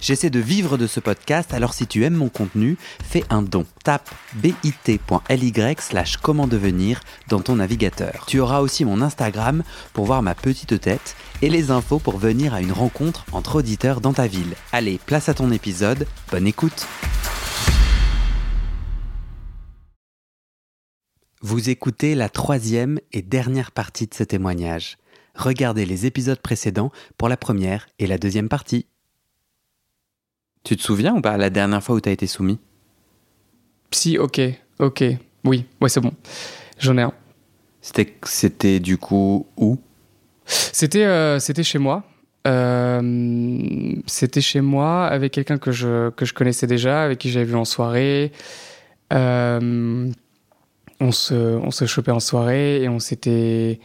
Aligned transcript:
J'essaie 0.00 0.30
de 0.30 0.38
vivre 0.38 0.78
de 0.78 0.86
ce 0.86 1.00
podcast, 1.00 1.52
alors 1.52 1.74
si 1.74 1.86
tu 1.86 2.04
aimes 2.04 2.14
mon 2.14 2.28
contenu, 2.28 2.76
fais 3.02 3.24
un 3.30 3.42
don. 3.42 3.66
Tape 3.82 4.08
bit.ly 4.34 5.52
slash 5.80 6.18
comment 6.18 6.46
devenir 6.46 7.00
dans 7.28 7.40
ton 7.40 7.56
navigateur. 7.56 8.24
Tu 8.26 8.38
auras 8.38 8.60
aussi 8.60 8.84
mon 8.84 9.02
Instagram 9.02 9.64
pour 9.92 10.04
voir 10.04 10.22
ma 10.22 10.34
petite 10.34 10.80
tête 10.80 11.16
et 11.42 11.50
les 11.50 11.70
infos 11.70 11.98
pour 11.98 12.18
venir 12.18 12.54
à 12.54 12.60
une 12.60 12.72
rencontre 12.72 13.24
entre 13.32 13.56
auditeurs 13.56 14.00
dans 14.00 14.12
ta 14.12 14.28
ville. 14.28 14.54
Allez, 14.72 15.00
place 15.04 15.28
à 15.28 15.34
ton 15.34 15.50
épisode, 15.50 16.06
bonne 16.30 16.46
écoute 16.46 16.86
Vous 21.40 21.70
écoutez 21.70 22.14
la 22.14 22.28
troisième 22.28 22.98
et 23.12 23.22
dernière 23.22 23.70
partie 23.70 24.06
de 24.06 24.14
ce 24.14 24.24
témoignage. 24.24 24.98
Regardez 25.34 25.86
les 25.86 26.04
épisodes 26.04 26.40
précédents 26.40 26.90
pour 27.16 27.28
la 27.28 27.36
première 27.36 27.86
et 28.00 28.08
la 28.08 28.18
deuxième 28.18 28.48
partie. 28.48 28.86
Tu 30.64 30.76
te 30.76 30.82
souviens 30.82 31.14
ou 31.14 31.20
pas 31.20 31.36
la 31.36 31.50
dernière 31.50 31.82
fois 31.82 31.96
où 31.96 32.00
tu 32.00 32.08
as 32.08 32.12
été 32.12 32.26
soumis? 32.26 32.58
Si, 33.90 34.18
ok, 34.18 34.40
ok. 34.78 35.04
Oui, 35.44 35.64
ouais, 35.80 35.88
c'est 35.88 36.00
bon. 36.00 36.12
J'en 36.78 36.98
ai 36.98 37.02
un. 37.02 37.12
C'était, 37.80 38.16
c'était 38.24 38.80
du 38.80 38.98
coup 38.98 39.46
où? 39.56 39.78
C'était, 40.44 41.04
euh, 41.04 41.38
c'était 41.38 41.62
chez 41.62 41.78
moi. 41.78 42.04
Euh, 42.46 43.94
c'était 44.06 44.40
chez 44.40 44.60
moi 44.60 45.06
avec 45.06 45.32
quelqu'un 45.32 45.58
que 45.58 45.72
je, 45.72 46.10
que 46.10 46.24
je 46.24 46.34
connaissais 46.34 46.66
déjà, 46.66 47.02
avec 47.02 47.18
qui 47.18 47.30
j'avais 47.30 47.46
vu 47.46 47.56
en 47.56 47.64
soirée. 47.64 48.32
Euh, 49.12 50.10
on, 51.00 51.12
se, 51.12 51.34
on 51.34 51.70
se 51.70 51.86
chopait 51.86 52.10
en 52.10 52.20
soirée 52.20 52.82
et 52.82 52.88
on 52.88 52.98
s'était, 52.98 53.80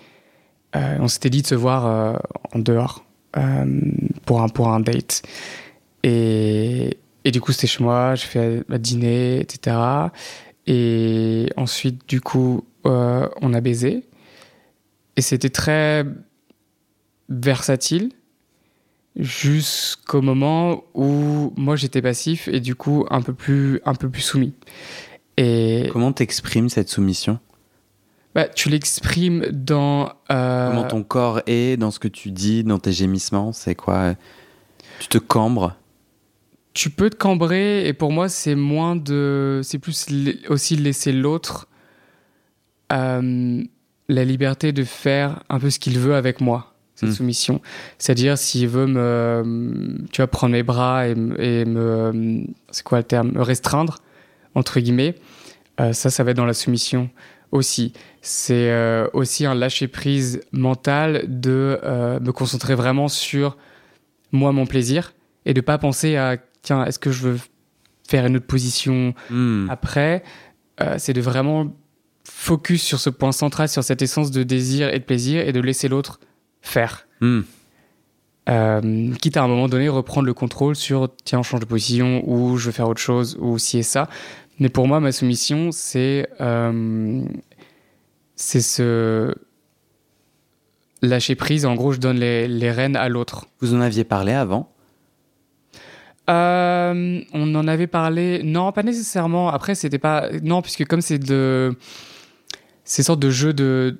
on 0.73 1.08
s'était 1.08 1.30
dit 1.30 1.42
de 1.42 1.48
se 1.48 1.55
voir 1.55 2.20
en 2.53 2.59
dehors 2.59 3.05
pour, 4.26 4.42
un, 4.42 4.50
pour 4.50 4.70
un 4.70 4.80
date. 4.80 5.23
Et, 6.04 6.98
et 7.23 7.32
du 7.32 7.40
coup, 7.42 7.52
c'était 7.52 7.68
chez 7.68 7.84
moi, 7.84 8.16
j'ai 8.16 8.28
fait 8.28 8.64
un 8.70 8.78
dîner, 8.80 9.40
etc. 9.40 9.78
Et 10.68 11.48
ensuite, 11.58 12.08
du 12.08 12.22
coup, 12.22 12.66
euh, 12.86 13.28
on 13.42 13.54
a 13.54 13.62
baisé. 13.62 14.04
Et 15.16 15.22
c'était 15.22 15.50
très 15.50 16.06
versatile 17.30 18.12
jusqu'au 19.16 20.22
moment 20.22 20.84
où 20.95 21.54
moi 21.56 21.76
j'étais 21.76 22.02
passif 22.02 22.48
et 22.48 22.60
du 22.60 22.73
coup 22.76 23.06
un 23.12 23.22
peu 23.22 23.34
plus, 23.34 23.80
un 23.86 23.94
peu 23.94 24.10
plus 24.10 24.22
soumis. 24.22 24.54
Et 25.38 25.90
Comment 25.94 26.12
t'exprimes 26.14 26.70
cette 26.70 26.90
soumission? 26.90 27.40
Bah, 28.36 28.48
tu 28.48 28.70
l'exprimes 28.70 29.45
dans. 29.52 30.12
euh, 30.32 30.70
Comment 30.70 30.88
ton 30.88 31.04
corps 31.04 31.42
est 31.45 31.78
dans 31.78 31.92
ce 31.92 32.00
que 32.00 32.08
tu 32.08 32.32
dis, 32.32 32.64
dans 32.64 32.80
tes 32.80 32.92
gémissements? 32.92 33.52
C'est 33.54 33.76
quoi? 33.76 34.16
Tu 35.00 35.08
te 35.08 35.20
cambres? 35.20 35.76
Tu 36.74 36.90
peux 36.90 37.10
te 37.10 37.16
cambrer 37.16 37.88
et 37.88 37.94
pour 37.94 38.12
moi 38.12 38.30
c'est 38.30 38.56
moins 38.56 38.96
de 38.96 39.62
c'est 39.64 39.80
plus 39.80 40.06
aussi 40.50 40.76
laisser 40.76 41.12
l'autre 41.12 41.68
euh, 42.92 43.64
la 44.10 44.26
liberté 44.26 44.72
de 44.72 44.84
faire 44.84 45.44
un 45.50 45.60
peu 45.60 45.70
ce 45.70 45.80
qu'il 45.80 45.98
veut 46.00 46.16
avec 46.16 46.42
moi 46.42 46.74
cette 46.96 47.10
Mm. 47.10 47.14
soumission 47.14 47.62
c'est-à-dire 47.98 48.38
s'il 48.38 48.68
veut 48.68 48.86
me 48.88 49.98
tu 50.12 50.22
vois 50.22 50.28
prendre 50.28 50.54
mes 50.54 50.64
bras 50.64 51.08
et, 51.08 51.16
me- 51.16 51.40
et 51.42 51.66
me 51.66 52.44
c'est 52.72 52.84
quoi 52.84 53.00
le 53.00 53.04
terme 53.04 53.32
me 53.32 53.42
restreindre 53.42 53.98
entre 54.54 54.80
guillemets 54.80 55.16
euh, 55.80 55.92
ça 55.94 56.10
ça 56.12 56.24
va 56.24 56.32
être 56.32 56.38
dans 56.38 56.46
la 56.46 56.54
soumission 56.54 57.10
aussi 57.52 57.94
c'est 58.22 58.70
euh, 58.72 59.08
aussi 59.14 59.45
un 59.45 59.56
lâcher 59.56 59.88
prise 59.88 60.42
mental 60.52 61.23
de 61.28 61.80
euh, 61.83 62.20
me 62.20 62.32
concentrer 62.32 62.76
vraiment 62.76 63.08
sur 63.08 63.58
moi 64.32 64.52
mon 64.52 64.66
plaisir 64.67 65.14
et 65.45 65.54
de 65.54 65.62
pas 65.62 65.78
penser 65.80 66.16
à 66.16 66.38
tiens 66.64 66.84
est-ce 66.86 66.98
que 66.98 67.12
je 67.12 67.28
veux 67.28 67.40
faire 68.08 68.26
une 68.26 68.38
autre 68.38 68.48
position 68.48 69.14
Hmm. 69.30 69.68
après? 69.70 70.24
Euh, 70.82 70.96
c'est 70.98 71.14
de 71.14 71.22
vraiment 71.22 71.72
focus 72.28 72.82
sur 72.82 73.00
ce 73.00 73.12
point 73.12 73.32
central 73.32 73.70
sur 73.70 73.84
cette 73.84 74.02
essence 74.02 74.32
de 74.32 74.42
désir 74.42 74.92
et 74.92 74.98
de 74.98 75.04
plaisir 75.04 75.48
et 75.48 75.52
de 75.52 75.60
laisser 75.60 75.88
l'autre 75.88 76.20
faire. 76.62 77.08
Hmm. 77.22 77.42
euh, 78.50 79.14
quitte 79.22 79.38
à 79.38 79.44
un 79.44 79.48
moment 79.48 79.68
donné 79.70 79.88
reprendre 79.88 80.26
le 80.26 80.34
contrôle 80.34 80.76
sur 80.76 81.10
tiens 81.24 81.40
on 81.40 81.44
change 81.44 81.60
de 81.62 81.66
position 81.66 82.24
ou 82.26 82.58
je 82.58 82.66
veux 82.66 82.72
faire 82.72 82.90
autre 82.90 83.00
chose 83.02 83.38
ou 83.40 83.58
ci 83.60 83.78
et 83.78 83.84
ça. 83.84 84.10
Mais 84.60 84.70
pour 84.70 84.88
moi 84.88 85.00
ma 85.00 85.12
soumission 85.12 85.72
c'est 85.72 86.28
euh, 86.42 87.22
c'est 88.36 88.62
ce 88.62 89.34
lâcher 91.02 91.36
prise. 91.36 91.66
En 91.66 91.76
gros 91.76 91.92
je 91.94 92.00
donne 92.00 92.18
les, 92.18 92.48
les 92.48 92.72
rênes 92.72 92.95
à 92.95 93.10
l'autre. 93.10 93.45
Vous 93.60 93.76
en 93.76 93.82
aviez 93.82 94.04
parlé 94.04 94.32
avant 94.34 94.73
Euh, 96.30 97.20
on 97.34 97.56
en 97.56 97.67
avait 97.67 97.88
parlé. 97.88 98.42
Non, 98.44 98.72
pas 98.72 98.84
nécessairement. 98.84 99.50
Après, 99.50 99.76
c'était 99.76 100.00
pas. 100.00 100.30
Non, 100.42 100.61
puisque 100.61 100.86
comme 100.86 101.02
c'est 101.02 101.20
de. 101.20 101.76
Ces 102.86 103.04
sortes 103.04 103.20
de 103.20 103.30
jeux 103.30 103.54
de 103.54 103.98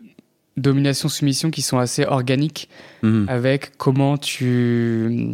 domination-soumission 0.58 1.52
qui 1.52 1.62
sont 1.62 1.78
assez 1.80 2.06
organiques 2.06 2.70
Hmm. 3.02 3.26
avec 3.28 3.78
comment 3.78 4.18
tu. 4.18 5.32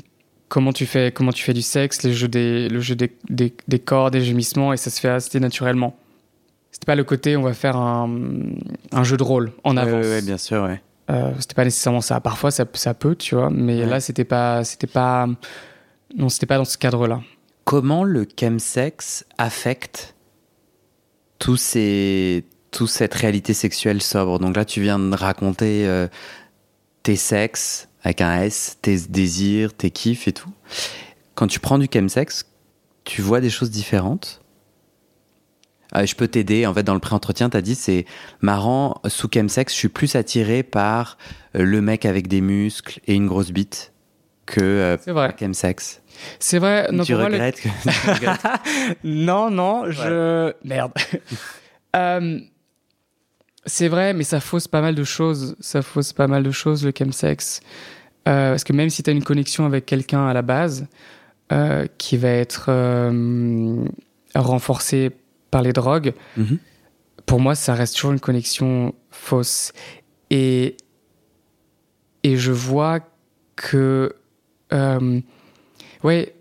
Comment 0.48 0.74
tu 0.74 0.88
fais, 0.88 1.12
comment 1.12 1.32
tu 1.32 1.44
fais 1.44 1.54
du 1.54 1.62
sexe, 1.62 2.02
les 2.02 2.12
jeux 2.12 2.28
des, 2.28 2.70
le 2.70 2.80
jeu 2.80 2.96
des, 2.96 3.12
des, 3.30 3.54
des 3.68 3.78
corps, 3.78 4.10
des 4.10 4.22
gémissements, 4.22 4.74
et 4.74 4.78
ça 4.78 4.90
se 4.90 5.00
fait 5.00 5.08
assez 5.10 5.40
naturellement. 5.40 5.96
C'était 6.72 6.88
pas 6.88 6.96
le 6.96 7.04
côté, 7.04 7.38
on 7.38 7.44
va 7.44 7.54
faire 7.54 7.78
un, 7.78 8.10
un 8.92 9.04
jeu 9.04 9.16
de 9.16 9.22
rôle 9.22 9.52
en 9.64 9.76
Ouais, 9.78 9.84
avance. 9.84 10.06
ouais, 10.08 10.24
bien 10.24 10.38
sûr, 10.40 10.64
ouais. 10.64 10.82
Euh, 11.12 11.32
c'était 11.40 11.54
pas 11.54 11.66
nécessairement 11.66 12.02
ça. 12.02 12.20
Parfois, 12.20 12.50
ça, 12.50 12.66
ça 12.74 12.96
peut, 12.96 13.16
tu 13.16 13.36
vois, 13.36 13.52
mais 13.52 13.82
Ouais. 13.82 13.86
là, 13.86 14.00
c'était 14.00 14.24
pas, 14.24 14.64
c'était 14.64 14.88
pas, 14.88 15.28
non, 16.16 16.30
c'était 16.30 16.46
pas 16.46 16.58
dans 16.58 16.66
ce 16.66 16.78
cadre-là. 16.78 17.22
Comment 17.66 18.04
le 18.04 18.28
chemsex 18.40 19.26
affecte 19.38 20.16
tous 21.38 21.58
ces, 21.58 22.46
toute 22.72 22.90
cette 22.90 23.14
réalité 23.14 23.54
sexuelle 23.54 24.02
sobre? 24.02 24.40
Donc 24.40 24.56
là, 24.56 24.66
tu 24.66 24.82
viens 24.82 24.98
de 24.98 25.16
raconter 25.16 25.88
euh, 25.88 26.08
tes 27.04 27.16
sexes 27.16 27.90
avec 28.04 28.22
un 28.22 28.42
S, 28.42 28.78
tes 28.82 28.98
désirs, 28.98 29.74
tes 29.74 29.92
kiffs 29.92 30.28
et 30.28 30.34
tout. 30.34 30.52
Quand 31.36 31.48
tu 31.48 31.60
prends 31.60 31.78
du 31.78 31.88
chemsex, 31.92 32.46
tu 33.04 33.22
vois 33.22 33.40
des 33.40 33.50
choses 33.50 33.70
différentes? 33.70 34.42
Ah, 35.92 36.06
je 36.06 36.16
peux 36.16 36.28
t'aider. 36.28 36.66
En 36.66 36.74
fait, 36.74 36.84
dans 36.84 36.94
le 36.94 37.00
pré-entretien, 37.00 37.50
tu 37.50 37.58
as 37.58 37.62
dit 37.62 37.76
c'est 37.76 38.06
marrant, 38.42 39.02
sous 39.08 39.28
chemsex, 39.32 39.74
je 39.74 39.78
suis 39.78 39.90
plus 39.90 40.16
attiré 40.16 40.64
par 40.64 41.18
euh, 41.56 41.64
le 41.64 41.82
mec 41.82 42.06
avec 42.06 42.28
des 42.28 42.42
muscles 42.42 43.00
et 43.06 43.14
une 43.14 43.28
grosse 43.28 43.52
bite 43.52 43.92
que 44.50 44.62
euh, 44.62 44.98
C'est 45.02 45.12
vrai. 45.12 45.30
par 45.30 45.40
chemsex. 45.40 46.02
C'est 46.40 46.60
vrai. 46.60 46.90
Non, 46.92 47.04
tu 47.04 47.14
le- 47.14 47.24
regrettes 47.24 47.62
que... 47.62 47.70
tu 47.84 48.10
regrettes 48.10 48.46
non, 49.04 49.50
non, 49.50 49.90
je. 49.92 50.54
Merde. 50.64 50.92
Euh, 51.96 52.40
c'est 53.66 53.88
vrai, 53.88 54.14
mais 54.14 54.24
ça 54.24 54.40
fausse 54.40 54.68
pas 54.68 54.80
mal 54.80 54.94
de 54.94 55.04
choses. 55.04 55.56
Ça 55.60 55.82
fausse 55.82 56.14
pas 56.14 56.28
mal 56.28 56.44
de 56.44 56.52
choses, 56.52 56.86
le 56.86 56.92
chemsex. 56.96 57.62
Euh, 58.28 58.52
parce 58.52 58.64
que 58.64 58.74
même 58.74 58.92
si 58.92 59.02
tu 59.02 59.10
as 59.10 59.14
une 59.14 59.24
connexion 59.24 59.66
avec 59.66 59.88
quelqu'un 59.88 60.28
à 60.28 60.34
la 60.36 60.44
base, 60.44 60.86
euh, 61.52 61.88
qui 61.98 62.16
va 62.18 62.30
être 62.30 62.66
euh, 62.70 63.84
renforcée 64.36 65.10
par 65.50 65.64
les 65.64 65.74
drogues, 65.74 66.14
Mhm. 66.38 66.60
pour 67.26 67.40
moi, 67.40 67.56
ça 67.56 67.74
reste 67.74 67.96
toujours 67.96 68.12
une 68.12 68.20
connexion 68.20 68.94
fausse. 69.10 69.74
Et, 70.30 70.78
et 72.22 72.38
je 72.38 72.52
vois 72.52 73.00
que. 73.56 74.14
Euh, 74.74 75.20
ouais, 76.04 76.36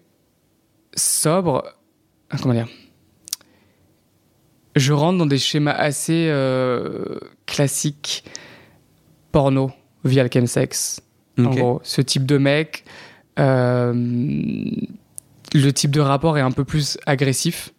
sobre. 0.94 1.64
ah, 2.30 2.36
Comment 2.40 2.54
dire? 2.54 2.68
Je 4.76 4.92
rentre 4.92 5.18
dans 5.18 5.26
des 5.26 5.38
schémas 5.38 5.72
assez 5.72 6.28
euh, 6.30 7.18
classiques 7.46 8.24
porno 9.32 9.72
via 10.04 10.22
le 10.22 10.30
chemsex. 10.32 11.00
En 11.38 11.44
Ok. 11.46 11.56
gros, 11.56 11.80
ce 11.84 12.00
type 12.00 12.26
de 12.26 12.36
mec, 12.38 12.84
euh, 13.38 13.92
le 15.54 15.70
type 15.70 15.90
de 15.90 16.00
rapport 16.00 16.36
est 16.38 16.42
un 16.42 16.50
peu 16.50 16.64
plus 16.64 16.98
agressif 17.06 17.72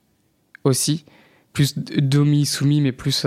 aussi, 0.64 1.06
plus 1.54 1.78
domi 1.78 2.46
soumis, 2.46 2.80
mais 2.82 2.92
plus, 2.94 3.26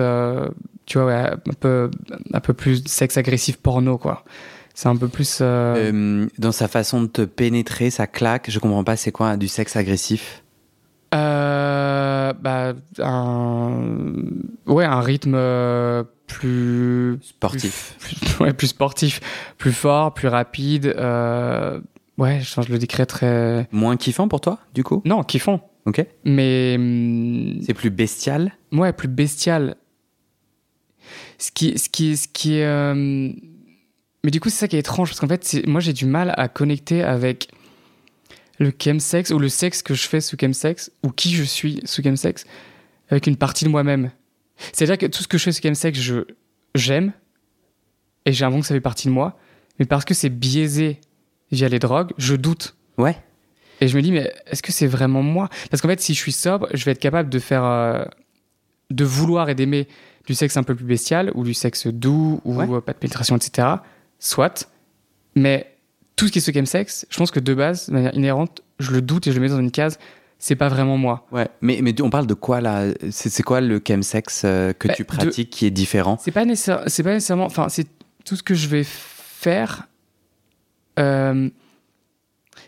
tu 0.86 0.98
vois, 0.98 1.06
ouais, 1.06 1.14
un 1.14 1.54
peu, 1.58 1.90
un 2.32 2.40
peu 2.40 2.54
plus 2.54 2.82
sexe 2.86 3.16
agressif 3.16 3.58
porno 3.58 3.98
quoi. 3.98 4.24
C'est 4.74 4.88
un 4.88 4.96
peu 4.96 5.08
plus. 5.08 5.38
euh, 5.40 5.92
Euh, 5.92 6.26
dans 6.38 6.52
sa 6.52 6.68
façon 6.68 7.02
de 7.02 7.06
te 7.06 7.22
pénétrer, 7.22 7.90
ça 7.90 8.06
claque. 8.06 8.50
Je 8.50 8.58
comprends 8.58 8.84
pas, 8.84 8.96
c'est 8.96 9.12
quoi 9.12 9.36
du 9.36 9.48
sexe 9.48 9.76
agressif? 9.76 10.42
Euh, 11.14 12.32
bah, 12.32 12.72
un, 13.00 13.84
ouais, 14.66 14.84
un 14.86 15.00
rythme 15.00 15.36
plus 16.26 17.18
Sportif. 17.22 17.96
plus, 18.00 18.14
plus- 18.18 18.38
ouais, 18.40 18.52
plus 18.54 18.68
sportif, 18.68 19.20
plus 19.58 19.72
fort, 19.72 20.14
plus 20.14 20.28
rapide. 20.28 20.86
Ouais, 22.18 22.40
je, 22.40 22.62
je 22.62 22.72
le 22.72 22.78
décris 22.78 23.06
très. 23.06 23.68
Moins 23.72 23.96
kiffant 23.96 24.28
pour 24.28 24.40
toi, 24.40 24.58
du 24.74 24.84
coup? 24.84 25.02
Non, 25.04 25.22
kiffant. 25.22 25.68
Ok. 25.84 26.04
Mais. 26.24 26.76
hum, 26.78 27.58
C'est 27.66 27.74
plus 27.74 27.90
bestial? 27.90 28.52
Ouais, 28.72 28.92
plus 28.92 29.08
bestial. 29.08 29.76
Ce 31.38 31.50
qui, 31.50 31.78
ce 31.78 31.88
qui, 31.88 32.16
ce 32.16 32.28
qui 32.28 32.54
est. 32.58 32.64
euh, 32.64 33.30
Mais 34.24 34.30
du 34.30 34.40
coup, 34.40 34.50
c'est 34.50 34.56
ça 34.58 34.68
qui 34.68 34.76
est 34.76 34.80
étrange, 34.80 35.08
parce 35.08 35.20
qu'en 35.20 35.28
fait, 35.28 35.66
moi, 35.66 35.80
j'ai 35.80 35.92
du 35.92 36.06
mal 36.06 36.32
à 36.36 36.48
connecter 36.48 37.02
avec 37.02 37.48
le 38.58 38.72
chemsex 38.78 39.30
ou 39.30 39.38
le 39.38 39.48
sexe 39.48 39.82
que 39.82 39.94
je 39.94 40.06
fais 40.06 40.20
sous 40.20 40.36
chemsex 40.40 40.92
ou 41.02 41.10
qui 41.10 41.34
je 41.34 41.42
suis 41.42 41.80
sous 41.84 42.02
chemsex 42.02 42.44
avec 43.10 43.26
une 43.26 43.36
partie 43.36 43.64
de 43.64 43.70
moi-même. 43.70 44.10
C'est-à-dire 44.72 44.98
que 44.98 45.06
tout 45.06 45.22
ce 45.22 45.28
que 45.28 45.38
je 45.38 45.44
fais 45.44 45.52
sous 45.52 45.62
chemsex, 45.62 45.98
je 45.98 46.24
j'aime 46.74 47.12
et 48.24 48.32
j'ai 48.32 48.44
l'impression 48.44 48.60
que 48.60 48.66
ça 48.68 48.74
fait 48.74 48.80
partie 48.80 49.08
de 49.08 49.12
moi, 49.12 49.36
mais 49.78 49.84
parce 49.86 50.04
que 50.04 50.14
c'est 50.14 50.28
biaisé 50.28 51.00
via 51.50 51.68
les 51.68 51.80
drogues, 51.80 52.12
je 52.18 52.36
doute. 52.36 52.76
Ouais. 52.98 53.16
Et 53.80 53.88
je 53.88 53.96
me 53.96 54.02
dis, 54.02 54.12
mais 54.12 54.32
est-ce 54.46 54.62
que 54.62 54.70
c'est 54.70 54.86
vraiment 54.86 55.22
moi? 55.22 55.48
Parce 55.70 55.82
qu'en 55.82 55.88
fait, 55.88 56.00
si 56.00 56.14
je 56.14 56.20
suis 56.20 56.30
sobre, 56.32 56.68
je 56.72 56.84
vais 56.84 56.92
être 56.92 57.00
capable 57.00 57.28
de 57.30 57.38
faire. 57.40 57.64
euh, 57.64 58.04
de 58.90 59.04
vouloir 59.04 59.48
et 59.48 59.54
d'aimer 59.54 59.88
du 60.26 60.34
sexe 60.34 60.56
un 60.58 60.62
peu 60.62 60.74
plus 60.74 60.84
bestial, 60.84 61.32
ou 61.34 61.44
du 61.44 61.54
sexe 61.54 61.86
doux, 61.86 62.40
ou 62.44 62.54
Ouais. 62.56 62.80
pas 62.82 62.92
de 62.92 62.98
pénétration, 62.98 63.36
etc. 63.36 63.68
Soit. 64.24 64.68
Mais 65.34 65.66
tout 66.14 66.28
ce 66.28 66.32
qui 66.32 66.38
est 66.38 66.42
ce 66.42 66.64
sexe, 66.64 67.06
je 67.10 67.16
pense 67.18 67.32
que 67.32 67.40
de 67.40 67.54
base, 67.54 67.88
de 67.88 67.92
manière 67.94 68.14
inhérente, 68.14 68.62
je 68.78 68.92
le 68.92 69.02
doute 69.02 69.26
et 69.26 69.32
je 69.32 69.36
le 69.36 69.42
mets 69.42 69.48
dans 69.48 69.58
une 69.58 69.72
case. 69.72 69.98
C'est 70.38 70.54
pas 70.56 70.68
vraiment 70.68 70.96
moi. 70.96 71.26
Ouais. 71.32 71.48
Mais, 71.60 71.80
mais 71.82 72.00
on 72.02 72.10
parle 72.10 72.26
de 72.28 72.34
quoi 72.34 72.60
là? 72.60 72.86
C'est 73.10 73.42
quoi 73.42 73.60
le 73.60 73.80
chemsex 73.86 74.42
euh, 74.44 74.72
que 74.72 74.88
Bah, 74.88 74.94
tu 74.94 75.02
de- 75.02 75.06
pratiques 75.08 75.50
qui 75.50 75.66
est 75.66 75.70
différent? 75.70 76.18
C'est 76.22 76.30
pas, 76.32 76.44
nécessaire- 76.44 76.82
c'est 76.86 77.02
pas 77.02 77.12
nécessairement. 77.14 77.46
Enfin, 77.46 77.68
c'est 77.68 77.86
tout 78.24 78.36
ce 78.36 78.42
que 78.42 78.54
je 78.54 78.68
vais 78.68 78.84
faire. 78.84 79.88
euh, 80.98 81.48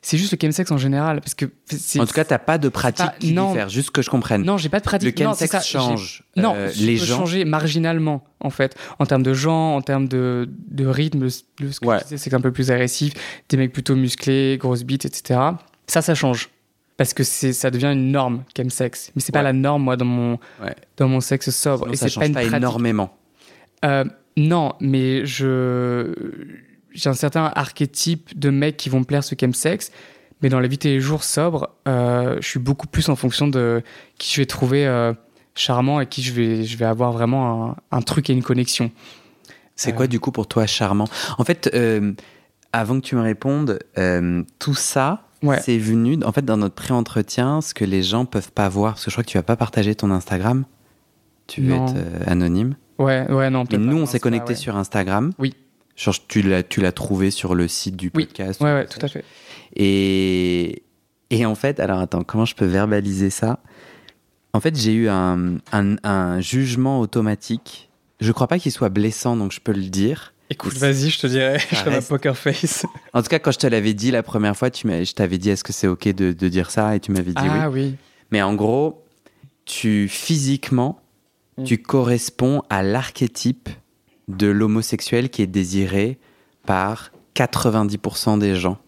c'est 0.06 0.18
juste 0.18 0.32
le 0.32 0.38
chemsex 0.40 0.70
en 0.70 0.76
général. 0.76 1.20
Parce 1.20 1.34
que 1.34 1.46
c'est- 1.66 1.98
En 1.98 2.06
tout 2.06 2.12
cas, 2.12 2.24
t'as 2.24 2.38
pas 2.38 2.58
de 2.58 2.68
pratique 2.68 3.06
pas- 3.06 3.14
qui 3.18 3.32
non. 3.32 3.48
diffère, 3.48 3.68
juste 3.70 3.90
que 3.90 4.02
je 4.02 4.10
comprenne. 4.10 4.42
non, 4.44 4.56
j'ai 4.58 4.68
pas 4.68 4.78
de 4.78 4.82
le 4.84 4.88
pratique. 4.88 5.18
non, 5.20 5.32
c'est 5.32 5.46
chemsex 5.46 5.50
ça, 5.52 5.60
j'ai- 5.60 5.78
change. 5.78 6.24
Non, 6.36 6.54
euh, 6.54 6.70
je 6.74 6.84
les 6.84 6.96
gens. 6.98 7.16
changer 7.18 7.44
marginalement, 7.44 8.22
en 8.40 8.50
fait, 8.50 8.76
en 8.98 9.06
termes 9.06 9.22
de 9.22 9.32
genre, 9.34 9.74
en 9.76 9.80
termes 9.82 10.06
de, 10.06 10.48
de 10.68 10.86
rythme. 10.86 11.20
Le, 11.24 11.28
le- 11.60 11.72
ce 11.72 11.80
que 11.80 11.86
Ouais. 11.86 11.98
c'est 12.16 12.34
un 12.34 12.40
peu 12.40 12.52
plus 12.52 12.70
agressif, 12.70 13.14
des 13.48 13.56
mecs 13.56 13.72
plutôt 13.72 13.96
musclés, 13.96 14.58
grosses 14.60 14.84
bites, 14.84 15.06
etc. 15.06 15.40
Ça, 15.86 16.02
ça 16.02 16.14
change. 16.14 16.50
Parce 16.96 17.12
que 17.12 17.24
c'est, 17.24 17.52
ça 17.52 17.70
devient 17.72 17.90
une 17.92 18.12
norme, 18.12 18.44
chemsex. 18.56 19.10
Mais 19.16 19.22
c'est 19.22 19.32
pas 19.32 19.40
Ouais. 19.40 19.44
la 19.46 19.52
norme, 19.52 19.82
moi, 19.82 19.96
dans 19.96 20.04
mon, 20.04 20.38
Ouais. 20.62 20.74
dans 20.96 21.08
mon 21.08 21.20
sexe 21.20 21.50
sobre. 21.50 21.84
Sinon, 21.86 21.92
Et 21.92 21.96
ça 21.96 22.06
c'est 22.06 22.12
change 22.14 22.20
pas 22.22 22.26
une 22.28 22.34
pas 22.34 22.40
pratique. 22.40 22.56
énormément. 22.58 23.16
Euh, 23.84 24.04
non, 24.36 24.74
mais 24.80 25.24
je 25.26 26.12
j'ai 26.94 27.11
un 27.11 27.14
certain 27.14 27.50
archétype 27.55 28.38
de 28.38 28.50
mecs 28.50 28.76
qui 28.76 28.88
vont 28.88 29.00
me 29.00 29.05
plaire 29.05 29.25
ce 29.25 29.35
chemsex, 29.38 29.91
mais 30.43 30.49
dans 30.49 30.61
la 30.61 30.69
vie 30.69 30.79
tous 30.79 30.88
les 30.88 31.00
jours 31.00 31.25
sobre, 31.25 31.70
euh, 31.88 32.37
je 32.41 32.46
suis 32.49 32.61
beaucoup 32.61 32.87
plus 32.87 33.08
en 33.08 33.17
fonction 33.17 33.49
de 33.49 33.82
qui 34.19 34.32
je 34.35 34.41
vais 34.41 34.46
trouver 34.46 34.87
euh, 34.87 35.12
charmant 35.55 36.00
et 36.00 36.06
qui 36.06 36.23
je 36.23 36.32
vais 36.32 36.64
je 36.64 36.76
vais 36.76 36.85
avoir 36.85 37.12
vraiment 37.12 37.70
un, 37.70 37.76
un 37.91 38.02
truc 38.02 38.31
et 38.31 38.32
une 38.32 38.43
connexion. 38.43 38.91
C'est 39.76 39.93
Euh. 39.93 39.96
quoi 39.96 40.06
du 40.06 40.20
coup 40.20 40.31
pour 40.32 40.46
toi 40.46 40.67
charmant? 40.67 41.08
En 41.38 41.44
fait, 41.44 41.70
euh, 41.75 42.12
avant 42.73 43.00
que 43.00 43.05
tu 43.06 43.17
me 43.17 43.23
répondes, 43.23 43.79
tout 44.58 44.75
ça, 44.75 45.23
Ouais. 45.43 45.61
c'est 45.61 45.76
venu 45.79 46.19
en 46.25 46.32
fait 46.32 46.44
dans 46.44 46.56
notre 46.56 46.75
pré-entretien, 46.75 47.61
ce 47.61 47.75
que 47.75 47.85
les 47.85 48.02
gens 48.02 48.25
peuvent 48.25 48.50
pas 48.52 48.69
voir, 48.69 48.94
parce 48.94 49.05
que 49.05 49.11
je 49.11 49.14
crois 49.17 49.25
que 49.25 49.31
tu 49.31 49.37
vas 49.37 49.43
pas 49.43 49.56
partager 49.56 49.94
ton 49.94 50.11
Instagram. 50.11 50.64
Tu 51.46 51.61
veux 51.61 51.75
Non. 51.76 51.87
être 51.87 51.96
euh, 51.96 52.20
anonyme. 52.26 52.76
Ouais, 52.99 53.31
ouais, 53.31 53.50
non. 53.50 53.64
Mais 53.70 53.76
nous, 53.76 53.96
pas, 53.96 54.02
on 54.02 54.06
s'est 54.06 54.20
connecté 54.20 54.50
ouais. 54.50 54.58
sur 54.58 54.76
Instagram. 54.76 55.32
Oui. 55.38 55.55
Genre, 55.96 56.14
tu 56.26 56.43
l'as, 56.43 56.62
tu 56.62 56.81
l'as 56.81 56.93
trouvé 56.93 57.31
sur 57.31 57.55
le 57.55 57.69
site 57.69 57.96
du 57.96 58.11
Oui. 58.14 58.25
podcast. 58.26 58.61
Ouais, 58.61 58.73
ouais, 58.73 58.87
tout 58.87 58.99
à 59.00 59.08
fait. 59.08 59.25
Et, 59.76 60.82
et 61.31 61.46
en 61.46 61.55
fait, 61.55 61.81
alors 61.81 61.99
attends, 62.00 62.23
comment 62.25 62.44
je 62.44 62.55
peux 62.55 62.67
verbaliser 62.67 63.31
ça? 63.31 63.61
En 64.52 64.61
fait, 64.61 64.76
j'ai 64.79 64.93
eu 64.93 65.08
un, 65.08 65.56
un, 65.73 65.96
un 66.05 66.41
jugement 66.41 67.00
automatique. 67.00 67.91
Je 68.20 68.31
crois 68.32 68.46
pas 68.46 68.58
qu'il 68.58 68.73
soit 68.73 68.88
blessant, 68.88 69.37
donc 69.37 69.52
je 69.52 69.61
peux 69.61 69.73
le 69.73 69.82
dire. 69.82 70.32
Écoute, 70.50 70.75
vas-y, 70.75 71.11
je 71.11 71.19
te 71.20 71.26
dirai. 71.26 71.58
Je 71.70 71.76
fais 71.76 71.91
ma 71.91 72.02
poker 72.02 72.37
face. 72.37 72.85
En 73.12 73.23
tout 73.23 73.29
cas, 73.29 73.38
quand 73.38 73.50
je 73.50 73.58
te 73.58 73.67
l'avais 73.67 73.94
dit 73.94 74.11
la 74.11 74.23
première 74.23 74.56
fois, 74.56 74.70
tu 74.70 74.87
je 74.88 75.12
t'avais 75.14 75.38
dit 75.38 75.50
est-ce 75.50 75.64
que 75.64 75.73
c'est 75.73 75.87
ok 75.88 76.08
de, 76.08 76.32
de 76.32 76.49
dire 76.49 76.70
ça? 76.70 76.94
Et 76.94 77.00
tu 77.00 77.12
m'avais 77.12 77.32
dit 77.32 77.43
oui. 77.43 77.49
Ah 77.50 77.70
oui. 77.70 77.94
Mais 78.31 78.43
en 78.43 78.55
gros, 78.55 79.05
tu 79.64 80.08
physiquement, 80.08 81.00
Mm. 81.56 81.62
tu 81.64 81.79
corresponds 81.79 82.62
à 82.69 82.82
l'archétype 82.82 83.69
de 84.28 84.46
l'homosexuel 84.46 85.30
qui 85.30 85.42
est 85.42 85.46
désiré 85.46 86.18
par 86.66 87.10
90% 87.36 88.38
des 88.38 88.54
gens. 88.56 88.78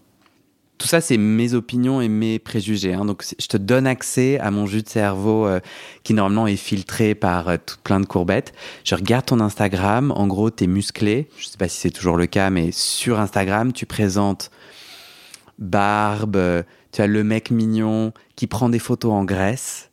Tout 0.79 0.87
ça, 0.87 1.01
c'est 1.01 1.17
mes 1.17 1.55
opinions 1.55 2.03
et 2.03 2.09
mes 2.09 2.39
préjugés. 2.39 2.93
hein. 2.93 3.07
Donc, 3.07 3.25
je 3.39 3.47
te 3.47 3.57
donne 3.57 3.87
accès 3.87 4.39
à 4.41 4.51
mon 4.51 4.67
jus 4.67 4.83
de 4.83 4.89
cerveau 4.89 5.47
euh, 5.47 5.61
qui 6.03 6.13
normalement 6.13 6.47
est 6.47 6.57
filtré 6.57 7.15
par 7.15 7.49
euh, 7.49 7.57
tout 7.65 7.77
plein 7.83 7.99
de 7.99 8.05
courbettes. 8.05 8.53
Je 8.85 8.95
regarde 8.95 9.25
ton 9.25 9.41
Instagram. 9.41 10.11
En 10.13 10.27
gros, 10.27 10.51
t'es 10.51 10.67
musclé. 10.67 11.29
Je 11.39 11.47
sais 11.47 11.57
pas 11.57 11.69
si 11.69 11.79
c'est 11.81 11.91
toujours 11.91 12.19
le 12.19 12.27
cas, 12.27 12.51
mais 12.51 12.73
sur 12.73 13.19
Instagram, 13.21 13.73
tu 13.73 13.87
présentes 13.87 14.51
barbe. 15.59 16.37
euh, 16.37 16.63
Tu 16.93 17.01
as 17.01 17.07
le 17.07 17.25
mec 17.25 17.51
mignon 17.51 18.13
qui 18.37 18.47
prend 18.47 18.69
des 18.69 18.79
photos 18.79 19.13
en 19.13 19.25
Grèce 19.25 19.91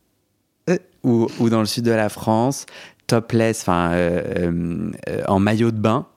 ou 1.03 1.49
dans 1.49 1.59
le 1.59 1.65
sud 1.65 1.83
de 1.83 1.91
la 1.91 2.07
France, 2.07 2.65
topless, 3.07 3.61
enfin 3.61 3.91
euh, 3.93 4.91
euh, 5.09 5.21
en 5.27 5.39
maillot 5.39 5.71
de 5.71 5.77
bain, 5.77 6.07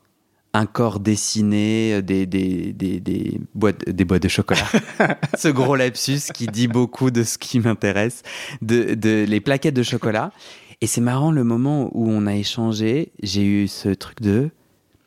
un 0.55 0.67
corps 0.67 1.01
dessiné, 1.01 1.95
euh, 1.95 2.03
des, 2.03 2.27
des, 2.27 2.73
des, 2.73 3.01
des 3.01 3.41
boîtes, 3.55 3.89
des 3.89 4.05
boîtes 4.05 4.23
de 4.23 4.29
chocolat. 4.29 4.67
ce 5.37 5.49
gros 5.49 5.77
lapsus 5.77 6.21
qui 6.33 6.47
dit 6.47 6.69
beaucoup 6.69 7.11
de 7.11 7.23
ce 7.25 7.39
qui 7.39 7.61
m'intéresse, 7.61 8.23
de, 8.63 8.95
de 8.95 9.25
les 9.29 9.41
plaquettes 9.41 9.75
de 9.75 9.83
chocolat. 9.83 10.33
Et 10.81 10.87
c'est 10.87 11.01
marrant 11.01 11.31
le 11.31 11.43
moment 11.45 11.91
où 11.95 12.11
on 12.11 12.27
a 12.27 12.35
échangé, 12.35 13.13
j'ai 13.23 13.45
eu 13.45 13.69
ce 13.69 13.89
truc 13.91 14.21
de 14.21 14.51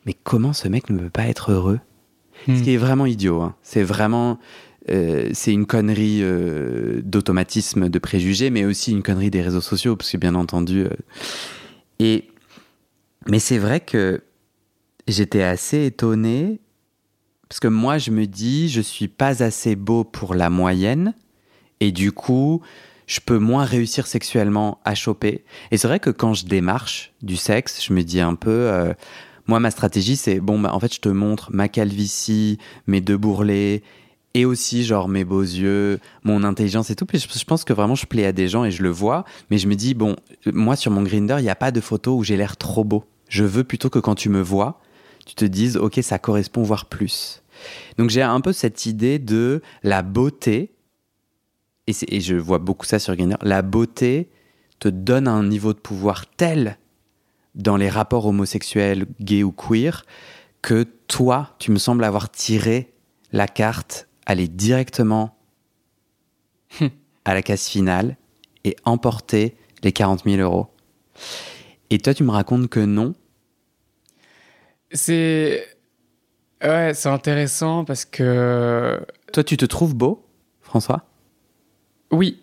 mais 0.06 0.14
comment 0.24 0.52
ce 0.52 0.66
mec 0.68 0.88
ne 0.90 0.98
peut 0.98 1.10
pas 1.10 1.26
être 1.26 1.52
heureux? 1.52 1.78
Hmm. 2.46 2.56
Ce 2.56 2.62
qui 2.62 2.72
est 2.72 2.78
vraiment 2.78 3.06
idiot. 3.06 3.40
hein. 3.42 3.54
C'est 3.62 3.82
vraiment 3.82 4.38
euh, 4.88 5.28
c'est 5.34 5.52
une 5.52 5.66
connerie 5.66 6.20
euh, 6.22 7.02
d'automatisme, 7.04 7.88
de 7.88 7.98
préjugés, 7.98 8.50
mais 8.50 8.64
aussi 8.64 8.92
une 8.92 9.02
connerie 9.02 9.30
des 9.30 9.42
réseaux 9.42 9.60
sociaux, 9.60 9.94
parce 9.94 10.10
que 10.10 10.16
bien 10.16 10.34
entendu. 10.34 10.80
euh, 10.84 10.88
et 12.00 12.28
mais 13.28 13.38
c'est 13.38 13.58
vrai 13.58 13.78
que 13.78 14.22
j'étais 15.06 15.42
assez 15.42 15.84
étonné 15.84 16.60
parce 17.48 17.60
que 17.60 17.68
moi 17.68 17.98
je 17.98 18.10
me 18.10 18.26
dis 18.26 18.68
je 18.68 18.80
suis 18.80 19.08
pas 19.08 19.42
assez 19.42 19.76
beau 19.76 20.02
pour 20.02 20.34
la 20.34 20.50
moyenne 20.50 21.14
et 21.78 21.92
du 21.92 22.10
coup 22.10 22.62
je 23.06 23.20
peux 23.20 23.38
moins 23.38 23.64
réussir 23.64 24.06
sexuellement 24.06 24.80
à 24.84 24.94
choper. 24.94 25.44
Et 25.72 25.76
c'est 25.76 25.88
vrai 25.88 25.98
que 25.98 26.10
quand 26.10 26.32
je 26.32 26.46
démarche 26.46 27.12
du 27.22 27.36
sexe, 27.36 27.84
je 27.84 27.92
me 27.92 28.02
dis 28.04 28.20
un 28.20 28.36
peu 28.36 28.50
euh, 28.50 28.94
moi, 29.50 29.58
ma 29.58 29.72
stratégie, 29.72 30.14
c'est 30.14 30.38
bon, 30.38 30.60
bah, 30.60 30.72
en 30.72 30.78
fait, 30.78 30.94
je 30.94 31.00
te 31.00 31.08
montre 31.08 31.50
ma 31.52 31.68
calvitie, 31.68 32.58
mes 32.86 33.00
deux 33.00 33.16
bourrelets, 33.16 33.82
et 34.34 34.44
aussi, 34.44 34.84
genre, 34.84 35.08
mes 35.08 35.24
beaux 35.24 35.42
yeux, 35.42 35.98
mon 36.22 36.44
intelligence 36.44 36.90
et 36.90 36.94
tout. 36.94 37.06
Puis 37.06 37.18
je, 37.18 37.44
pense 37.44 37.64
que 37.64 37.72
vraiment, 37.72 37.94
je 37.96 38.06
plais 38.06 38.26
à 38.26 38.32
des 38.32 38.48
gens 38.48 38.64
et 38.64 38.70
je 38.70 38.82
le 38.82 38.90
vois. 38.90 39.24
Mais 39.50 39.58
je 39.58 39.66
me 39.66 39.74
dis, 39.74 39.94
bon, 39.94 40.16
moi, 40.46 40.76
sur 40.76 40.92
mon 40.92 41.02
Grinder, 41.02 41.36
il 41.38 41.42
n'y 41.42 41.50
a 41.50 41.56
pas 41.56 41.72
de 41.72 41.80
photo 41.80 42.16
où 42.16 42.22
j'ai 42.22 42.36
l'air 42.36 42.56
trop 42.56 42.84
beau. 42.84 43.04
Je 43.28 43.44
veux 43.44 43.64
plutôt 43.64 43.90
que 43.90 43.98
quand 43.98 44.14
tu 44.14 44.28
me 44.28 44.40
vois, 44.40 44.80
tu 45.26 45.34
te 45.34 45.44
dises, 45.44 45.76
OK, 45.76 45.98
ça 46.02 46.18
correspond, 46.18 46.62
voire 46.62 46.86
plus. 46.86 47.42
Donc, 47.98 48.10
j'ai 48.10 48.22
un 48.22 48.40
peu 48.40 48.52
cette 48.52 48.86
idée 48.86 49.18
de 49.18 49.62
la 49.82 50.02
beauté, 50.02 50.72
et, 51.86 51.92
et 52.08 52.20
je 52.20 52.36
vois 52.36 52.58
beaucoup 52.58 52.86
ça 52.86 52.98
sur 52.98 53.16
Grinder, 53.16 53.36
la 53.42 53.62
beauté 53.62 54.30
te 54.78 54.88
donne 54.88 55.28
un 55.28 55.44
niveau 55.44 55.72
de 55.72 55.78
pouvoir 55.78 56.26
tel 56.26 56.78
dans 57.54 57.76
les 57.76 57.88
rapports 57.88 58.26
homosexuels, 58.26 59.06
gays 59.20 59.42
ou 59.42 59.50
queer, 59.52 60.04
que 60.62 60.84
toi, 61.08 61.54
tu 61.58 61.72
me 61.72 61.78
sembles 61.78 62.04
avoir 62.04 62.30
tiré 62.30 62.92
la 63.32 63.48
carte, 63.48 64.08
aller 64.30 64.48
directement 64.48 65.36
à 67.24 67.34
la 67.34 67.42
case 67.42 67.66
finale 67.66 68.16
et 68.64 68.76
emporter 68.84 69.56
les 69.82 69.92
40 69.92 70.24
000 70.24 70.36
euros. 70.40 70.68
Et 71.90 71.98
toi, 71.98 72.14
tu 72.14 72.22
me 72.22 72.30
racontes 72.30 72.68
que 72.68 72.80
non. 72.80 73.14
C'est. 74.92 75.66
Ouais, 76.62 76.92
c'est 76.94 77.08
intéressant 77.08 77.84
parce 77.84 78.04
que. 78.04 79.04
Toi, 79.32 79.44
tu 79.44 79.56
te 79.56 79.64
trouves 79.64 79.94
beau, 79.94 80.24
François? 80.60 81.04
Oui, 82.12 82.42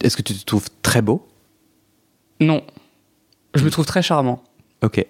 Est-ce 0.00 0.16
que 0.16 0.22
tu 0.22 0.34
te 0.34 0.44
trouves 0.44 0.68
très 0.82 1.02
beau? 1.02 1.28
Non. 2.40 2.64
Je 3.54 3.64
me 3.64 3.70
trouve 3.70 3.86
très 3.86 4.02
charmant. 4.02 4.42
Ok. 4.82 5.04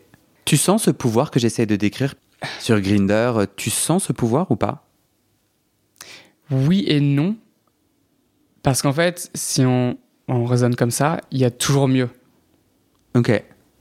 Tu 0.45 0.57
sens 0.57 0.85
ce 0.85 0.91
pouvoir 0.91 1.31
que 1.31 1.39
j'essaie 1.39 1.67
de 1.67 1.77
décrire 1.77 2.15
sur 2.59 2.81
Grinder 2.81 3.33
Tu 3.57 3.71
sens 3.71 4.05
ce 4.05 4.13
pouvoir 4.13 4.51
ou 4.51 4.57
pas? 4.57 4.85
Oui 6.53 6.85
et 6.87 7.01
non. 7.01 7.37
Parce 8.63 8.83
qu'en 8.83 8.93
fait, 8.93 9.31
si 9.35 9.65
on, 9.65 9.99
on 10.29 10.45
raisonne 10.45 10.77
comme 10.77 10.91
ça, 10.91 11.21
il 11.31 11.39
y 11.39 11.45
a 11.45 11.51
toujours 11.51 11.89
mieux. 11.89 12.09
Ok. 13.15 13.31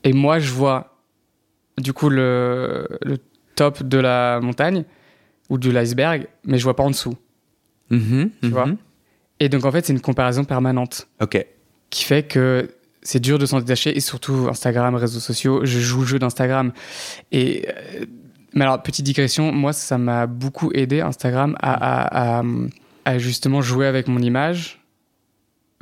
Et 0.03 0.13
moi, 0.13 0.39
je 0.39 0.51
vois 0.51 0.97
du 1.77 1.93
coup 1.93 2.09
le, 2.09 2.87
le 3.03 3.17
top 3.55 3.83
de 3.83 3.97
la 3.97 4.39
montagne 4.41 4.83
ou 5.49 5.57
de 5.57 5.69
l'iceberg, 5.69 6.27
mais 6.45 6.57
je 6.57 6.63
vois 6.63 6.75
pas 6.75 6.83
en 6.83 6.89
dessous. 6.89 7.15
Mhm, 7.89 8.31
Tu 8.41 8.49
vois 8.49 8.65
mhm. 8.67 8.77
Et 9.39 9.49
donc, 9.49 9.65
en 9.65 9.71
fait, 9.71 9.85
c'est 9.85 9.93
une 9.93 10.01
comparaison 10.01 10.43
permanente 10.45 11.07
Ok. 11.19 11.45
qui 11.89 12.03
fait 12.05 12.23
que 12.23 12.69
c'est 13.01 13.19
dur 13.19 13.39
de 13.39 13.45
s'en 13.47 13.59
détacher. 13.59 13.95
Et 13.95 13.99
surtout, 13.99 14.47
Instagram, 14.49 14.93
réseaux 14.95 15.19
sociaux, 15.19 15.61
je 15.65 15.79
joue 15.79 16.01
le 16.01 16.07
jeu 16.07 16.19
d'Instagram. 16.19 16.71
Et. 17.31 17.67
Mais 18.53 18.63
alors, 18.65 18.81
petite 18.84 19.05
digression, 19.05 19.51
moi, 19.51 19.74
ça 19.74 19.98
m'a 19.98 20.27
beaucoup 20.27 20.72
aidé, 20.74 21.01
Instagram, 21.01 21.55
à, 21.62 21.74
à- 21.74 22.39
à- 22.39 22.43
à 23.05 23.17
justement 23.17 23.62
jouer 23.62 23.88
avec 23.88 24.08
mon 24.08 24.20
image, 24.20 24.79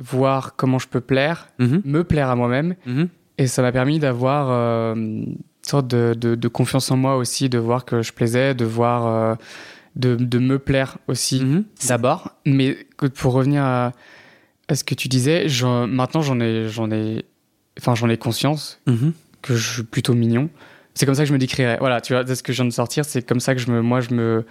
voir 0.02 0.56
comment 0.56 0.78
je 0.78 0.88
peux 0.88 1.00
plaire, 1.00 1.48
Mhm, 1.58 1.82
me 1.84 2.04
plaire 2.04 2.30
à 2.30 2.36
moi-même. 2.36 2.74
mhm. 2.86 3.08
Et 3.38 3.46
ça 3.46 3.62
m'a 3.62 3.72
permis 3.72 3.98
d'avoir 3.98 4.48
euh, 4.50 4.94
une 4.94 5.36
sorte 5.62 5.86
de, 5.88 6.14
de- 6.18 6.34
de 6.34 6.48
confiance 6.48 6.90
en 6.90 6.96
moi 6.96 7.16
aussi, 7.16 7.48
de 7.48 7.58
voir 7.58 7.84
que 7.84 8.02
je 8.02 8.12
plaisais, 8.12 8.54
de 8.54 8.64
voir, 8.64 9.06
euh, 9.06 9.34
de, 9.96 10.14
de 10.14 10.38
me 10.38 10.58
plaire 10.58 10.98
aussi 11.08 11.42
Mhm. 11.44 11.64
d'abord. 11.88 12.32
Mais 12.46 12.76
pour 13.16 13.32
revenir 13.32 13.62
à, 13.64 13.92
ce 14.72 14.84
que 14.84 14.94
tu 14.94 15.08
disais, 15.08 15.46
maintenant 15.88 16.22
j'en 16.22 16.38
ai, 16.40 16.68
j'en 16.68 16.90
ai, 16.90 17.24
enfin 17.78 17.94
j'en 17.94 18.08
ai 18.08 18.16
conscience 18.16 18.80
que 19.42 19.54
je 19.56 19.72
suis 19.74 19.82
plutôt 19.82 20.14
mignon. 20.14 20.48
C'est 20.94 21.06
comme 21.06 21.14
ça 21.14 21.22
que 21.22 21.28
je 21.28 21.32
me 21.32 21.38
décrirais. 21.38 21.76
Voilà, 21.78 22.00
tu 22.00 22.12
vois, 22.12 22.24
de 22.24 22.34
ce 22.34 22.42
que 22.42 22.52
je 22.52 22.62
viens 22.62 22.68
de 22.68 22.72
sortir, 22.74 23.04
c'est 23.04 23.22
comme 23.26 23.40
ça 23.40 23.54
que 23.54 23.60
je 23.60 23.70
me, 23.70 23.80
moi 23.80 24.00
je 24.00 24.12
me, 24.14 24.44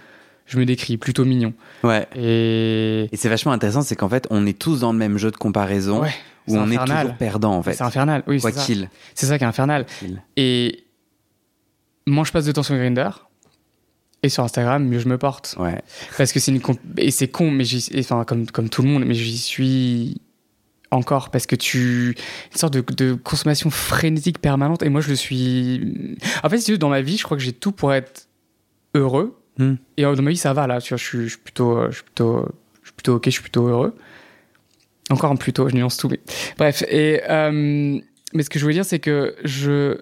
je 0.46 0.58
me 0.58 0.64
décris 0.64 0.96
plutôt 0.96 1.24
mignon. 1.24 1.52
Ouais. 1.84 2.06
Et 2.16 3.08
Et 3.12 3.16
c'est 3.16 3.28
vachement 3.28 3.52
intéressant, 3.52 3.82
c'est 3.82 3.96
qu'en 3.96 4.08
fait, 4.08 4.26
on 4.30 4.46
est 4.46 4.58
tous 4.58 4.80
dans 4.80 4.92
le 4.92 4.98
même 4.98 5.18
jeu 5.18 5.30
de 5.30 5.36
comparaison 5.36 6.00
ouais, 6.02 6.08
où 6.48 6.52
c'est 6.52 6.58
on 6.58 6.70
est 6.70 6.78
toujours 6.78 7.14
perdant 7.14 7.52
en 7.54 7.62
fait. 7.62 7.74
c'est 7.74 7.82
infernal. 7.84 8.22
Oui, 8.26 8.40
Quoi 8.40 8.50
c'est 8.52 8.58
ça. 8.58 8.64
qu'il. 8.64 8.88
C'est 9.14 9.26
ça 9.26 9.38
qui 9.38 9.44
est 9.44 9.46
infernal. 9.48 9.86
qu'il. 9.98 10.22
Et 10.36 10.84
moins 12.06 12.24
je 12.24 12.32
passe 12.32 12.46
de 12.46 12.52
temps 12.52 12.62
sur 12.62 12.76
Grinder 12.76 13.10
et 14.22 14.28
sur 14.28 14.42
Instagram, 14.44 14.84
mieux 14.86 14.98
je 14.98 15.08
me 15.08 15.18
porte. 15.18 15.54
Ouais. 15.58 15.80
Parce 16.18 16.32
que 16.32 16.40
c'est 16.40 16.50
une 16.52 16.60
et 16.98 17.10
c'est 17.10 17.28
con, 17.28 17.50
mais 17.50 17.64
enfin 17.98 18.24
comme 18.24 18.46
comme 18.50 18.68
tout 18.68 18.82
le 18.82 18.88
monde, 18.88 19.04
mais 19.04 19.14
j'y 19.14 19.38
suis 19.38 20.20
encore 20.90 21.30
parce 21.30 21.46
que 21.46 21.56
tu 21.56 22.16
une 22.52 22.58
sorte 22.58 22.74
de, 22.74 22.80
de 22.80 23.14
consommation 23.14 23.70
frénétique 23.70 24.40
permanente 24.40 24.82
et 24.82 24.88
moi 24.88 25.00
je 25.00 25.10
le 25.10 25.16
suis. 25.16 26.16
En 26.42 26.48
fait, 26.48 26.58
si 26.58 26.66
tu 26.66 26.72
veux, 26.72 26.78
dans 26.78 26.88
ma 26.88 27.00
vie, 27.00 27.16
je 27.16 27.24
crois 27.24 27.36
que 27.36 27.42
j'ai 27.42 27.52
tout 27.52 27.72
pour 27.72 27.92
être 27.92 28.28
heureux. 28.94 29.38
Hmm. 29.58 29.74
Et 29.96 30.04
euh, 30.04 30.14
dans 30.14 30.22
ma 30.22 30.30
vie, 30.30 30.36
ça 30.36 30.52
va 30.52 30.66
là. 30.66 30.80
Tu 30.80 30.90
vois, 30.90 30.98
je 30.98 31.04
suis, 31.04 31.22
je 31.24 31.28
suis 31.28 31.38
plutôt, 31.38 31.78
euh, 31.78 31.90
je 31.90 31.96
suis 31.96 32.04
plutôt, 32.04 32.48
je 32.82 32.88
suis 32.88 32.94
plutôt 32.94 33.14
ok, 33.14 33.24
je 33.26 33.30
suis 33.30 33.42
plutôt 33.42 33.66
heureux. 33.66 33.96
Encore 35.10 35.32
un 35.32 35.36
plutôt, 35.36 35.68
je 35.68 35.74
nuance 35.74 35.96
tout, 35.96 36.08
mais 36.08 36.20
bref. 36.56 36.82
Et 36.88 37.20
euh, 37.28 37.98
mais 38.32 38.42
ce 38.42 38.50
que 38.50 38.58
je 38.58 38.66
veux 38.66 38.72
dire, 38.72 38.84
c'est 38.84 39.00
que 39.00 39.34
je 39.44 39.98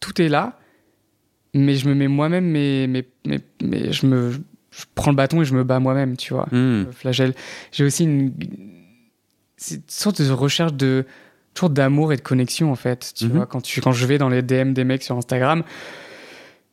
tout 0.00 0.20
est 0.22 0.28
là, 0.28 0.58
mais 1.52 1.74
je 1.74 1.88
me 1.88 1.94
mets 1.94 2.08
moi-même, 2.08 2.46
mais, 2.46 2.86
mais, 2.86 3.06
mais, 3.26 3.40
mais 3.62 3.92
je 3.92 4.06
me, 4.06 4.32
je 4.70 4.84
prends 4.94 5.10
le 5.10 5.16
bâton 5.16 5.42
et 5.42 5.44
je 5.44 5.54
me 5.54 5.64
bats 5.64 5.80
moi-même, 5.80 6.16
tu 6.16 6.32
vois. 6.32 6.48
Le 6.50 6.88
flagelle. 6.92 7.34
J'ai 7.72 7.84
aussi 7.84 8.04
une, 8.04 8.32
c'est 9.62 9.74
une 9.76 9.82
sorte 9.88 10.22
de 10.22 10.30
recherche 10.32 10.72
de 10.72 11.04
toujours 11.54 11.70
d'amour 11.70 12.12
et 12.12 12.16
de 12.16 12.22
connexion 12.22 12.72
en 12.72 12.76
fait. 12.76 13.12
Tu 13.14 13.26
Mhm. 13.26 13.32
vois, 13.32 13.46
quand 13.46 13.60
tu, 13.60 13.80
quand 13.80 13.92
je 13.92 14.06
vais 14.06 14.16
dans 14.18 14.28
les 14.30 14.40
DM 14.42 14.72
des 14.72 14.84
mecs 14.84 15.02
sur 15.02 15.16
Instagram, 15.16 15.62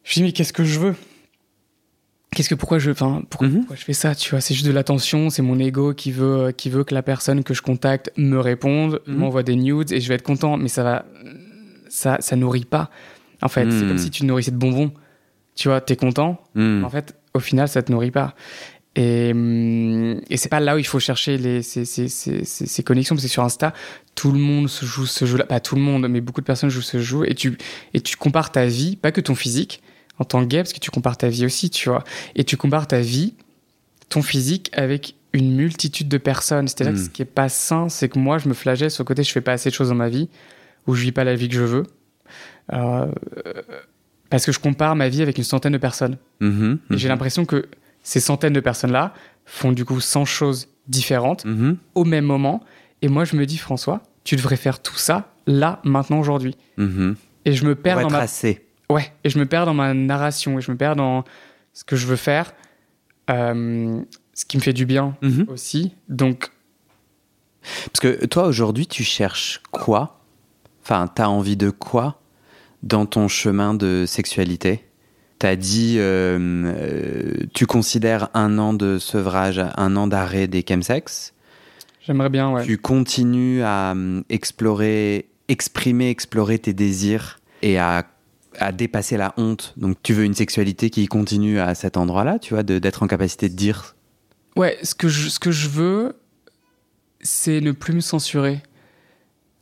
je 0.04 0.12
me 0.12 0.14
dis 0.16 0.24
mais 0.24 0.32
qu'est-ce 0.32 0.54
que 0.54 0.64
je 0.64 0.80
veux? 0.80 0.96
Qu'est-ce 2.36 2.50
que 2.50 2.56
pourquoi 2.56 2.78
je, 2.78 2.92
enfin 2.92 3.24
pourquoi, 3.30 3.48
Mhm. 3.48 3.58
pourquoi 3.60 3.76
je 3.76 3.84
fais 3.84 3.94
ça 3.94 4.14
Tu 4.14 4.30
vois, 4.32 4.42
c'est 4.42 4.54
juste 4.54 4.66
de 4.68 4.72
l'attention, 4.72 5.30
c'est 5.30 5.42
mon 5.42 5.58
ego 5.60 5.94
qui 5.94 6.12
veut, 6.12 6.52
qui 6.52 6.70
veut 6.70 6.84
que 6.84 6.94
la 6.94 7.02
personne 7.04 7.44
que 7.44 7.54
je 7.54 7.62
contacte 7.62 8.12
me 8.18 8.38
réponde, 8.40 9.02
Mhm. 9.08 9.16
m'envoie 9.16 9.44
des 9.44 9.56
nudes 9.56 9.92
et 9.92 10.00
je 10.00 10.08
vais 10.08 10.16
être 10.16 10.24
content, 10.24 10.58
mais 10.58 10.68
ça 10.68 10.84
va, 10.84 11.06
ça, 11.90 12.18
ça 12.20 12.36
nourrit 12.36 12.66
pas. 12.66 12.90
En 13.42 13.48
fait, 13.50 13.72
c'est 13.72 13.88
comme 13.88 13.98
si 13.98 14.10
tu 14.12 14.26
nourrissais 14.26 14.52
de 14.52 14.58
bonbons. 14.58 14.92
Tu 15.56 15.68
vois, 15.70 15.82
t'es 15.82 15.96
content, 15.96 16.42
en 16.84 16.90
fait, 16.90 17.16
au 17.34 17.40
final, 17.40 17.68
ça 17.68 17.82
te 17.82 17.92
nourrit 17.92 18.12
pas. 18.12 18.36
Et, 19.00 19.32
hum, 19.32 20.20
et 20.30 20.38
c'est 20.38 20.50
pas 20.50 20.60
là 20.60 20.76
où 20.76 20.80
il 20.80 20.86
faut 20.86 21.00
chercher 21.00 21.38
les, 21.38 21.62
ces, 21.62 21.86
ces, 21.86 22.08
ces, 22.10 22.44
ces- 22.44 22.66
ces 22.66 22.84
connexions, 22.84 23.16
parce 23.16 23.24
que 23.26 23.32
sur 23.32 23.44
Insta, 23.44 23.74
tout 24.16 24.32
le 24.32 24.40
monde 24.40 24.68
se 24.68 24.86
joue 24.86 25.06
ce 25.06 25.26
jeu-là. 25.26 25.46
Pas 25.46 25.60
tout 25.60 25.76
le 25.76 25.82
monde, 25.82 26.08
mais 26.10 26.20
beaucoup 26.20 26.42
de 26.42 26.46
personnes 26.46 26.70
jouent 26.70 26.82
ce 26.82 27.00
jeu. 27.00 27.30
Et 27.30 27.36
tu, 27.36 27.58
et 27.94 28.02
tu 28.02 28.18
compares 28.18 28.52
ta 28.52 28.66
vie, 28.66 28.96
pas 28.96 29.12
que 29.12 29.22
ton 29.22 29.36
physique, 29.36 29.84
en 30.18 30.26
tant 30.26 30.42
que 30.42 30.48
gay, 30.48 30.58
parce 30.64 30.74
que 30.74 30.80
tu 30.80 30.90
compares 30.90 31.16
ta 31.18 31.30
vie 31.30 31.46
aussi, 31.46 31.70
tu 31.70 31.90
vois. 31.90 32.04
Et 32.36 32.44
tu 32.44 32.58
compares 32.58 32.88
ta 32.88 33.00
vie, 33.00 33.36
ton 34.10 34.24
physique, 34.24 34.72
avec 34.74 35.14
une 35.34 35.54
multitude 35.56 36.08
de 36.08 36.18
personnes. 36.18 36.68
C'est-à-dire 36.68 36.94
que 36.96 37.00
Mm. 37.00 37.04
ce 37.06 37.10
qui 37.12 37.22
est 37.22 37.26
pas 37.26 37.50
sain, 37.50 37.90
c'est 37.90 38.10
que 38.10 38.18
moi, 38.18 38.40
je 38.40 38.50
me 38.50 38.56
flagelle 38.56 38.90
sur 38.90 39.04
le 39.04 39.08
côté, 39.08 39.22
je 39.24 39.32
fais 39.32 39.42
pas 39.42 39.52
assez 39.54 39.70
de 39.70 39.76
choses 39.76 39.90
dans 39.90 39.96
ma 39.96 40.10
vie, 40.10 40.28
ou 40.88 40.96
je 40.96 41.04
vis 41.04 41.12
pas 41.12 41.24
la 41.24 41.36
vie 41.36 41.50
que 41.50 41.56
je 41.56 41.62
veux. 41.64 41.84
Alors, 42.68 43.10
euh, 43.46 43.54
parce 44.32 44.44
que 44.46 44.52
je 44.52 44.60
compare 44.60 44.96
ma 44.96 45.08
vie 45.08 45.22
avec 45.22 45.38
une 45.38 45.44
centaine 45.44 45.74
de 45.74 45.78
personnes. 45.78 46.18
Mhm. 46.40 46.80
Et 46.92 46.98
j'ai 46.98 47.08
l'impression 47.10 47.46
que 47.46 47.68
ces 48.08 48.22
centaines 48.22 48.54
de 48.54 48.62
personnes-là 48.62 49.14
font 49.46 49.74
du 49.74 49.84
coup 49.84 50.00
100 50.00 50.24
choses 50.24 50.70
différentes 50.88 51.44
Mhm. 51.44 51.78
au 51.94 52.06
même 52.06 52.24
moment. 52.24 52.64
Et 53.02 53.10
moi, 53.10 53.26
je 53.26 53.36
me 53.36 53.46
dis, 53.46 53.58
François, 53.58 54.02
tu 54.24 54.38
devrais 54.38 54.56
faire 54.56 54.82
tout 54.82 54.96
ça 54.96 55.34
là, 55.46 55.82
maintenant, 55.84 56.20
aujourd'hui. 56.20 56.56
Mhm. 56.78 57.18
Et 57.44 57.52
je 57.52 57.66
me 57.66 57.76
perds 57.76 58.00
dans 58.02 58.10
ma... 58.10 58.20
assez. 58.20 58.66
Ouais, 58.90 59.12
et 59.26 59.30
je 59.30 59.38
me 59.40 59.46
perds 59.46 59.66
dans 59.66 59.74
ma 59.74 59.94
narration, 59.94 60.58
et 60.58 60.62
je 60.62 60.72
me 60.72 60.78
perds 60.78 60.96
dans 60.96 61.26
ce 61.74 61.84
que 61.84 61.98
je 61.98 62.08
veux 62.08 62.16
faire, 62.16 62.54
euh, 63.30 64.00
ce 64.34 64.46
qui 64.46 64.56
me 64.56 64.62
fait 64.62 64.72
du 64.74 64.86
bien 64.86 65.18
Mhm. 65.22 65.46
aussi. 65.50 65.94
Donc, 66.08 66.50
Parce 67.92 68.00
que 68.00 68.26
toi, 68.28 68.48
aujourd'hui, 68.48 68.88
tu 68.88 69.04
cherches 69.04 69.62
quoi? 69.72 70.22
Enfin, 70.82 71.08
t'as 71.14 71.28
envie 71.28 71.58
de 71.58 71.70
quoi 71.70 72.22
dans 72.84 73.06
ton 73.06 73.28
chemin 73.28 73.74
de 73.74 74.06
sexualité? 74.08 74.86
T'as 75.40 75.56
dit, 75.56 75.98
euh, 76.00 76.40
euh, 76.40 77.34
tu 77.54 77.68
considères 77.68 78.30
un 78.34 78.58
an 78.58 78.74
de 78.74 78.98
sevrage, 78.98 79.64
un 79.76 79.96
an 79.96 80.08
d'arrêt 80.08 80.48
des 80.48 80.66
chemsex. 80.68 81.34
j'aimerais 82.02 82.30
bien, 82.30 82.52
ouais. 82.52 82.66
Tu 82.66 82.80
continues 82.80 83.62
à 83.62 83.94
euh, 83.94 84.24
explorer, 84.30 85.30
exprimer, 85.48 86.10
explorer 86.10 86.58
tes 86.58 86.74
désirs 86.74 87.40
et 87.62 87.78
à, 87.78 88.08
à 88.58 88.72
dépasser 88.72 89.16
la 89.16 89.36
honte. 89.38 89.76
Donc, 89.78 89.98
tu 90.02 90.14
veux 90.14 90.24
une 90.24 90.34
sexualité 90.34 90.90
qui 90.90 91.06
continue 91.06 91.60
à 91.60 91.76
cet 91.76 91.98
endroit-là, 91.98 92.40
tu 92.40 92.56
vois, 92.56 92.64
d'être 92.64 93.04
en 93.04 93.08
capacité 93.08 93.48
de 93.48 93.56
dire. 93.56 93.96
Ouais, 94.56 94.80
ce 94.82 94.96
que 94.96 95.08
je, 95.08 95.30
ce 95.30 95.38
que 95.38 95.52
je 95.52 95.68
veux, 95.70 96.16
c'est 97.22 97.62
ne 97.62 97.74
plus 97.74 97.94
me 97.94 98.02
censurer. 98.02 98.64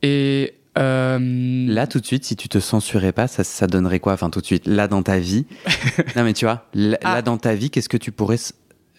Et. 0.02 0.54
Euh, 0.78 1.66
Là, 1.68 1.86
tout 1.86 2.00
de 2.00 2.06
suite, 2.06 2.24
si 2.24 2.36
tu 2.36 2.48
te 2.48 2.58
censurais 2.58 3.12
pas, 3.12 3.26
ça, 3.28 3.44
ça 3.44 3.66
donnerait 3.66 4.00
quoi? 4.00 4.12
Enfin, 4.12 4.30
tout 4.30 4.40
de 4.40 4.46
suite, 4.46 4.66
là 4.66 4.88
dans 4.88 5.02
ta 5.02 5.18
vie? 5.18 5.46
non, 6.16 6.24
mais 6.24 6.32
tu 6.32 6.44
vois, 6.44 6.66
là, 6.74 6.98
Ah. 7.04 7.14
là, 7.14 7.22
dans 7.22 7.38
ta 7.38 7.54
vie, 7.54 7.70
qu'est-ce 7.70 7.88
que 7.88 7.96
tu 7.96 8.12
pourrais 8.12 8.38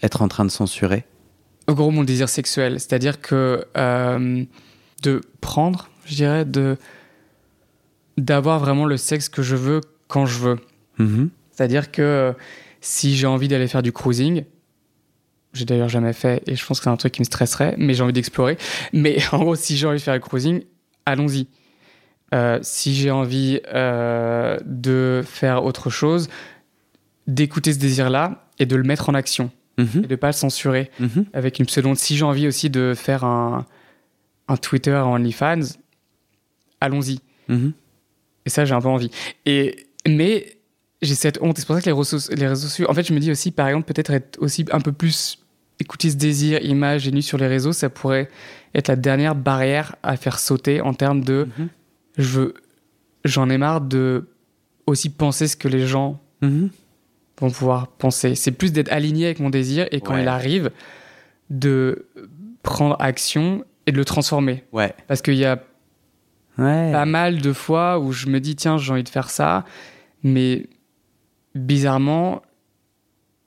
être 0.03 0.21
en 0.21 0.27
train 0.27 0.45
de 0.45 0.51
censurer? 0.51 1.05
En 1.67 1.73
gros, 1.73 1.91
mon 1.91 2.03
désir 2.03 2.29
sexuel. 2.29 2.79
C'est-à-dire 2.79 3.19
que 3.21 3.65
euh, 3.77 4.43
de 5.03 5.21
prendre, 5.41 5.89
je 6.05 6.15
dirais, 6.15 6.45
de 6.45 6.77
d'avoir 8.17 8.59
vraiment 8.59 8.85
le 8.85 8.97
sexe 8.97 9.29
que 9.29 9.41
je 9.43 9.55
veux 9.55 9.81
quand 10.07 10.25
je 10.25 10.39
veux. 10.39 10.59
Mhm. 10.97 11.29
C'est-à-dire 11.51 11.91
que 11.91 12.33
si 12.81 13.15
j'ai 13.15 13.27
envie 13.27 13.47
d'aller 13.47 13.67
faire 13.67 13.83
du 13.83 13.91
cruising, 13.91 14.43
j'ai 15.53 15.65
d'ailleurs 15.65 15.89
jamais 15.89 16.13
fait 16.13 16.41
et 16.47 16.55
je 16.55 16.65
pense 16.65 16.79
que 16.79 16.85
c'est 16.85 16.89
un 16.89 16.97
truc 16.97 17.13
qui 17.13 17.21
me 17.21 17.25
stresserait, 17.25 17.75
mais 17.77 17.93
j'ai 17.93 18.03
envie 18.03 18.13
d'explorer. 18.13 18.57
Mais 18.93 19.17
en 19.31 19.39
gros, 19.39 19.55
si 19.55 19.77
j'ai 19.77 19.85
envie 19.87 19.97
de 19.97 20.03
faire 20.03 20.13
du 20.15 20.19
cruising, 20.21 20.63
allons-y. 21.05 21.47
Euh, 22.33 22.59
si 22.61 22.93
j'ai 22.93 23.09
envie 23.11 23.61
euh, 23.73 24.57
de 24.65 25.23
faire 25.25 25.63
autre 25.63 25.89
chose, 25.89 26.27
d'écouter 27.25 27.71
ce 27.73 27.79
désir-là 27.79 28.45
et 28.59 28.65
de 28.65 28.75
le 28.75 28.83
mettre 28.83 29.09
en 29.09 29.13
action 29.13 29.51
Mhm. 29.77 30.01
et 30.03 30.07
de 30.07 30.15
pas 30.15 30.27
le 30.27 30.33
censurer 30.33 30.89
Mhm. 30.99 31.25
avec 31.33 31.59
une 31.59 31.65
pseudo. 31.67 31.93
Si 31.95 32.17
j'ai 32.17 32.25
envie 32.25 32.47
aussi 32.47 32.69
de 32.69 32.93
faire 32.95 33.23
un, 33.23 33.65
un 34.47 34.57
Twitter 34.57 34.95
en 34.95 35.13
OnlyFans, 35.13 35.77
allons-y. 36.81 37.19
Mhm. 37.47 37.73
Et 38.45 38.49
ça, 38.49 38.65
j'ai 38.65 38.73
un 38.73 38.81
peu 38.81 38.87
envie. 38.87 39.11
Et, 39.45 39.87
mais 40.07 40.57
j'ai 41.01 41.15
cette 41.15 41.39
honte. 41.41 41.57
C'est 41.57 41.65
pour 41.67 41.75
ça 41.75 41.81
que 41.81 41.85
les 41.85 41.91
réseaux, 41.93 42.17
les 42.35 42.47
réseaux 42.47 42.67
sociaux. 42.67 42.87
En 42.89 42.93
fait, 42.93 43.03
je 43.07 43.13
me 43.13 43.19
dis 43.19 43.29
aussi, 43.31 43.51
par 43.51 43.67
exemple, 43.67 43.85
peut-être 43.93 44.11
être 44.11 44.37
aussi 44.41 44.65
un 44.71 44.79
peu 44.81 44.91
plus. 44.91 45.39
Écouter 45.79 46.09
ce 46.09 46.15
désir, 46.15 46.59
image 46.65 47.07
et 47.07 47.11
nu 47.11 47.21
sur 47.21 47.37
les 47.37 47.45
réseaux, 47.45 47.71
ça 47.71 47.89
pourrait 47.91 48.29
être 48.73 48.87
la 48.87 48.95
dernière 48.95 49.35
barrière 49.35 49.95
à 50.01 50.17
faire 50.17 50.39
sauter 50.39 50.81
en 50.81 50.95
termes 50.95 51.23
de. 51.23 51.47
Je 52.17 52.27
veux. 52.39 52.53
J'en 53.25 53.49
ai 53.49 53.57
marre 53.57 53.81
de 53.81 54.27
aussi 54.85 55.09
penser 55.09 55.47
ce 55.47 55.55
que 55.57 55.67
les 55.67 55.85
gens 55.85 56.19
Mhm. 56.41 56.69
vont 57.39 57.49
pouvoir 57.51 57.87
penser. 57.87 58.35
C'est 58.35 58.51
plus 58.51 58.71
d'être 58.71 58.91
aligné 58.91 59.25
avec 59.25 59.39
mon 59.39 59.49
désir 59.49 59.87
et 59.91 60.01
quand 60.01 60.13
Ouais. 60.15 60.21
il 60.23 60.27
arrive, 60.27 60.71
de 61.49 62.07
prendre 62.63 62.95
action 62.99 63.63
et 63.85 63.91
de 63.91 63.97
le 63.97 64.05
transformer. 64.05 64.63
Ouais. 64.71 64.93
Parce 65.07 65.21
qu'il 65.21 65.35
y 65.35 65.45
a 65.45 65.61
Ouais. 66.57 66.91
pas 66.91 67.05
mal 67.05 67.39
de 67.41 67.53
fois 67.53 67.99
où 67.99 68.11
je 68.11 68.27
me 68.27 68.39
dis, 68.39 68.55
tiens, 68.55 68.77
j'ai 68.77 68.91
envie 68.91 69.03
de 69.03 69.09
faire 69.09 69.29
ça, 69.29 69.63
mais 70.23 70.67
bizarrement, 71.55 72.41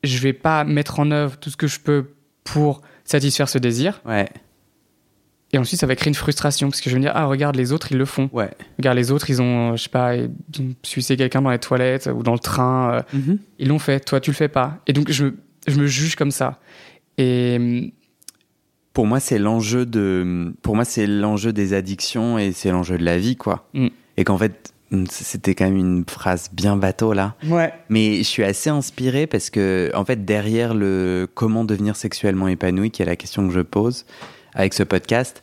je 0.05 0.19
vais 0.19 0.33
pas 0.33 0.65
mettre 0.65 1.01
en 1.01 1.11
œuvre 1.11 1.37
tout 1.39 1.51
ce 1.51 1.57
que 1.57 1.67
je 1.67 1.81
peux 1.81 2.07
pour 2.45 2.83
satisfaire 3.05 3.49
ce 3.49 3.59
désir. 3.59 4.01
Ouais. 4.07 4.29
Et 5.53 5.59
ensuite, 5.59 5.81
ça 5.81 5.87
va 5.87 5.97
créer 5.97 6.09
une 6.09 6.15
frustration 6.15 6.69
parce 6.69 6.81
que 6.81 6.89
je 6.91 6.95
vais 6.95 7.01
me 7.01 7.05
dire, 7.05 7.13
ah, 7.15 7.27
regarde, 7.27 7.57
les 7.57 7.73
autres, 7.73 7.91
ils 7.91 7.99
le 7.99 8.05
font. 8.05 8.31
Ouais. 8.33 8.51
Regarde, 8.79 8.97
les 8.97 9.11
autres, 9.11 9.31
ils 9.31 9.43
ont, 9.43 9.77
je 9.77 9.83
sais 9.83 9.89
pas, 9.89 10.15
ils 10.17 10.31
ont 10.61 11.17
quelqu'un 11.17 11.43
dans 11.43 11.51
les 11.51 11.59
toilettes 11.59 12.09
ou 12.15 12.23
dans 12.23 12.35
le 12.35 12.39
train. 12.39 12.95
euh, 12.95 13.01
Mhm. 13.19 13.39
ils 13.59 13.69
l'ont 13.69 13.79
fait, 13.81 13.99
toi 14.01 14.21
tu 14.21 14.31
le 14.31 14.37
fais 14.37 14.49
pas. 14.49 14.79
Et 14.87 14.93
donc 14.93 15.11
je, 15.11 15.25
me- 15.25 15.37
je 15.67 15.81
me 15.81 15.87
juge 15.87 16.15
comme 16.15 16.31
ça. 16.31 16.61
Et 17.19 17.93
pour 18.93 19.07
moi, 19.07 19.21
c'est 19.21 19.39
l'enjeu 19.39 19.87
de, 19.87 20.53
pour 20.63 20.75
moi, 20.77 20.85
c'est 20.85 21.07
l'enjeu 21.07 21.53
des 21.53 21.75
addictions 21.75 22.39
et 22.39 22.53
c'est 22.53 22.71
l'enjeu 22.71 22.99
de 22.99 23.05
la 23.05 23.19
vie, 23.19 23.37
quoi. 23.37 23.69
Mm. 23.75 23.89
Et 24.17 24.25
qu'en 24.25 24.39
fait, 24.39 24.73
c'était 25.09 25.55
quand 25.55 25.65
même 25.67 25.77
une 25.77 26.05
phrase 26.09 26.51
bien 26.53 26.77
bateau 26.77 27.13
là. 27.13 27.35
Ouais. 27.47 27.73
Mais 27.89 28.19
je 28.19 28.23
suis 28.25 28.43
assez 28.43 28.71
inspiré 28.71 29.27
parce 29.27 29.49
que, 29.51 29.91
en 29.95 30.05
fait, 30.05 30.25
derrière 30.25 30.75
le 30.75 31.29
comment 31.35 31.65
devenir 31.65 31.95
sexuellement 31.97 32.49
épanoui, 32.49 32.91
qui 32.91 33.03
est 33.03 33.07
la 33.07 33.17
question 33.17 33.47
que 33.47 33.55
je 33.55 33.61
pose 33.61 34.05
avec 34.55 34.75
ce 34.75 34.83
podcast, 34.83 35.43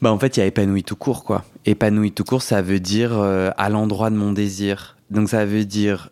bah 0.00 0.12
en 0.12 0.18
fait, 0.18 0.36
il 0.36 0.40
y 0.40 0.42
a 0.42 0.46
épanoui 0.46 0.82
tout 0.82 0.96
court, 0.96 1.24
quoi. 1.24 1.44
Épanoui 1.64 2.12
tout 2.12 2.24
court, 2.24 2.42
ça 2.42 2.60
veut 2.62 2.80
dire 2.80 3.12
euh, 3.18 3.50
à 3.56 3.68
l'endroit 3.68 4.10
de 4.10 4.16
mon 4.16 4.32
désir. 4.32 4.96
Donc 5.10 5.28
ça 5.28 5.44
veut 5.44 5.64
dire, 5.64 6.10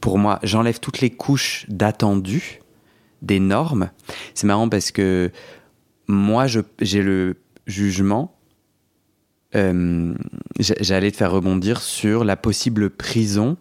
pour 0.00 0.18
moi, 0.18 0.38
j'enlève 0.42 0.80
toutes 0.80 1.00
les 1.00 1.10
couches 1.10 1.66
d'attendu, 1.68 2.60
des 3.22 3.38
normes. 3.38 3.90
C'est 4.34 4.46
marrant 4.46 4.68
parce 4.68 4.90
que 4.90 5.30
moi, 6.08 6.46
j'ai 6.46 7.02
le 7.02 7.36
jugement. 7.66 8.34
euh, 9.54 10.14
j'a- 10.58 10.74
J'allais 10.80 11.10
te 11.10 11.16
faire 11.16 11.30
rebondir 11.32 11.80
sur 11.82 12.24
la 12.24 12.36
possible 12.36 12.90
prison 12.90 13.56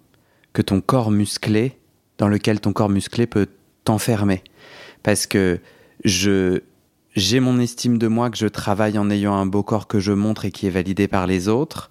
que 0.53 0.61
ton 0.61 0.81
corps 0.81 1.11
musclé, 1.11 1.77
dans 2.17 2.27
lequel 2.27 2.59
ton 2.59 2.73
corps 2.73 2.89
musclé 2.89 3.27
peut 3.27 3.47
t'enfermer. 3.83 4.43
Parce 5.03 5.27
que 5.27 5.59
je 6.05 6.61
j'ai 7.15 7.39
mon 7.39 7.59
estime 7.59 7.97
de 7.97 8.07
moi 8.07 8.29
que 8.29 8.37
je 8.37 8.47
travaille 8.47 8.97
en 8.97 9.09
ayant 9.09 9.33
un 9.33 9.45
beau 9.45 9.63
corps 9.63 9.87
que 9.87 9.99
je 9.99 10.11
montre 10.11 10.45
et 10.45 10.51
qui 10.51 10.67
est 10.67 10.71
validé 10.71 11.07
par 11.07 11.27
les 11.27 11.47
autres. 11.47 11.89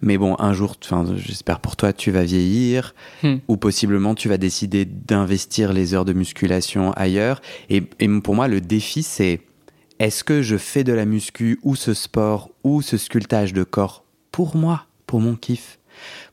Mais 0.00 0.18
bon, 0.18 0.36
un 0.38 0.52
jour, 0.52 0.76
j'espère 1.16 1.60
pour 1.60 1.76
toi, 1.76 1.92
tu 1.92 2.10
vas 2.10 2.24
vieillir 2.24 2.94
Hmm. 3.22 3.36
ou 3.48 3.56
possiblement 3.56 4.14
tu 4.14 4.28
vas 4.28 4.36
décider 4.36 4.84
d'investir 4.84 5.72
les 5.72 5.94
heures 5.94 6.04
de 6.04 6.12
musculation 6.12 6.92
ailleurs. 6.92 7.40
Et, 7.70 7.84
et 8.00 8.08
pour 8.20 8.34
moi, 8.34 8.48
le 8.48 8.60
défi, 8.60 9.02
c'est 9.02 9.40
est-ce 9.98 10.24
que 10.24 10.42
je 10.42 10.56
fais 10.56 10.84
de 10.84 10.92
la 10.92 11.04
muscu 11.04 11.58
ou 11.62 11.76
ce 11.76 11.94
sport 11.94 12.50
ou 12.64 12.82
ce 12.82 12.96
sculptage 12.98 13.52
de 13.52 13.64
corps 13.64 14.04
pour 14.32 14.56
moi, 14.56 14.86
pour 15.06 15.20
mon 15.20 15.36
kiff 15.36 15.78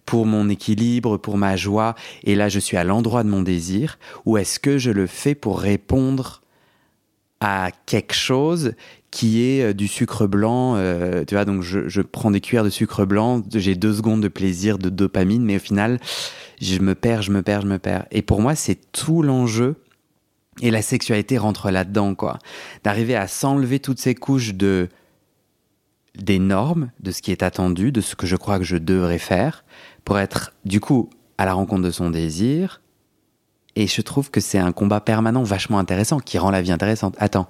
pour 0.08 0.26
mon 0.26 0.50
équilibre, 0.50 1.18
pour 1.18 1.38
ma 1.38 1.56
joie, 1.56 1.96
et 2.24 2.34
là 2.34 2.50
je 2.50 2.60
suis 2.60 2.76
à 2.78 2.84
l'endroit 2.84 3.24
de 3.24 3.30
mon 3.30 3.44
désir, 3.44 4.00
ou 4.26 4.38
est-ce 4.38 4.60
que 4.60 4.80
je 4.80 4.90
le 4.90 5.06
fais 5.06 5.36
pour 5.36 5.60
répondre 5.62 6.41
à 7.42 7.72
quelque 7.86 8.14
chose 8.14 8.74
qui 9.10 9.44
est 9.44 9.64
euh, 9.64 9.74
du 9.74 9.88
sucre 9.88 10.28
blanc, 10.28 10.76
euh, 10.78 11.26
tu 11.26 11.36
vois, 11.36 11.44
donc 11.44 11.64
je, 11.64 11.90
je 11.90 12.02
prends 12.02 12.32
des 12.32 12.40
cuillères 12.40 12.64
de 12.64 12.70
sucre 12.70 13.04
blanc, 13.04 13.42
j'ai 13.54 13.76
deux 13.76 13.94
secondes 13.94 14.22
de 14.22 14.30
plaisir, 14.30 14.78
de 14.78 14.90
dopamine, 14.90 15.44
mais 15.44 15.58
au 15.58 15.60
final, 15.60 16.00
je 16.62 16.80
me 16.80 16.96
perds, 16.96 17.24
je 17.24 17.32
me 17.32 17.42
perds, 17.42 17.62
je 17.62 17.68
me 17.68 17.80
perds. 17.80 18.06
Et 18.12 18.22
pour 18.22 18.42
moi, 18.42 18.56
c'est 18.56 18.80
tout 18.94 19.22
l'enjeu, 19.22 19.76
et 20.62 20.72
la 20.72 20.82
sexualité 20.82 21.38
rentre 21.38 21.72
là-dedans, 21.72 22.16
quoi. 22.16 22.40
D'arriver 22.84 23.16
à 23.16 23.28
s'enlever 23.28 23.80
toutes 23.80 24.00
ces 24.00 24.16
couches 24.16 24.54
de 24.54 24.88
des 26.18 26.40
normes, 26.40 26.92
de 27.00 27.12
ce 27.12 27.22
qui 27.22 27.32
est 27.32 27.42
attendu, 27.42 27.94
de 27.94 28.02
ce 28.02 28.16
que 28.16 28.28
je 28.28 28.36
crois 28.36 28.60
que 28.60 28.66
je 28.66 28.76
devrais 28.76 29.18
faire, 29.18 29.64
pour 30.04 30.20
être 30.20 30.54
du 30.66 30.82
coup 30.82 31.10
à 31.38 31.46
la 31.46 31.54
rencontre 31.54 31.84
de 31.84 31.92
son 31.92 32.10
désir. 32.10 32.81
Et 33.76 33.88
je 33.88 34.02
trouve 34.02 34.30
que 34.30 34.42
c'est 34.42 34.58
un 34.58 34.72
combat 34.72 35.00
permanent 35.00 35.44
vachement 35.44 35.80
intéressant, 35.80 36.20
qui 36.20 36.38
rend 36.38 36.52
la 36.52 36.62
vie 36.62 36.72
intéressante. 36.72 37.16
Attends, 37.20 37.48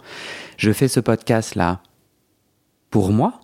je 0.58 0.72
fais 0.72 0.88
ce 0.88 1.00
podcast-là 1.00 1.82
pour 2.92 3.12
moi, 3.12 3.42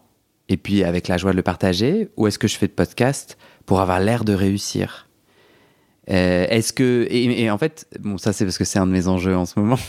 et 0.50 0.58
puis 0.58 0.84
avec 0.84 1.08
la 1.08 1.18
joie 1.18 1.32
de 1.32 1.38
le 1.38 1.44
partager, 1.44 2.10
ou 2.18 2.28
est-ce 2.28 2.38
que 2.38 2.48
je 2.48 2.58
fais 2.58 2.68
de 2.68 2.74
podcast 2.74 3.38
pour 3.66 3.82
avoir 3.82 4.00
l'air 4.00 4.24
de 4.24 4.34
réussir? 4.34 5.08
Euh, 6.10 6.46
Est-ce 6.50 6.72
que... 6.72 7.08
Et, 7.10 7.50
en 7.50 7.58
fait, 7.58 7.88
bon, 8.00 8.18
ça 8.18 8.32
c'est 8.32 8.46
parce 8.46 8.58
que 8.58 8.64
c'est 8.64 8.80
un 8.80 8.88
de 8.88 8.92
mes 8.92 9.08
enjeux 9.08 9.36
en 9.36 9.46
ce 9.46 9.60
moment. 9.60 9.80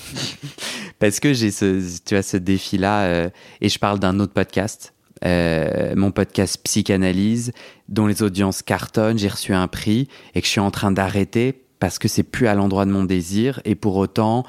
parce 0.99 1.21
que 1.21 1.33
j'ai 1.33 1.51
ce, 1.51 1.81
ce 1.81 2.37
défi-là, 2.37 3.03
euh, 3.03 3.31
et 3.61 3.69
je 3.69 3.79
parle 3.79 3.99
d'un 3.99 4.19
autre 4.19 4.33
podcast, 4.33 4.95
euh, 5.25 5.95
mon 5.97 6.11
podcast 6.11 6.61
Psychanalyse, 6.65 7.53
dont 7.89 8.07
les 8.07 8.23
audiences 8.23 8.63
cartonnent, 8.63 9.19
j'ai 9.19 9.29
reçu 9.29 9.53
un 9.53 9.69
prix 9.69 10.09
et 10.35 10.41
que 10.41 10.47
je 10.47 10.51
suis 10.51 10.61
en 10.61 10.71
train 10.71 10.91
d'arrêter 10.91 11.65
parce 11.79 11.99
que 11.99 12.09
c'est 12.09 12.23
plus 12.23 12.47
à 12.47 12.55
l'endroit 12.55 12.85
de 12.85 12.91
mon 12.91 13.05
désir 13.05 13.61
et 13.65 13.75
pour 13.75 13.97
autant 13.97 14.45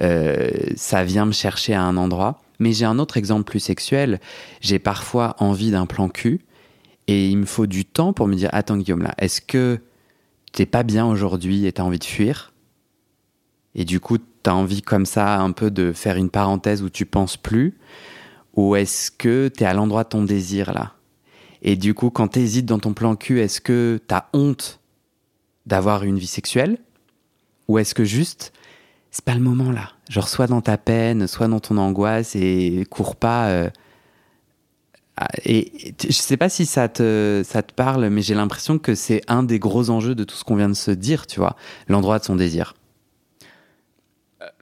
euh, 0.00 0.50
ça 0.76 1.04
vient 1.04 1.26
me 1.26 1.32
chercher 1.32 1.74
à 1.74 1.82
un 1.82 1.96
endroit. 1.96 2.40
Mais 2.58 2.72
j'ai 2.72 2.84
un 2.84 2.98
autre 2.98 3.16
exemple 3.16 3.44
plus 3.44 3.60
sexuel. 3.60 4.20
J'ai 4.60 4.78
parfois 4.78 5.34
envie 5.38 5.70
d'un 5.70 5.86
plan 5.86 6.08
cul 6.08 6.40
et 7.08 7.28
il 7.28 7.38
me 7.38 7.46
faut 7.46 7.66
du 7.66 7.84
temps 7.84 8.12
pour 8.12 8.28
me 8.28 8.34
dire 8.34 8.50
attends 8.52 8.76
Guillaume 8.76 9.02
là, 9.02 9.14
est-ce 9.18 9.40
que 9.40 9.80
t'es 10.52 10.66
pas 10.66 10.82
bien 10.82 11.06
aujourd'hui 11.06 11.66
et 11.66 11.72
t'as 11.72 11.82
envie 11.82 11.98
de 11.98 12.04
fuir? 12.04 12.52
Et 13.74 13.84
du 13.84 14.00
coup 14.00 14.18
t'as 14.42 14.52
envie 14.52 14.82
comme 14.82 15.06
ça 15.06 15.40
un 15.40 15.52
peu 15.52 15.70
de 15.70 15.92
faire 15.92 16.16
une 16.16 16.30
parenthèse 16.30 16.82
où 16.82 16.90
tu 16.90 17.06
penses 17.06 17.36
plus? 17.36 17.78
Ou 18.54 18.76
est-ce 18.76 19.10
que 19.10 19.48
tu 19.48 19.64
es 19.64 19.66
à 19.66 19.72
l'endroit 19.72 20.04
de 20.04 20.10
ton 20.10 20.24
désir 20.24 20.72
là? 20.72 20.92
Et 21.62 21.76
du 21.76 21.94
coup, 21.94 22.10
quand 22.10 22.28
tu 22.28 22.40
hésites 22.40 22.66
dans 22.66 22.80
ton 22.80 22.92
plan 22.92 23.14
cul, 23.14 23.40
est-ce 23.40 23.60
que 23.60 24.00
tu 24.06 24.14
as 24.14 24.28
honte 24.32 24.80
d'avoir 25.66 26.04
une 26.04 26.18
vie 26.18 26.26
sexuelle 26.26 26.78
Ou 27.68 27.78
est-ce 27.78 27.94
que 27.94 28.04
juste, 28.04 28.52
c'est 29.10 29.24
pas 29.24 29.34
le 29.34 29.40
moment 29.40 29.70
là? 29.72 29.90
Genre, 30.10 30.28
soit 30.28 30.46
dans 30.46 30.60
ta 30.60 30.76
peine, 30.78 31.26
soit 31.26 31.48
dans 31.48 31.60
ton 31.60 31.76
angoisse 31.78 32.34
et 32.36 32.84
cours 32.90 33.16
pas. 33.16 33.48
euh, 33.48 33.70
Et 35.44 35.88
et 35.88 35.94
je 36.00 36.12
sais 36.12 36.36
pas 36.36 36.48
si 36.48 36.66
ça 36.66 36.88
te, 36.88 37.42
ça 37.46 37.62
te 37.62 37.72
parle, 37.72 38.08
mais 38.08 38.22
j'ai 38.22 38.34
l'impression 38.34 38.78
que 38.78 38.94
c'est 38.94 39.20
un 39.28 39.42
des 39.42 39.58
gros 39.58 39.90
enjeux 39.90 40.14
de 40.14 40.24
tout 40.24 40.34
ce 40.36 40.42
qu'on 40.44 40.56
vient 40.56 40.68
de 40.70 40.74
se 40.74 40.90
dire, 40.90 41.26
tu 41.26 41.38
vois, 41.38 41.56
l'endroit 41.88 42.18
de 42.18 42.24
son 42.24 42.34
désir. 42.36 42.74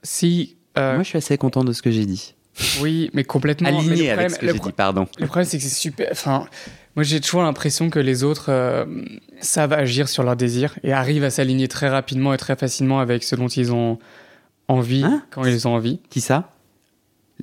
Si. 0.03 0.57
euh, 0.77 0.93
Moi, 0.95 1.03
je 1.03 1.07
suis 1.09 1.17
assez 1.17 1.37
content 1.37 1.63
de 1.63 1.73
ce 1.73 1.81
que 1.81 1.91
j'ai 1.91 2.05
dit. 2.05 2.35
oui, 2.81 3.09
mais 3.13 3.23
complètement. 3.23 3.69
mais 3.69 3.73
le 3.73 3.91
Aligné 3.91 4.09
avec 4.11 4.27
problème- 4.29 4.29
ce 4.35 4.39
que 4.39 4.47
j'ai 4.51 4.59
dit, 4.59 4.71
pardon. 4.73 5.07
Le 5.17 5.25
problème, 5.27 5.45
c'est 5.45 5.57
que 5.57 5.63
c'est 5.63 5.69
super. 5.69 6.09
Enfin, 6.11 6.47
moi, 6.95 7.03
j'ai 7.03 7.21
toujours 7.21 7.41
l'impression 7.41 7.89
que 7.89 7.99
les 7.99 8.23
autres 8.23 8.49
euh, 8.49 8.85
savent 9.39 9.73
agir 9.73 10.09
sur 10.09 10.23
leurs 10.23 10.35
désirs 10.35 10.77
et 10.83 10.93
arrivent 10.93 11.23
à 11.23 11.29
s'aligner 11.29 11.67
très 11.67 11.89
rapidement 11.89 12.33
et 12.33 12.37
très 12.37 12.55
facilement 12.55 12.99
avec 12.99 13.23
ce 13.23 13.35
dont 13.35 13.47
ils 13.47 13.71
ont 13.71 13.97
envie 14.67 15.03
Hein 15.03 15.23
quand 15.31 15.43
ils 15.45 15.67
ont 15.67 15.75
envie. 15.75 15.99
Qui 16.09 16.21
ça? 16.21 16.51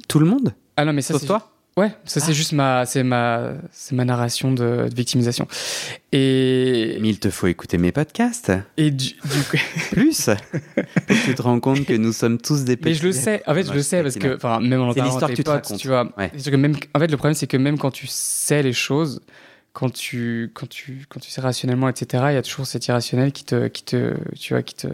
Tout 0.08 0.18
le 0.18 0.26
monde? 0.26 0.54
Ah 0.76 0.84
non, 0.84 0.92
mais 0.92 1.02
ça, 1.02 1.18
c'est 1.18 1.26
toi? 1.26 1.50
Ouais, 1.78 1.90
ça 2.04 2.18
c'est 2.20 2.30
Ah. 2.30 2.34
juste 2.34 2.52
ma, 2.52 2.84
c'est 2.86 3.02
ma, 3.04 3.52
c'est 3.70 3.94
ma 3.94 4.04
narration 4.04 4.50
de, 4.52 4.88
de 4.88 4.94
victimisation. 4.94 5.46
Et 6.12 6.98
Mais 7.00 7.10
il 7.10 7.18
te 7.18 7.30
faut 7.30 7.46
écouter 7.46 7.78
mes 7.78 7.92
podcasts. 7.92 8.50
et 8.76 8.90
du, 8.90 9.08
du 9.08 9.14
coup- 9.50 9.56
Plus 9.92 10.30
tu 11.24 11.34
te 11.34 11.42
rends 11.42 11.60
compte 11.60 11.84
que 11.84 11.92
nous 11.92 12.12
sommes 12.12 12.38
tous 12.38 12.64
des 12.64 12.76
petits. 12.76 12.88
mais 12.90 12.94
je 12.94 13.04
le 13.04 13.12
sais. 13.12 13.42
En 13.46 13.54
fait, 13.54 13.64
je 13.66 13.72
le 13.72 13.82
sais 13.82 14.02
parce 14.02 14.16
que, 14.16 14.34
enfin, 14.36 14.60
même 14.60 14.80
en 14.80 14.90
que 14.92 14.94
tes 14.94 15.02
tu 15.34 15.42
te 15.44 15.50
potes, 15.50 15.54
racontes. 15.54 15.78
tu 15.78 15.88
vois. 15.88 16.12
Ouais. 16.18 16.30
Que 16.30 16.56
même, 16.56 16.74
en 16.94 16.98
fait, 16.98 17.06
le 17.08 17.16
problème 17.16 17.34
c'est 17.34 17.46
que 17.46 17.56
même 17.56 17.78
quand 17.78 17.90
tu 17.90 18.06
sais 18.08 18.62
les 18.62 18.72
choses, 18.72 19.20
quand 19.72 19.92
tu, 19.92 20.50
quand 20.54 20.68
tu, 20.68 21.04
quand 21.08 21.20
tu 21.20 21.30
sais 21.30 21.40
rationnellement, 21.40 21.88
etc., 21.88 22.24
il 22.30 22.34
y 22.34 22.36
a 22.38 22.42
toujours 22.42 22.66
cet 22.66 22.86
irrationnel 22.88 23.30
qui 23.32 23.44
te, 23.44 23.68
qui 23.68 23.84
te, 23.84 24.14
tu 24.34 24.54
vois, 24.54 24.62
qui 24.62 24.74
te, 24.74 24.88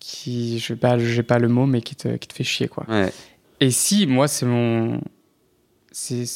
qui, 0.00 0.58
je 0.60 0.66
sais 0.68 0.76
pas, 0.76 0.96
j'ai 0.98 1.22
pas 1.22 1.38
le 1.38 1.48
mot, 1.48 1.66
mais 1.66 1.82
qui 1.82 1.96
te, 1.96 2.16
qui 2.16 2.28
te 2.28 2.32
fait 2.32 2.44
chier, 2.44 2.68
quoi. 2.68 2.86
Ouais. 2.88 3.12
Et 3.60 3.70
si, 3.70 4.06
moi, 4.06 4.28
c'est 4.28 4.46
mon. 4.46 5.00
C'est 5.98 6.26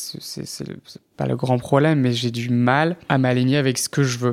pas 1.19 1.27
le 1.27 1.37
grand 1.37 1.59
problème, 1.59 2.01
mais 2.01 2.13
j'ai 2.13 2.31
du 2.31 2.49
mal 2.49 2.97
à 3.11 3.19
m'aligner 3.19 3.59
avec 3.59 3.77
ce 3.77 3.91
que 3.91 4.03
je 4.03 4.17
veux. 4.19 4.33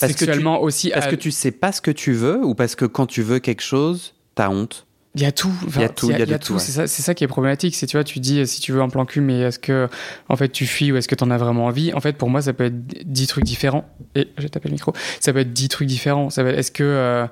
Parce 0.00 0.12
que 0.12 0.18
tu- 0.18 0.24
Sexuellement 0.24 0.60
aussi. 0.60 0.90
Parce 0.90 1.06
à- 1.06 1.10
que 1.10 1.14
tu 1.16 1.30
sais 1.30 1.52
pas 1.52 1.70
ce 1.70 1.80
que 1.80 1.92
tu 1.92 2.12
veux 2.12 2.44
ou 2.44 2.56
parce 2.56 2.74
que 2.74 2.84
quand 2.84 3.06
tu 3.06 3.22
veux 3.22 3.38
quelque 3.38 3.62
chose, 3.62 4.14
t'as 4.34 4.48
honte? 4.48 4.86
Il 5.14 5.22
y 5.22 5.24
a 5.24 5.30
tout. 5.30 5.52
Enfin, 5.66 5.80
Il 5.80 5.82
y 5.82 5.84
a 5.84 5.88
tout, 5.88 6.10
il 6.10 6.18
y 6.18 6.34
a 6.34 6.38
tout, 6.38 6.54
ouais. 6.54 6.58
C'est 6.58 6.88
ça, 6.88 7.14
qui 7.14 7.22
est 7.22 7.28
problématique. 7.28 7.76
C'est 7.76 7.86
tu 7.86 7.96
vois, 7.96 8.02
tu 8.02 8.18
dis 8.18 8.44
si 8.48 8.60
tu 8.60 8.72
veux 8.72 8.82
un 8.82 8.88
plan 8.88 9.06
cul, 9.06 9.20
mais 9.20 9.38
est-ce 9.40 9.60
que 9.60 9.88
en 10.28 10.34
fait 10.36 10.48
tu 10.48 10.66
fuis 10.66 10.90
ou 10.90 10.96
est-ce 10.96 11.06
que 11.06 11.14
tu 11.14 11.22
en 11.22 11.30
as 11.30 11.38
vraiment 11.38 11.66
envie? 11.66 11.94
En 11.94 12.00
fait, 12.00 12.14
pour 12.18 12.28
moi, 12.28 12.42
ça 12.42 12.52
peut 12.52 12.64
être 12.64 12.86
dix 13.08 13.28
trucs 13.28 13.44
différents. 13.44 13.88
Et 14.16 14.28
j'ai 14.36 14.50
tapé 14.50 14.68
le 14.68 14.72
micro. 14.74 14.92
Ça 15.20 15.32
peut 15.32 15.38
être 15.38 15.52
dix 15.52 15.68
trucs 15.68 15.86
différents. 15.88 16.28
Ça 16.28 16.42
est-ce 16.42 16.72
que 16.72 16.82
euh, 16.82 17.26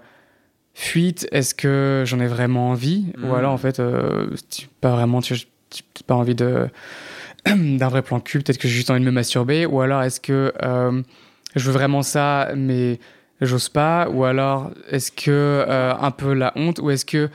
fuite 0.72 1.26
Est-ce 1.32 1.52
que 1.54 2.04
j'en 2.06 2.20
ai 2.20 2.26
vraiment 2.28 2.70
envie? 2.70 3.06
Ou 3.24 3.34
alors 3.34 3.52
en 3.52 3.58
fait, 3.58 3.80
euh, 3.80 4.30
pas 4.80 4.92
vraiment, 4.92 5.20
tu 5.20 5.34
tu- 5.74 6.04
pas 6.04 6.14
envie 6.14 6.34
de 6.34 6.68
d'un 7.46 7.88
vrai 7.88 8.02
plan 8.02 8.20
cul. 8.20 8.38
Peut-être 8.40 8.58
que 8.58 8.68
j'ai 8.68 8.74
juste 8.74 8.90
envie 8.90 9.00
de 9.00 9.04
me 9.06 9.10
masturber. 9.10 9.66
Ou 9.66 9.80
alors 9.80 10.02
est-ce 10.02 10.20
que 10.20 10.52
euh, 10.62 11.02
je 11.56 11.66
veux 11.66 11.72
vraiment 11.72 12.02
ça, 12.02 12.50
mais 12.56 12.98
j'ose 13.40 13.68
pas 13.68 14.08
Ou 14.10 14.24
alors 14.24 14.70
est-ce 14.90 15.12
que 15.12 15.30
euh, 15.30 15.92
un 15.94 16.10
peu 16.10 16.32
la 16.34 16.52
honte 16.56 16.78
Ou 16.78 16.90
est-ce 16.90 17.04
que 17.04 17.28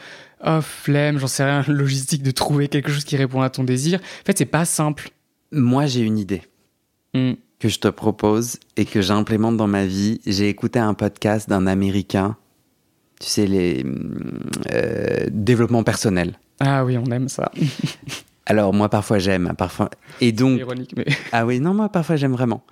oh 0.45 0.59
flemme, 0.61 1.19
j'en 1.19 1.27
sais 1.27 1.43
rien, 1.43 1.63
logistique 1.67 2.23
de 2.23 2.31
trouver 2.31 2.67
quelque 2.69 2.91
chose 2.91 3.03
qui 3.03 3.17
répond 3.17 3.41
à 3.41 3.49
ton 3.49 3.63
désir. 3.63 3.99
En 3.99 4.25
fait, 4.25 4.37
c'est 4.37 4.45
pas 4.45 4.65
simple. 4.65 5.09
Moi, 5.51 5.85
j'ai 5.85 6.01
une 6.01 6.17
idée 6.17 6.41
Mm. 7.15 7.31
que 7.59 7.69
je 7.69 7.79
te 7.79 7.87
propose 7.87 8.57
et 8.77 8.85
que 8.85 9.01
j'implémente 9.01 9.57
dans 9.57 9.65
ma 9.67 9.85
vie. 9.87 10.21
J'ai 10.27 10.47
écouté 10.47 10.77
un 10.77 10.93
podcast 10.93 11.49
d'un 11.49 11.65
Américain, 11.65 12.37
tu 13.19 13.27
sais, 13.27 13.47
les 13.47 13.83
euh, 14.71 15.25
développement 15.31 15.81
personnel. 15.83 16.37
Ah 16.59 16.85
oui, 16.85 16.97
on 16.99 17.09
aime 17.11 17.27
ça. 17.27 17.51
Alors 18.49 18.73
moi 18.73 18.89
parfois 18.89 19.19
j'aime, 19.19 19.53
parfois 19.57 19.89
et 20.21 20.31
donc 20.31 20.59
Ironique, 20.59 20.93
mais. 20.97 21.05
ah 21.31 21.45
oui 21.45 21.59
non 21.59 21.73
moi 21.73 21.87
parfois 21.89 22.15
j'aime 22.17 22.33
vraiment 22.33 22.63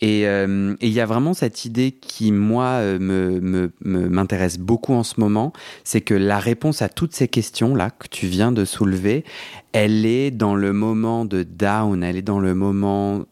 et 0.00 0.26
euh, 0.26 0.74
et 0.80 0.86
il 0.88 0.92
y 0.92 1.00
a 1.00 1.06
vraiment 1.06 1.34
cette 1.34 1.64
idée 1.64 1.92
qui 1.92 2.32
moi 2.32 2.66
euh, 2.80 2.98
me- 2.98 3.72
m'intéresse 3.80 4.58
beaucoup 4.58 4.92
en 4.94 5.02
ce 5.04 5.20
moment, 5.20 5.52
c'est 5.84 6.00
que 6.00 6.14
la 6.14 6.38
réponse 6.38 6.82
à 6.82 6.88
toutes 6.88 7.14
ces 7.14 7.28
questions 7.28 7.74
là 7.74 7.90
que 7.90 8.08
tu 8.08 8.26
viens 8.26 8.50
de 8.52 8.64
soulever, 8.64 9.24
elle 9.72 10.04
est 10.06 10.30
dans 10.30 10.56
le 10.56 10.72
moment 10.72 11.24
de 11.24 11.42
down, 11.44 12.02
elle 12.02 12.16
est 12.16 12.22
dans 12.22 12.40
le 12.40 12.54
moment 12.54 13.24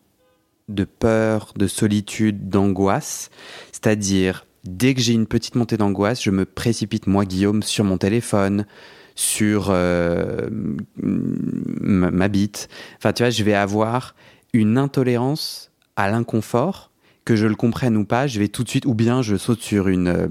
de 0.68 0.84
peur, 0.84 1.52
de 1.56 1.66
solitude, 1.66 2.48
d'angoisse, 2.48 3.30
c'est-à-dire 3.72 4.46
dès 4.64 4.94
que 4.94 5.00
j'ai 5.00 5.12
une 5.14 5.26
petite 5.26 5.56
montée 5.56 5.76
d'angoisse, 5.76 6.22
je 6.22 6.30
me 6.30 6.44
précipite 6.44 7.08
moi 7.08 7.24
Guillaume 7.24 7.64
sur 7.64 7.84
mon 7.84 7.98
téléphone, 7.98 8.66
sur 9.14 9.68
euh, 9.70 10.48
ma 10.96 12.28
bite. 12.28 12.68
Enfin, 12.98 13.12
tu 13.12 13.22
vois, 13.22 13.30
je 13.30 13.42
vais 13.44 13.54
avoir 13.54 14.14
une 14.52 14.78
intolérance 14.78 15.70
à 15.96 16.10
l'inconfort, 16.10 16.90
que 17.24 17.36
je 17.36 17.46
le 17.46 17.54
comprenne 17.54 17.96
ou 17.96 18.04
pas, 18.04 18.26
je 18.26 18.38
vais 18.38 18.48
tout 18.48 18.64
de 18.64 18.68
suite, 18.68 18.86
ou 18.86 18.94
bien 18.94 19.22
je 19.22 19.36
saute 19.36 19.60
sur 19.60 19.88
une, 19.88 20.08
euh, 20.08 20.28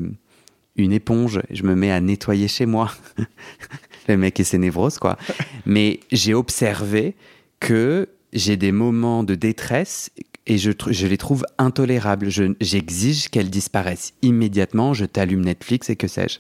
une 0.76 0.92
éponge, 0.92 1.42
je 1.50 1.64
me 1.64 1.76
mets 1.76 1.92
à 1.92 2.02
nettoyer 2.02 2.48
chez 2.48 2.66
moi. 2.66 2.92
le 4.08 4.18
mec 4.18 4.40
et 4.40 4.44
ses 4.44 4.58
névroses, 4.58 4.98
quoi. 4.98 5.18
Mais 5.66 6.00
j'ai 6.12 6.34
observé 6.34 7.16
que 7.60 8.10
j'ai 8.34 8.58
des 8.58 8.72
moments 8.72 9.24
de 9.24 9.36
détresse 9.36 10.10
et 10.48 10.58
je, 10.58 10.72
les 11.06 11.18
trouve 11.18 11.46
intolérables. 11.60 12.30
Je- 12.30 12.54
J'exige 12.60 13.30
qu'elles 13.30 13.52
disparaissent 13.52 14.14
immédiatement, 14.24 14.94
je 14.94 15.06
t'allume 15.06 15.46
Netflix 15.46 15.90
et 15.90 15.96
que 15.96 16.08
sais-je. 16.08 16.40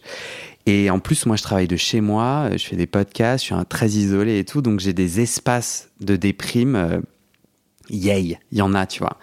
Et 0.65 0.89
en 0.89 0.99
plus, 0.99 1.25
moi, 1.25 1.35
je 1.35 1.43
travaille 1.43 1.67
de 1.67 1.75
chez 1.75 2.01
moi, 2.01 2.49
euh, 2.51 2.57
je 2.57 2.65
fais 2.65 2.75
des 2.75 2.87
podcasts, 2.87 3.45
je 3.45 3.53
suis 3.53 3.65
très 3.65 3.89
isolé 3.89 4.39
et 4.39 4.45
tout, 4.45 4.61
donc 4.61 4.79
j'ai 4.79 4.93
des 4.93 5.19
espaces 5.19 5.89
de 5.99 6.15
déprime. 6.15 6.75
euh, 6.75 7.01
yay, 7.89 8.37
il 8.51 8.57
y 8.57 8.61
en 8.61 8.73
a, 8.73 8.85
tu 8.85 8.99
vois. 8.99 9.17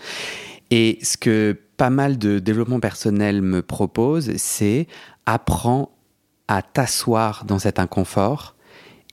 Et 0.70 0.98
ce 1.02 1.16
que 1.16 1.56
pas 1.76 1.90
mal 1.90 2.18
de 2.18 2.38
développement 2.40 2.80
personnel 2.80 3.40
me 3.40 3.62
propose, 3.62 4.36
c'est 4.36 4.88
apprends 5.26 5.90
à 6.48 6.62
t'asseoir 6.62 7.44
dans 7.44 7.58
cet 7.58 7.78
inconfort 7.78 8.56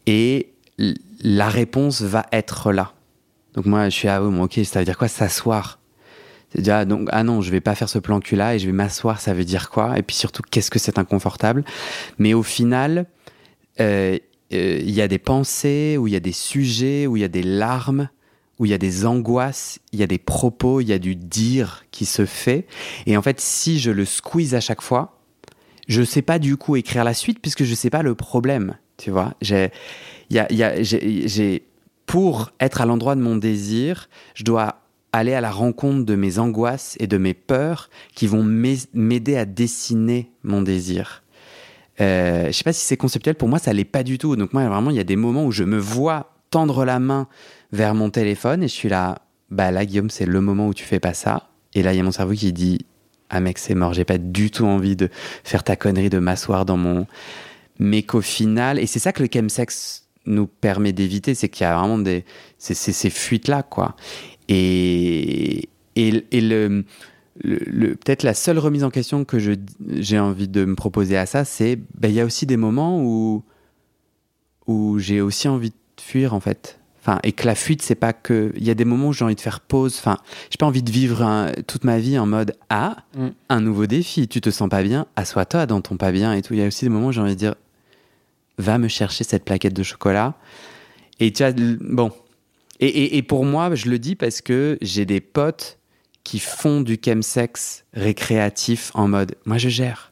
et 0.08 0.54
la 1.22 1.50
réponse 1.50 2.02
va 2.02 2.26
être 2.32 2.72
là. 2.72 2.94
Donc 3.54 3.66
moi, 3.66 3.90
je 3.90 3.96
suis 3.96 4.08
ah 4.08 4.22
oui, 4.24 4.34
bon, 4.34 4.44
ok, 4.44 4.60
ça 4.66 4.80
veut 4.80 4.86
dire 4.86 4.98
quoi 4.98 5.08
s'asseoir? 5.08 5.80
Ah, 6.68 6.86
donc, 6.86 7.08
ah 7.12 7.24
non, 7.24 7.41
je 7.41 7.52
vais 7.52 7.62
pas 7.62 7.76
faire 7.76 7.89
ce 7.89 8.00
plan 8.00 8.20
cul 8.20 8.36
là 8.36 8.56
et 8.56 8.60
je 8.60 8.65
vais 8.65 8.72
m'asseoir, 8.72 9.20
ça 9.20 9.34
veut 9.34 9.46
dire 9.46 9.70
quoi? 9.70 9.98
Et 9.98 10.04
puis 10.04 10.15
surtout, 10.15 10.41
qu'est-ce 10.50 10.72
que 10.72 10.80
c'est 10.80 10.98
inconfortable? 11.00 11.63
Mais 12.18 12.34
au 12.34 12.44
final, 12.44 13.08
euh, 13.80 14.18
euh, 14.54 14.80
il 14.82 14.91
y 14.91 15.02
a 15.02 15.08
des 15.08 15.18
pensées, 15.18 15.98
où 16.00 16.08
il 16.08 16.13
y 16.13 16.15
a 16.15 16.20
des 16.22 16.32
sujets, 16.32 17.08
où 17.08 17.18
il 17.18 17.22
y 17.22 17.26
a 17.26 17.30
des 17.30 17.44
larmes, 17.44 18.10
où 18.60 18.65
il 18.65 18.72
y 18.72 18.74
a 18.74 18.78
des 18.78 19.06
angoisses, 19.06 19.80
il 19.91 20.00
y 20.00 20.04
a 20.04 20.08
des 20.08 20.18
propos, 20.18 20.80
il 20.82 20.88
y 20.88 20.94
a 20.94 21.00
du 21.00 21.15
dire 21.15 21.84
qui 21.91 22.06
se 22.06 22.26
fait. 22.26 22.68
Et 23.06 23.18
en 23.18 23.22
fait, 23.22 23.41
si 23.41 23.80
je 23.80 23.91
le 23.91 24.06
squeeze 24.06 24.56
à 24.56 24.62
chaque 24.62 24.82
fois, 24.82 25.20
je 25.88 26.04
sais 26.04 26.22
pas 26.22 26.39
du 26.39 26.58
coup 26.58 26.76
écrire 26.78 27.04
la 27.04 27.13
suite 27.13 27.39
puisque 27.41 27.63
je 27.63 27.76
sais 27.76 27.89
pas 27.89 28.02
le 28.02 28.15
problème. 28.15 28.78
Tu 28.98 29.12
vois, 29.12 29.34
j'ai, 29.41 29.72
y 30.30 30.39
a, 30.39 30.48
j'ai- 30.82 31.63
pour 32.06 32.52
être 32.60 32.82
à 32.82 32.86
l'endroit 32.86 33.15
de 33.15 33.22
mon 33.22 33.36
désir, 33.36 34.10
je 34.36 34.44
dois 34.44 34.85
aller 35.17 35.34
à 35.34 35.41
la 35.41 35.51
rencontre 35.51 36.06
de 36.06 36.15
mes 36.15 36.39
angoisses 36.39 36.95
et 36.99 37.08
de 37.08 37.17
mes 37.17 37.34
peurs 37.34 37.89
qui 38.13 38.28
vont 38.28 38.43
m'ai- 38.43 38.89
m'aider 38.93 39.38
à 39.38 39.45
dessiner 39.45 40.32
mon 40.43 40.62
désir. 40.62 41.23
Euh, 42.01 42.47
je 42.47 42.51
sais 42.51 42.63
pas 42.63 42.73
si 42.73 42.86
c'est 42.86 42.97
conceptuel, 42.97 43.36
pour 43.36 43.47
moi 43.47 43.60
ça 43.60 43.71
l'est 43.73 43.86
pas 43.86 44.04
du 44.04 44.17
tout. 44.17 44.36
Donc 44.36 44.54
moi 44.54 44.67
vraiment 44.67 44.89
il 44.89 44.97
y 44.97 44.99
a 44.99 45.06
des 45.06 45.15
moments 45.15 45.45
où 45.45 45.51
je 45.51 45.63
me 45.63 45.78
vois 45.78 46.34
tendre 46.49 46.86
la 46.86 46.99
main 46.99 47.28
vers 47.71 47.95
mon 47.95 48.10
téléphone 48.10 48.63
et 48.63 48.67
je 48.67 48.73
suis 48.73 48.89
là, 48.89 49.19
bah 49.49 49.71
là 49.71 49.86
Guillaume 49.86 50.10
c'est 50.10 50.25
le 50.25 50.41
moment 50.41 50.67
où 50.67 50.73
tu 50.73 50.84
fais 50.84 50.99
pas 50.99 51.13
ça. 51.13 51.49
Et 51.73 51.84
là 51.84 51.93
il 51.93 51.97
y 51.97 51.99
a 51.99 52.04
mon 52.04 52.12
cerveau 52.12 52.34
qui 52.34 52.51
dit, 52.51 52.86
ah 53.30 53.39
mec 53.39 53.58
c'est 53.58 53.75
mort, 53.75 53.93
j'ai 53.93 54.06
pas 54.06 54.17
du 54.17 54.51
tout 54.51 54.65
envie 54.65 54.95
de 54.95 55.10
faire 55.43 55.63
ta 55.63 55.75
connerie 55.75 56.10
de 56.10 56.19
m'asseoir 56.19 56.65
dans 56.65 56.78
mon... 56.78 57.08
Mais 57.80 58.04
qu'au 58.04 58.21
final, 58.21 58.80
et 58.80 58.86
c'est 58.86 58.99
ça 58.99 59.12
que 59.12 59.21
le 59.21 59.28
chemsex 59.34 60.08
nous 60.25 60.47
permet 60.47 60.93
d'éviter, 60.93 61.36
c'est 61.36 61.49
qu'il 61.49 61.65
y 61.65 61.67
a 61.67 61.78
vraiment 61.78 61.97
des, 61.97 62.23
c'est 62.58 62.73
ces 62.73 63.10
fuites-là, 63.10 63.63
quoi. 63.63 63.95
Et, 64.48 65.70
et, 65.96 66.24
et 66.32 66.42
le, 66.42 66.84
le- 67.44 67.60
le- 67.66 67.96
peut-être 67.96 68.24
la 68.24 68.34
seule 68.34 68.60
remise 68.60 68.84
en 68.84 68.90
question 68.92 69.26
que 69.26 69.40
je, 69.40 69.52
j'ai 69.90 70.20
envie 70.20 70.48
de 70.48 70.66
me 70.66 70.76
proposer 70.76 71.18
à 71.18 71.26
ça, 71.26 71.46
c'est 71.46 71.78
ben, 72.00 72.10
il 72.10 72.14
y 72.16 72.22
a 72.22 72.26
aussi 72.26 72.46
des 72.46 72.58
moments 72.58 73.02
où, 73.04 73.44
où 74.68 75.00
j'ai 75.00 75.22
aussi 75.22 75.48
envie 75.48 75.70
de 75.70 75.76
fuir, 76.02 76.34
en 76.34 76.40
fait. 76.40 76.80
Enfin, 77.02 77.20
et 77.24 77.34
que 77.34 77.46
la 77.46 77.54
fuite, 77.54 77.84
c'est 77.84 77.94
pas 77.96 78.14
que. 78.14 78.52
Il 78.58 78.64
y 78.64 78.72
a 78.72 78.74
des 78.74 78.86
moments 78.86 79.10
où 79.10 79.14
j'ai 79.14 79.24
envie 79.26 79.36
de 79.36 79.42
faire 79.42 79.60
pause. 79.60 79.96
Enfin, 80.00 80.18
j'ai 80.50 80.58
pas 80.58 80.66
envie 80.66 80.82
de 80.82 80.90
vivre 80.90 81.22
un- 81.22 81.52
toute 81.68 81.84
ma 81.84 82.00
vie 82.00 82.18
en 82.18 82.26
mode 82.26 82.56
Ah, 82.70 82.98
Mm. 83.16 83.28
un 83.50 83.62
nouveau 83.62 83.86
défi. 83.86 84.28
Tu 84.28 84.42
te 84.42 84.50
sens 84.50 84.70
pas 84.70 84.82
bien, 84.82 85.06
assois-toi 85.16 85.68
dans 85.68 85.82
ton 85.82 85.98
pas 85.98 86.12
bien 86.12 86.34
et 86.34 86.42
tout. 86.42 86.56
Il 86.56 86.60
y 86.60 86.64
a 86.64 86.68
aussi 86.68 86.84
des 86.84 86.90
moments 86.90 87.08
où 87.08 87.12
j'ai 87.12 87.22
envie 87.22 87.36
de 87.36 87.40
dire 87.40 87.56
Va 88.58 88.78
me 88.80 88.88
chercher 88.88 89.24
cette 89.24 89.44
plaquette 89.46 89.74
de 89.74 89.84
chocolat. 89.84 90.34
Et 91.20 91.32
tu 91.32 91.44
as. 91.44 91.54
Bon. 91.54 92.12
Et, 92.80 93.22
pour 93.24 93.46
moi, 93.46 93.74
je 93.74 93.90
le 93.90 94.00
dis 94.00 94.16
parce 94.16 94.42
que 94.42 94.78
j'ai 94.82 95.06
des 95.06 95.22
potes 95.22 95.80
qui 96.24 96.40
font 96.40 96.82
du 96.82 96.98
chemsex 97.04 97.86
récréatif 97.94 98.92
en 98.96 99.08
mode 99.08 99.36
Moi, 99.46 99.58
je 99.58 99.70
gère. 99.70 100.12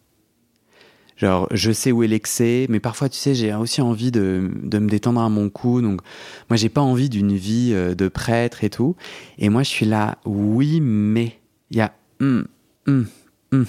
Genre, 1.18 1.48
je 1.52 1.72
sais 1.72 1.92
où 1.92 2.04
est 2.04 2.08
l'excès, 2.08 2.66
mais 2.70 2.80
parfois, 2.80 3.10
tu 3.10 3.18
sais, 3.18 3.36
j'ai 3.36 3.54
aussi 3.54 3.82
envie 3.82 4.12
de, 4.12 4.50
de 4.64 4.80
me 4.80 4.90
détendre 4.90 5.22
à 5.22 5.30
mon 5.30 5.50
cou. 5.50 5.82
Donc, 5.82 6.02
moi, 6.50 6.58
j'ai 6.58 6.70
pas 6.70 6.82
envie 6.82 7.10
d'une 7.10 7.36
vie 7.36 7.72
euh, 7.74 7.96
de 7.96 8.08
prêtre 8.08 8.64
et 8.64 8.70
tout. 8.70 8.96
Et 9.38 9.50
moi, 9.50 9.64
je 9.64 9.70
suis 9.70 9.86
là, 9.86 10.18
oui, 10.26 10.80
mais 10.82 11.40
il 11.70 11.78
y 11.78 11.82
a. 11.82 11.94
hum, 12.20 12.46
hum, 12.88 13.08
hum. 13.52 13.66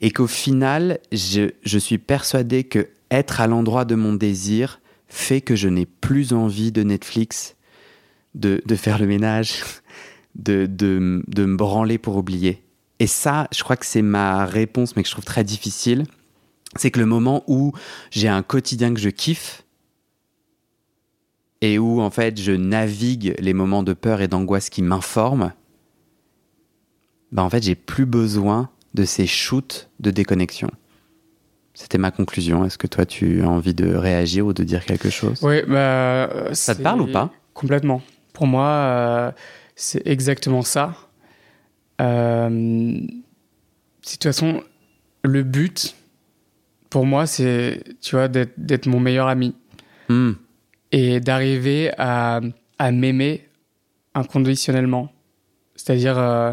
Et 0.00 0.10
qu'au 0.10 0.26
final, 0.26 0.98
je, 1.12 1.50
je 1.62 1.78
suis 1.78 1.98
persuadé 1.98 2.64
que 2.64 2.88
être 3.10 3.40
à 3.40 3.46
l'endroit 3.46 3.84
de 3.84 3.94
mon 3.94 4.14
désir 4.14 4.80
fait 5.08 5.40
que 5.40 5.54
je 5.54 5.68
n'ai 5.68 5.86
plus 5.86 6.32
envie 6.32 6.72
de 6.72 6.82
Netflix, 6.82 7.56
de, 8.34 8.62
de 8.64 8.74
faire 8.76 8.98
le 8.98 9.06
ménage, 9.06 9.62
de, 10.34 10.66
de, 10.66 11.22
de 11.26 11.44
me 11.44 11.56
branler 11.56 11.98
pour 11.98 12.16
oublier. 12.16 12.62
Et 13.00 13.06
ça, 13.06 13.48
je 13.52 13.62
crois 13.62 13.76
que 13.76 13.86
c'est 13.86 14.02
ma 14.02 14.46
réponse, 14.46 14.96
mais 14.96 15.02
que 15.02 15.08
je 15.08 15.14
trouve 15.14 15.24
très 15.24 15.44
difficile. 15.44 16.04
C'est 16.76 16.90
que 16.90 17.00
le 17.00 17.06
moment 17.06 17.44
où 17.46 17.72
j'ai 18.10 18.28
un 18.28 18.42
quotidien 18.42 18.92
que 18.94 19.00
je 19.00 19.10
kiffe 19.10 19.62
et 21.60 21.78
où 21.78 22.00
en 22.00 22.10
fait 22.10 22.40
je 22.40 22.52
navigue 22.52 23.34
les 23.38 23.52
moments 23.54 23.82
de 23.82 23.92
peur 23.92 24.20
et 24.20 24.28
d'angoisse 24.28 24.70
qui 24.70 24.82
m'informent, 24.82 25.52
bah 27.32 27.42
en 27.42 27.50
fait 27.50 27.62
j'ai 27.62 27.74
plus 27.76 28.06
besoin 28.06 28.70
de 28.94 29.04
ces 29.04 29.26
shoots 29.26 29.88
de 30.00 30.10
déconnexion. 30.10 30.70
C'était 31.74 31.98
ma 31.98 32.10
conclusion. 32.10 32.64
Est-ce 32.64 32.78
que 32.78 32.86
toi 32.86 33.04
tu 33.06 33.42
as 33.42 33.48
envie 33.48 33.74
de 33.74 33.92
réagir 33.94 34.46
ou 34.46 34.52
de 34.52 34.62
dire 34.62 34.84
quelque 34.84 35.10
chose? 35.10 35.40
Oui, 35.42 35.62
bah, 35.66 36.28
Ça 36.52 36.74
te 36.74 36.82
parle 36.82 37.00
ou 37.00 37.06
pas? 37.06 37.32
Complètement. 37.52 38.02
Pour 38.34 38.46
moi, 38.46 38.66
euh, 38.66 39.32
c'est 39.76 40.06
exactement 40.06 40.60
ça. 40.60 40.94
Euh, 42.02 42.50
de 42.50 44.10
toute 44.10 44.22
façon, 44.22 44.62
le 45.22 45.42
but, 45.42 45.94
pour 46.90 47.06
moi, 47.06 47.26
c'est, 47.26 47.82
tu 48.02 48.16
vois, 48.16 48.28
d'être 48.28 48.86
mon 48.86 49.00
meilleur 49.00 49.28
ami 49.28 49.54
Hmm. 50.10 50.32
et 50.92 51.18
d'arriver 51.20 51.90
à, 51.96 52.42
à 52.78 52.92
m'aimer 52.92 53.48
inconditionnellement. 54.14 55.10
C'est-à-dire 55.76 56.18
euh, 56.18 56.52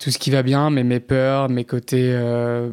tout 0.00 0.10
ce 0.10 0.18
qui 0.18 0.30
va 0.30 0.42
bien, 0.42 0.70
mais 0.70 0.82
mes 0.82 0.98
peurs, 0.98 1.48
mes 1.48 1.64
côtés 1.64 2.10
euh, 2.12 2.72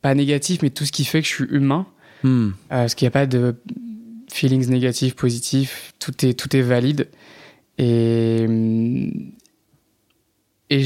pas 0.00 0.14
négatifs, 0.14 0.62
mais 0.62 0.70
tout 0.70 0.86
ce 0.86 0.92
qui 0.92 1.04
fait 1.04 1.20
que 1.20 1.28
je 1.28 1.34
suis 1.34 1.44
humain. 1.50 1.86
Hmm. 2.22 2.48
Euh, 2.48 2.52
parce 2.68 2.94
qu'il 2.94 3.04
n'y 3.04 3.08
a 3.08 3.12
pas 3.12 3.26
de 3.26 3.56
feelings 4.32 4.68
négatifs, 4.68 5.14
positifs, 5.14 5.92
tout 5.98 6.24
est, 6.26 6.34
tout 6.34 6.54
est 6.56 6.62
valide. 6.62 7.08
Et, 7.78 8.44
hum, 8.48 9.32
et 10.70 10.82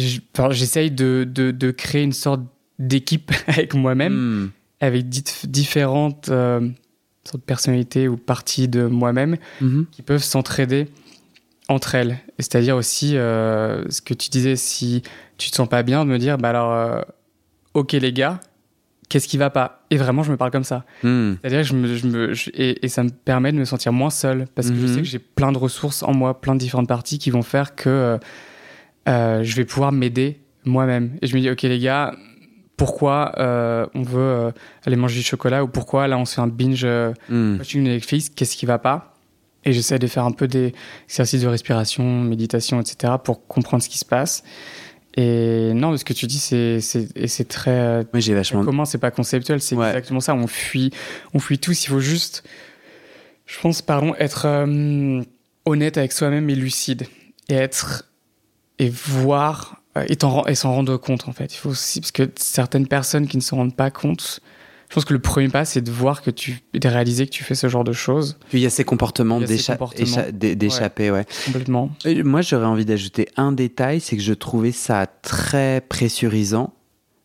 j'essaye 0.50 0.90
de, 0.90 1.28
de, 1.30 1.50
de 1.50 1.70
créer 1.70 2.02
une 2.02 2.12
sorte 2.12 2.40
d'équipe 2.78 3.32
avec 3.46 3.74
moi-même, 3.74 4.14
Hmm. 4.14 4.48
avec 4.80 5.08
différentes 5.08 6.28
euh, 6.30 6.60
sortes 7.24 7.40
de 7.40 7.46
personnalités 7.46 8.08
ou 8.08 8.16
parties 8.16 8.68
de 8.68 8.86
moi-même 8.86 9.36
Mhm. 9.60 9.86
qui 9.90 10.02
peuvent 10.02 10.22
s'entraider 10.22 10.88
entre 11.68 11.94
elles. 11.94 12.18
C'est-à-dire 12.38 12.76
aussi 12.76 13.16
euh, 13.16 13.84
ce 13.90 14.02
que 14.02 14.12
tu 14.14 14.28
disais, 14.30 14.56
si 14.56 15.02
tu 15.38 15.50
te 15.50 15.56
sens 15.56 15.68
pas 15.68 15.82
bien, 15.82 16.04
de 16.04 16.10
me 16.10 16.18
dire, 16.18 16.36
bah 16.38 16.50
alors, 16.50 16.72
euh, 16.72 17.00
ok 17.74 17.92
les 17.92 18.12
gars, 18.12 18.40
qu'est-ce 19.08 19.28
qui 19.28 19.36
va 19.38 19.50
pas? 19.50 19.84
Et 19.90 19.96
vraiment, 19.96 20.22
je 20.22 20.30
me 20.32 20.36
parle 20.36 20.50
comme 20.50 20.64
ça. 20.64 20.84
Hmm. 21.02 21.34
C'est-à-dire 21.40 21.60
que 21.60 21.66
je 21.68 21.74
me, 21.74 21.94
je 21.96 22.06
me- 22.06 22.34
je- 22.34 22.50
et, 22.54 22.84
et 22.84 22.88
ça 22.88 23.02
me 23.04 23.10
permet 23.10 23.52
de 23.52 23.58
me 23.58 23.64
sentir 23.64 23.92
moins 23.92 24.10
seul 24.10 24.46
parce 24.54 24.70
que 24.70 24.76
je 24.76 24.82
Mhm. 24.82 24.88
sais 24.94 25.00
que 25.02 25.06
j'ai 25.08 25.18
plein 25.18 25.52
de 25.52 25.58
ressources 25.58 26.02
en 26.02 26.12
moi, 26.14 26.40
plein 26.40 26.54
de 26.54 26.60
différentes 26.60 26.88
parties 26.88 27.18
qui 27.18 27.30
vont 27.30 27.42
faire 27.42 27.74
que 27.74 27.88
euh, 27.90 28.18
euh, 29.08 29.42
je 29.44 29.54
vais 29.56 29.64
pouvoir 29.64 29.92
m'aider 29.92 30.40
moi-même. 30.64 31.16
Et 31.22 31.26
je 31.26 31.34
me 31.36 31.40
dis, 31.40 31.50
ok 31.50 31.62
les 31.62 31.78
gars, 31.78 32.14
pourquoi 32.76 33.32
euh, 33.38 33.86
on 33.94 34.02
veut 34.02 34.18
euh, 34.20 34.50
aller 34.86 34.96
manger 34.96 35.18
du 35.18 35.24
chocolat 35.24 35.62
ou 35.62 35.68
pourquoi 35.68 36.08
là 36.08 36.18
on 36.18 36.24
se 36.24 36.34
fait 36.34 36.40
un 36.40 36.46
binge 36.48 36.84
watching 37.30 37.82
Netflix, 37.84 38.28
qu'est-ce 38.30 38.56
qui 38.56 38.66
va 38.66 38.78
pas? 38.78 39.12
Et 39.66 39.72
j'essaie 39.72 39.98
de 39.98 40.06
faire 40.06 40.24
un 40.24 40.32
peu 40.32 40.46
des 40.46 40.74
exercices 41.08 41.40
de 41.42 41.48
respiration, 41.48 42.04
méditation, 42.22 42.80
etc. 42.80 43.14
pour 43.22 43.46
comprendre 43.46 43.82
ce 43.82 43.88
qui 43.88 43.96
se 43.98 44.04
passe. 44.04 44.42
Et 45.16 45.72
non, 45.74 45.96
ce 45.96 46.04
que 46.04 46.12
tu 46.12 46.26
dis, 46.26 46.38
c'est 46.38 46.80
c'est 46.80 47.48
très. 47.48 48.04
Oui, 48.12 48.20
j'ai 48.20 48.34
vachement. 48.34 48.64
Comment 48.64 48.84
c'est 48.84 48.98
pas 48.98 49.10
conceptuel, 49.10 49.60
c'est 49.60 49.76
exactement 49.76 50.20
ça. 50.20 50.34
On 50.34 50.46
fuit, 50.46 50.90
on 51.34 51.38
fuit 51.38 51.58
tous. 51.58 51.84
Il 51.84 51.88
faut 51.88 52.00
juste, 52.00 52.42
je 53.46 53.60
pense, 53.60 53.80
pardon, 53.80 54.14
être 54.18 54.46
euh, 54.46 55.22
honnête 55.64 55.98
avec 55.98 56.12
soi-même 56.12 56.50
et 56.50 56.56
lucide 56.56 57.06
et 57.48 57.54
être 57.54 58.06
et 58.78 58.88
voir 58.88 59.82
euh, 59.96 60.04
et 60.46 60.54
s'en 60.54 60.72
rendre 60.74 60.96
compte 60.96 61.28
en 61.28 61.32
fait. 61.32 61.54
Il 61.54 61.58
faut 61.58 61.70
aussi 61.70 62.00
parce 62.00 62.12
que 62.12 62.28
certaines 62.36 62.88
personnes 62.88 63.28
qui 63.28 63.36
ne 63.36 63.42
s'en 63.42 63.58
rendent 63.58 63.76
pas 63.76 63.90
compte 63.90 64.40
je 64.94 65.00
pense 65.00 65.06
que 65.06 65.12
le 65.12 65.18
premier 65.18 65.48
pas, 65.48 65.64
c'est 65.64 65.80
de 65.80 65.90
voir 65.90 66.22
que 66.22 66.30
tu, 66.30 66.60
de 66.72 66.88
réaliser 66.88 67.26
que 67.26 67.32
tu 67.32 67.42
fais 67.42 67.56
ce 67.56 67.66
genre 67.66 67.82
de 67.82 67.92
choses. 67.92 68.38
Puis 68.48 68.60
il 68.60 68.62
y 68.62 68.66
a 68.66 68.70
ces 68.70 68.84
comportements 68.84 69.40
d'échapper, 69.40 71.10
ouais. 71.10 71.26
Complètement. 71.46 71.90
moi, 72.22 72.42
j'aurais 72.42 72.66
envie 72.66 72.84
d'ajouter 72.84 73.26
un 73.36 73.50
détail, 73.50 73.98
c'est 73.98 74.16
que 74.16 74.22
je 74.22 74.32
trouvais 74.32 74.70
ça 74.70 75.08
très 75.08 75.80
pressurisant 75.80 76.74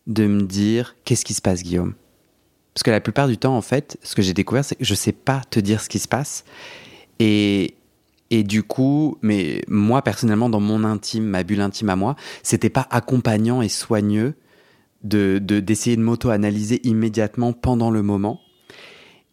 de 0.08 0.26
me 0.26 0.42
dire 0.42 0.96
qu'est-ce 1.04 1.24
qui 1.24 1.32
se 1.32 1.40
passe, 1.40 1.62
Guillaume? 1.62 1.94
Parce 2.74 2.82
que 2.82 2.90
la 2.90 3.00
plupart 3.00 3.28
du 3.28 3.38
temps, 3.38 3.56
en 3.56 3.62
fait, 3.62 3.98
ce 4.02 4.16
que 4.16 4.22
j'ai 4.22 4.34
découvert, 4.34 4.64
c'est 4.64 4.74
que 4.74 4.84
je 4.84 4.94
sais 4.94 5.12
pas 5.12 5.40
te 5.48 5.60
dire 5.60 5.80
ce 5.80 5.88
qui 5.88 6.00
se 6.00 6.08
passe. 6.08 6.42
Et, 7.20 7.74
et 8.30 8.42
du 8.42 8.64
coup, 8.64 9.16
mais 9.22 9.62
moi 9.68 10.02
personnellement, 10.02 10.48
dans 10.48 10.58
mon 10.58 10.82
intime, 10.82 11.22
ma 11.22 11.44
bulle 11.44 11.60
intime 11.60 11.90
à 11.90 11.94
moi, 11.94 12.16
c'était 12.42 12.68
pas 12.68 12.88
accompagnant 12.90 13.62
et 13.62 13.68
soigneux 13.68 14.34
de 15.02 15.38
d'essayer 15.38 15.96
de, 15.96 16.02
m'auto-analyser 16.02 16.86
immédiatement 16.86 17.52
pendant 17.52 17.90
le 17.90 18.02
moment. 18.02 18.40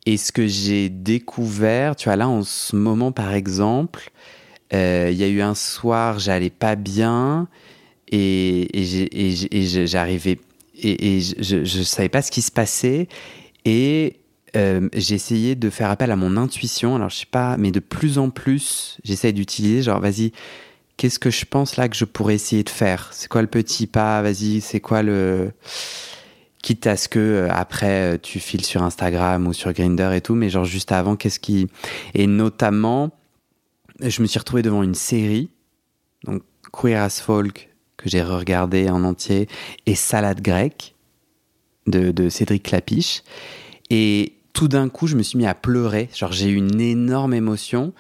Et 0.05 0.17
ce 0.17 0.31
que 0.31 0.47
j'ai 0.47 0.89
découvert, 0.89 1.95
tu 1.95 2.05
vois, 2.05 2.15
là 2.15 2.29
en 2.29 2.43
ce 2.43 2.75
moment 2.75 3.11
par 3.11 3.33
exemple, 3.33 4.11
euh, 4.73 5.09
il 5.11 5.17
y 5.17 5.23
a 5.23 5.27
eu 5.27 5.41
un 5.41 5.55
soir, 5.55 6.19
j'allais 6.19 6.49
pas 6.49 6.75
bien 6.75 7.47
et, 8.09 8.67
j'arrivais 9.85 10.39
et, 10.81 11.19
je, 11.19 11.63
je 11.65 11.81
savais 11.83 12.09
pas 12.09 12.21
ce 12.21 12.31
qui 12.31 12.41
se 12.41 12.51
passait 12.51 13.07
et 13.65 14.17
euh, 14.55 14.87
essayé 14.93 15.55
de 15.55 15.69
faire 15.69 15.89
appel 15.89 16.09
à 16.09 16.15
mon 16.15 16.37
intuition. 16.37 16.95
Alors 16.95 17.09
je 17.09 17.17
sais 17.17 17.25
pas, 17.29 17.57
mais 17.57 17.71
de 17.71 17.79
plus 17.79 18.17
en 18.17 18.29
plus, 18.29 18.97
j'essaie 19.03 19.33
d'utiliser 19.33 19.83
genre 19.83 19.99
vas-y, 19.99 20.31
qu'est-ce 20.97 21.19
que 21.19 21.29
je 21.29 21.45
pense 21.45 21.77
là 21.77 21.87
que 21.87 21.95
je 21.95 22.05
pourrais 22.05 22.35
essayer 22.35 22.63
de 22.63 22.69
faire? 22.69 23.09
C'est 23.13 23.29
quoi 23.29 23.41
le 23.41 23.47
petit 23.47 23.87
pas? 23.87 24.21
Vas-y, 24.21 24.61
c'est 24.61 24.79
quoi 24.79 25.03
le 25.03 25.51
quitte 26.63 26.87
à 26.87 26.97
ce 26.97 27.07
que 27.07 27.19
euh, 27.19 27.47
après 27.51 28.15
euh, 28.15 28.17
tu 28.21 28.39
files 28.39 28.65
sur 28.65 28.83
Instagram 28.83 29.47
ou 29.47 29.53
sur 29.53 29.71
Grinder 29.71 30.11
et 30.13 30.21
tout, 30.21 30.35
mais 30.35 30.49
genre 30.49 30.65
juste 30.65 30.91
avant, 30.91 31.15
qu'est-ce 31.15 31.39
qui 31.39 31.67
et 32.13 32.27
notamment, 32.27 33.11
je 34.01 34.21
me 34.21 34.27
suis 34.27 34.39
retrouvé 34.39 34.63
devant 34.63 34.83
une 34.83 34.95
série, 34.95 35.49
donc 36.25 36.41
Queer 36.73 37.01
as 37.01 37.21
Folk 37.21 37.69
que 37.95 38.09
j'ai 38.09 38.21
regardé 38.21 38.89
en 38.89 39.03
entier 39.03 39.47
et 39.85 39.95
Salade 39.95 40.41
grecque 40.41 40.95
de, 41.85 42.11
de 42.11 42.27
Cédric 42.27 42.63
Clapiche 42.63 43.23
et 43.89 44.33
tout 44.51 44.67
d'un 44.67 44.89
coup 44.89 45.07
je 45.07 45.15
me 45.15 45.23
suis 45.23 45.37
mis 45.37 45.45
à 45.45 45.55
pleurer, 45.55 46.09
genre 46.13 46.31
j'ai 46.31 46.49
eu 46.49 46.55
une 46.55 46.81
énorme 46.81 47.33
émotion 47.33 47.93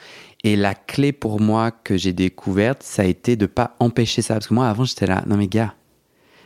et 0.47 0.55
la 0.55 0.75
clé 0.75 1.11
pour 1.11 1.41
moi 1.41 1.71
que 1.71 1.97
j'ai 1.97 2.13
découverte, 2.13 2.81
ça 2.81 3.01
a 3.01 3.05
été 3.05 3.35
de 3.35 3.47
pas 3.47 3.75
empêcher 3.79 4.21
ça. 4.21 4.35
Parce 4.35 4.47
que 4.47 4.53
moi, 4.53 4.69
avant, 4.69 4.85
j'étais 4.85 5.05
là, 5.05 5.23
non 5.27 5.35
mais 5.35 5.47
gars, 5.47 5.75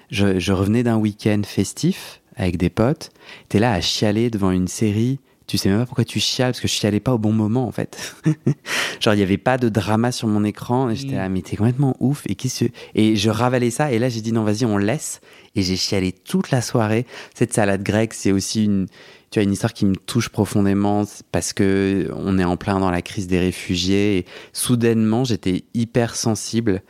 je, 0.10 0.52
revenais 0.52 0.82
d'un 0.82 0.98
week-end 0.98 1.42
festif 1.46 2.20
avec 2.36 2.58
des 2.58 2.72
potes, 2.72 3.12
t'es 3.48 3.60
là 3.60 3.74
à 3.74 3.82
chialer 3.82 4.32
devant 4.32 4.50
une 4.50 4.68
série, 4.68 5.20
tu 5.46 5.58
sais 5.58 5.70
même 5.70 5.78
pas 5.80 5.86
pourquoi 5.86 6.06
tu 6.06 6.20
chiales, 6.20 6.52
parce 6.52 6.62
que 6.62 6.68
je 6.68 6.74
chialais 6.74 7.00
pas 7.00 7.14
au 7.14 7.20
bon 7.20 7.32
moment, 7.32 7.68
en 7.68 7.72
fait. 7.72 8.16
Genre, 9.00 9.14
il 9.14 9.20
y 9.20 9.24
avait 9.24 9.38
pas 9.38 9.58
de 9.58 9.70
drama 9.70 10.12
sur 10.12 10.28
mon 10.28 10.44
écran, 10.44 10.90
et 10.90 10.96
j'étais 10.96 11.16
là, 11.16 11.30
mm. 11.30 11.34
mais 11.34 11.42
t'es 11.42 11.56
complètement 11.56 11.96
ouf, 12.00 12.24
et 12.28 12.36
qu'est-ce 12.36 12.66
Et 12.96 13.16
je 13.16 13.30
ravalais 13.30 13.70
ça, 13.70 13.92
et 13.92 14.00
là, 14.00 14.10
j'ai 14.10 14.22
dit, 14.22 14.32
non, 14.32 14.44
vas-y, 14.44 14.66
on 14.66 14.78
laisse, 14.78 15.22
et 15.56 15.62
j'ai 15.62 15.76
chialé 15.76 16.12
toute 16.12 16.50
la 16.50 16.62
soirée. 16.62 17.06
Cette 17.36 17.54
salade 17.54 17.84
grecque, 17.84 18.14
c'est 18.14 18.32
aussi 18.32 18.64
une, 18.66 18.88
tu 19.32 19.40
as 19.40 19.44
une 19.44 19.54
histoire 19.54 19.74
qui 19.74 19.86
me 19.86 19.96
touche 19.96 20.30
profondément 20.30 21.06
parce 21.32 21.54
que 21.54 22.12
on 22.18 22.38
est 22.38 22.44
en 22.44 22.58
plein 22.58 22.80
dans 22.80 22.92
la 22.92 23.02
crise 23.02 23.28
des 23.28 23.40
réfugiés 23.40 24.18
et 24.18 24.26
soudainement 24.52 25.24
j'étais 25.24 25.64
hyper 25.74 26.16
sensible 26.16 26.84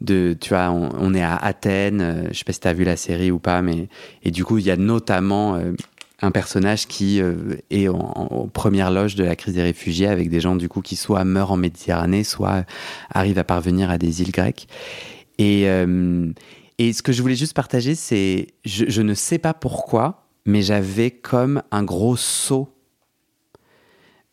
de 0.00 0.36
tu 0.40 0.48
vois 0.48 0.70
on, 0.70 1.14
est 1.14 1.22
à 1.22 1.36
Athènes 1.36 2.00
euh, 2.00 2.28
je 2.32 2.38
sais 2.38 2.44
pas 2.44 2.52
si 2.52 2.60
tu 2.60 2.68
as 2.68 2.72
vu 2.72 2.84
la 2.84 2.96
série 2.96 3.30
ou 3.30 3.38
pas 3.38 3.60
mais 3.60 3.88
et 4.22 4.30
du 4.30 4.44
coup 4.44 4.58
il 4.58 4.64
y 4.64 4.70
a 4.70 4.76
notamment 4.76 5.56
euh, 5.56 5.72
un 6.22 6.30
personnage 6.30 6.86
qui 6.86 7.20
euh, 7.20 7.56
est 7.70 7.88
en, 7.88 8.48
première 8.52 8.90
loge 8.90 9.14
de 9.14 9.22
la 9.22 9.36
crise 9.36 9.54
des 9.54 9.62
réfugiés 9.62 10.08
avec 10.08 10.30
des 10.30 10.40
gens 10.40 10.56
du 10.56 10.70
coup 10.70 10.80
qui 10.80 10.96
soit 10.96 11.24
meurent 11.24 11.52
en 11.52 11.58
Méditerranée 11.58 12.24
soit 12.24 12.64
arrivent 13.10 13.38
à 13.38 13.44
parvenir 13.44 13.90
à 13.90 13.98
des 13.98 14.22
îles 14.22 14.32
grecques. 14.32 14.68
Et 15.38 15.66
et 16.78 16.92
ce 16.92 17.02
que 17.02 17.12
je 17.12 17.22
voulais 17.22 17.34
juste 17.34 17.54
partager 17.54 17.94
c'est 17.94 18.48
je, 18.64 18.84
je 18.88 19.02
ne 19.02 19.14
sais 19.14 19.38
pas 19.38 19.52
pourquoi 19.52 20.23
mais 20.46 20.62
j'avais 20.62 21.10
comme 21.10 21.62
un 21.70 21.82
gros 21.82 22.16
saut 22.16 22.74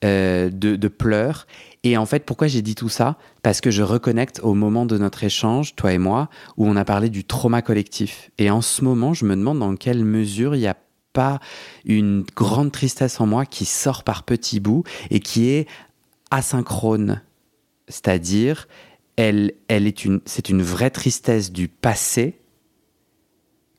euh, 0.03 0.49
de, 0.51 0.87
pleurs. 0.87 1.45
Et 1.83 1.95
en 1.95 2.07
fait, 2.07 2.25
pourquoi 2.25 2.47
j'ai 2.47 2.63
dit 2.63 2.73
tout 2.73 2.89
ça? 2.89 3.17
Parce 3.43 3.61
que 3.61 3.69
je 3.69 3.83
reconnecte 3.83 4.39
au 4.41 4.55
moment 4.55 4.87
de 4.87 4.97
notre 4.97 5.23
échange, 5.23 5.75
toi 5.75 5.93
et 5.93 5.99
moi, 5.99 6.27
où 6.57 6.67
on 6.67 6.75
a 6.75 6.83
parlé 6.83 7.09
du 7.09 7.23
trauma 7.23 7.61
collectif. 7.61 8.31
Et 8.39 8.49
en 8.49 8.61
ce 8.61 8.83
moment, 8.83 9.13
je 9.13 9.25
me 9.25 9.35
demande 9.35 9.59
dans 9.59 9.75
quelle 9.75 10.03
mesure 10.03 10.55
il 10.55 10.59
n'y 10.61 10.67
a 10.67 10.77
pas 11.13 11.39
une 11.85 12.25
grande 12.35 12.71
tristesse 12.71 13.21
en 13.21 13.27
moi 13.27 13.45
qui 13.45 13.65
sort 13.65 14.03
par 14.03 14.23
petits 14.23 14.59
bouts 14.59 14.83
et 15.11 15.19
qui 15.19 15.49
est 15.49 15.67
asynchrone. 16.31 17.21
C'est-à-dire, 17.87 18.67
elle, 19.17 19.53
elle 19.67 19.85
est 19.85 20.03
une, 20.03 20.21
c'est 20.25 20.49
une 20.49 20.63
vraie 20.63 20.89
tristesse 20.89 21.51
du 21.51 21.67
passé 21.67 22.40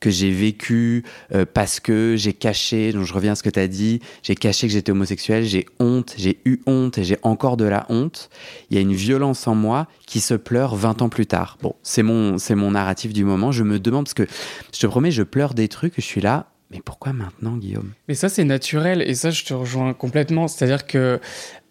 que 0.03 0.09
j'ai 0.09 0.31
vécu 0.31 1.05
euh, 1.33 1.45
parce 1.51 1.79
que 1.79 2.15
j'ai 2.17 2.33
caché, 2.33 2.91
donc 2.91 3.05
je 3.05 3.13
reviens 3.13 3.31
à 3.31 3.35
ce 3.35 3.43
que 3.43 3.49
tu 3.49 3.59
as 3.59 3.69
dit, 3.69 4.01
j'ai 4.21 4.35
caché 4.35 4.67
que 4.67 4.73
j'étais 4.73 4.91
homosexuel, 4.91 5.45
j'ai 5.45 5.65
honte, 5.79 6.13
j'ai 6.17 6.39
eu 6.43 6.59
honte 6.67 6.97
et 6.97 7.05
j'ai 7.05 7.17
encore 7.21 7.55
de 7.55 7.63
la 7.63 7.85
honte. 7.87 8.29
Il 8.69 8.75
y 8.75 8.79
a 8.79 8.81
une 8.81 8.91
violence 8.91 9.47
en 9.47 9.55
moi 9.55 9.87
qui 10.05 10.19
se 10.19 10.33
pleure 10.33 10.75
20 10.75 11.03
ans 11.03 11.07
plus 11.07 11.25
tard. 11.25 11.57
Bon, 11.61 11.75
c'est 11.83 12.03
mon, 12.03 12.37
c'est 12.37 12.53
mon 12.53 12.71
narratif 12.71 13.13
du 13.13 13.23
moment. 13.23 13.53
Je 13.53 13.63
me 13.63 13.79
demande, 13.79 14.03
parce 14.03 14.13
que 14.13 14.27
je 14.73 14.79
te 14.79 14.87
promets, 14.87 15.11
je 15.11 15.23
pleure 15.23 15.53
des 15.53 15.69
trucs, 15.69 15.93
je 15.95 16.01
suis 16.01 16.19
là, 16.19 16.47
mais 16.69 16.81
pourquoi 16.83 17.13
maintenant, 17.13 17.55
Guillaume? 17.55 17.93
Mais 18.09 18.13
ça, 18.13 18.27
c'est 18.27 18.43
naturel 18.43 19.01
et 19.03 19.15
ça, 19.15 19.31
je 19.31 19.45
te 19.45 19.53
rejoins 19.53 19.93
complètement. 19.93 20.49
C'est-à-dire 20.49 20.85
que 20.85 21.21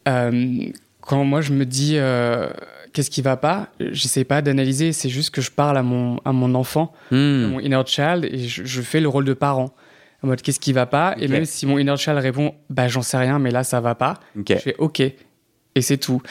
euh, 0.09 0.71
quand 1.03 1.25
moi, 1.25 1.43
je 1.43 1.53
me 1.53 1.67
dis. 1.67 1.97
Euh, 1.97 2.49
qu'est-ce 2.93 3.11
qui 3.11 3.23
va 3.23 3.37
pas? 3.37 3.69
J'essaie 3.81 4.25
pas 4.25 4.43
d'analyser, 4.43 4.93
c'est 4.93 5.09
juste 5.09 5.31
que 5.31 5.41
je 5.41 5.51
parle 5.51 5.77
à 5.79 5.83
mon, 5.83 6.19
à 6.25 6.33
mon 6.33 6.55
enfant, 6.55 6.93
hmm. 7.11 7.47
mon 7.47 7.61
inner 7.61 7.83
child, 7.87 8.25
et 8.25 8.39
je, 8.39 8.83
fais 8.83 9.01
le 9.01 9.09
rôle 9.09 9.25
de 9.25 9.35
parent. 9.35 9.75
En 10.23 10.29
mode, 10.29 10.41
qu'est-ce 10.41 10.61
qui 10.61 10.73
va 10.73 10.87
pas? 10.87 11.17
Et 11.19 11.27
même 11.27 11.45
si 11.45 11.67
mon 11.67 11.79
inner 11.79 11.97
child 11.97 12.19
répond, 12.19 12.55
bah 12.71 12.89
j'en 12.89 13.03
sais 13.03 13.17
rien, 13.17 13.39
mais 13.39 13.51
là 13.51 13.65
ça 13.65 13.81
va 13.81 13.95
pas, 13.95 14.21
je 14.37 14.55
fais 14.57 14.77
ok, 14.79 15.01
et 15.01 15.81
c'est 15.81 15.99
tout. 15.99 16.23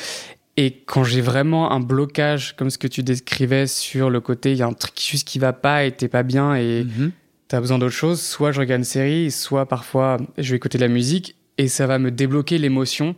Et 0.58 0.84
quand 0.86 1.04
j'ai 1.04 1.22
vraiment 1.22 1.72
un 1.72 1.80
blocage, 1.80 2.56
comme 2.56 2.70
ce 2.70 2.78
que 2.78 2.88
tu 2.88 3.04
décrivais 3.04 3.68
sur 3.68 4.10
le 4.10 4.20
côté, 4.20 4.52
il 4.52 4.58
y 4.58 4.62
a 4.62 4.68
un 4.68 4.74
truc 4.74 5.00
juste 5.00 5.28
qui 5.28 5.40
va 5.40 5.54
pas 5.54 5.86
et 5.86 5.92
t'es 5.92 6.10
pas 6.10 6.24
bien 6.24 6.56
et 6.56 6.84
mhm. 6.84 7.12
tu 7.48 7.56
as 7.56 7.62
besoin 7.62 7.80
d'autre 7.80 7.96
chose, 7.96 8.22
soit 8.22 8.52
je 8.52 8.60
regarde 8.60 8.82
une 8.82 8.86
série, 8.86 9.32
soit 9.32 9.66
parfois 9.66 10.18
je 10.38 10.52
vais 10.52 10.58
écouter 10.58 10.78
de 10.78 10.84
la 10.84 10.90
musique 10.90 11.36
et 11.58 11.68
ça 11.68 11.88
va 11.88 12.00
me 12.00 12.12
débloquer 12.12 12.58
l'émotion 12.58 13.16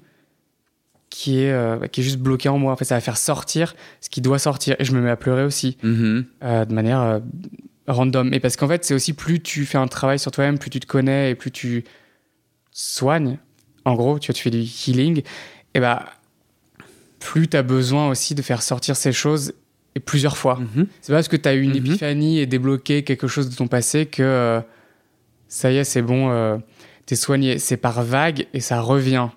qui 1.14 1.42
est, 1.42 1.52
euh, 1.52 1.78
qui 1.86 2.02
est 2.02 2.04
juste 2.04 2.18
bloqué 2.18 2.50
en 2.50 2.58
moi. 2.58 2.74
En 2.74 2.76
fait, 2.76 2.86
ça 2.86 2.96
va 2.96 3.02
faire 3.02 3.18
sortir 3.18 3.76
ce 4.02 4.10
qui 4.10 4.20
doit 4.20 4.40
sortir. 4.40 4.76
Et 4.80 4.84
je 4.84 4.94
me 4.94 5.00
mets 5.00 5.12
à 5.12 5.16
pleurer 5.16 5.44
aussi, 5.44 5.78
mm-hmm. 5.84 6.26
euh, 6.44 6.66
de 6.66 6.74
manière 6.74 7.02
euh, 7.02 7.20
random. 7.88 8.34
Et 8.34 8.40
parce 8.40 8.56
qu'en 8.56 8.68
fait, 8.68 8.84
c'est 8.84 8.96
aussi 8.96 9.14
plus 9.14 9.40
tu 9.40 9.66
fais 9.66 9.78
un 9.78 9.86
travail 9.86 10.18
sur 10.18 10.32
toi-même, 10.32 10.58
plus 10.58 10.72
tu 10.72 10.80
te 10.80 10.88
connais 10.88 11.30
et 11.30 11.36
plus 11.36 11.52
tu 11.52 11.84
soignes. 12.72 13.38
En 13.86 13.94
gros, 13.94 14.18
tu, 14.18 14.32
vois, 14.32 14.34
tu 14.34 14.42
fais 14.42 14.50
du 14.50 14.64
healing. 14.64 15.22
Et 15.76 15.80
bah, 15.80 16.04
plus 17.20 17.48
tu 17.48 17.58
as 17.58 17.64
besoin 17.64 18.10
aussi 18.10 18.34
de 18.34 18.42
faire 18.42 18.64
sortir 18.64 18.96
ces 18.96 19.12
choses 19.12 19.54
et 19.94 20.00
plusieurs 20.00 20.36
fois. 20.36 20.60
Mm-hmm. 20.60 20.86
C'est 21.02 21.14
pas 21.14 21.18
parce 21.18 21.28
que 21.28 21.38
tu 21.38 21.48
as 21.48 21.54
eu 21.54 21.62
une 21.62 21.74
mm-hmm. 21.74 21.78
épiphanie 21.78 22.40
et 22.40 22.48
débloqué 22.48 23.04
quelque 23.04 23.28
chose 23.28 23.52
de 23.52 23.56
ton 23.56 23.68
passé 23.68 24.08
que 24.08 24.60
ça 25.48 25.72
y 25.72 25.78
est, 25.78 25.84
c'est 25.84 26.02
bon, 26.02 26.60
t'es 27.06 27.16
soigné. 27.16 27.60
C'est 27.60 27.78
par 27.78 28.02
vague 28.02 28.48
et 28.56 28.62
ça 28.62 28.82
revient 28.82 29.30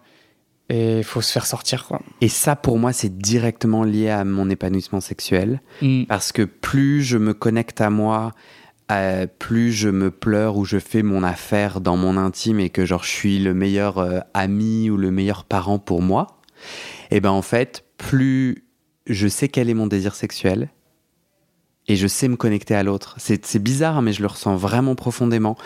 et 0.68 0.98
il 0.98 1.04
faut 1.04 1.20
se 1.20 1.32
faire 1.32 1.46
sortir 1.46 1.86
quoi. 1.86 2.00
Et 2.20 2.28
ça 2.28 2.56
pour 2.56 2.78
moi 2.78 2.92
c'est 2.92 3.16
directement 3.16 3.84
lié 3.84 4.08
à 4.08 4.24
mon 4.24 4.50
épanouissement 4.50 5.00
sexuel 5.00 5.60
mm. 5.82 6.04
parce 6.04 6.32
que 6.32 6.42
plus 6.42 7.02
je 7.02 7.18
me 7.18 7.34
connecte 7.34 7.80
à 7.80 7.90
moi 7.90 8.32
euh, 8.92 9.26
plus 9.38 9.72
je 9.72 9.88
me 9.88 10.10
pleure 10.10 10.56
ou 10.56 10.64
je 10.64 10.78
fais 10.78 11.02
mon 11.02 11.22
affaire 11.22 11.80
dans 11.80 11.96
mon 11.96 12.16
intime 12.16 12.60
et 12.60 12.70
que 12.70 12.84
genre 12.84 13.02
je 13.02 13.10
suis 13.10 13.38
le 13.38 13.54
meilleur 13.54 13.98
euh, 13.98 14.20
ami 14.34 14.90
ou 14.90 14.96
le 14.96 15.10
meilleur 15.10 15.44
parent 15.44 15.78
pour 15.78 16.02
moi 16.02 16.38
et 17.10 17.20
ben 17.20 17.30
en 17.30 17.42
fait 17.42 17.84
plus 17.98 18.64
je 19.06 19.28
sais 19.28 19.48
quel 19.48 19.68
est 19.70 19.74
mon 19.74 19.86
désir 19.86 20.14
sexuel 20.14 20.68
et 21.88 21.94
je 21.96 22.06
sais 22.06 22.26
me 22.28 22.36
connecter 22.36 22.74
à 22.74 22.82
l'autre. 22.82 23.14
C'est 23.18 23.62
bizarre, 23.62 23.98
hein, 23.98 24.02
mais 24.02 24.12
je 24.12 24.20
le 24.20 24.26
ressens 24.26 24.56
vraiment 24.56 24.94
profondément. 24.96 25.56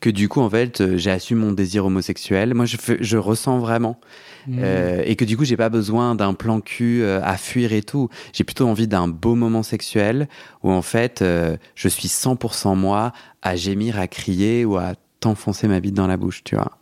Que 0.00 0.10
du 0.10 0.28
coup, 0.28 0.40
en 0.40 0.50
fait, 0.50 0.80
euh, 0.80 0.98
j'ai 0.98 1.10
assumé 1.10 1.40
mon 1.46 1.52
désir 1.52 1.86
homosexuel. 1.86 2.52
Moi, 2.54 2.66
je, 2.66 2.76
je 3.00 3.16
ressens 3.16 3.58
vraiment. 3.60 3.98
Mm. 4.46 4.58
Euh, 4.62 5.02
et 5.06 5.16
que 5.16 5.24
du 5.24 5.36
coup, 5.38 5.44
j'ai 5.44 5.56
pas 5.56 5.70
besoin 5.70 6.14
d'un 6.14 6.34
plan 6.34 6.60
cul 6.60 7.02
euh, 7.02 7.20
à 7.22 7.36
fuir 7.38 7.72
et 7.72 7.82
tout. 7.82 8.08
J'ai 8.34 8.44
plutôt 8.44 8.68
envie 8.68 8.88
d'un 8.88 9.08
beau 9.08 9.34
moment 9.34 9.62
sexuel 9.62 10.28
où, 10.62 10.70
en 10.70 10.82
fait, 10.82 11.22
euh, 11.22 11.56
je 11.74 11.88
suis 11.88 12.08
100% 12.08 12.76
moi 12.76 13.12
à 13.40 13.56
gémir, 13.56 13.98
à 13.98 14.06
crier 14.06 14.66
ou 14.66 14.76
à 14.76 14.92
t'enfoncer 15.20 15.66
ma 15.66 15.80
bite 15.80 15.94
dans 15.94 16.06
la 16.06 16.16
bouche, 16.18 16.42
tu 16.44 16.56
vois. 16.56 16.72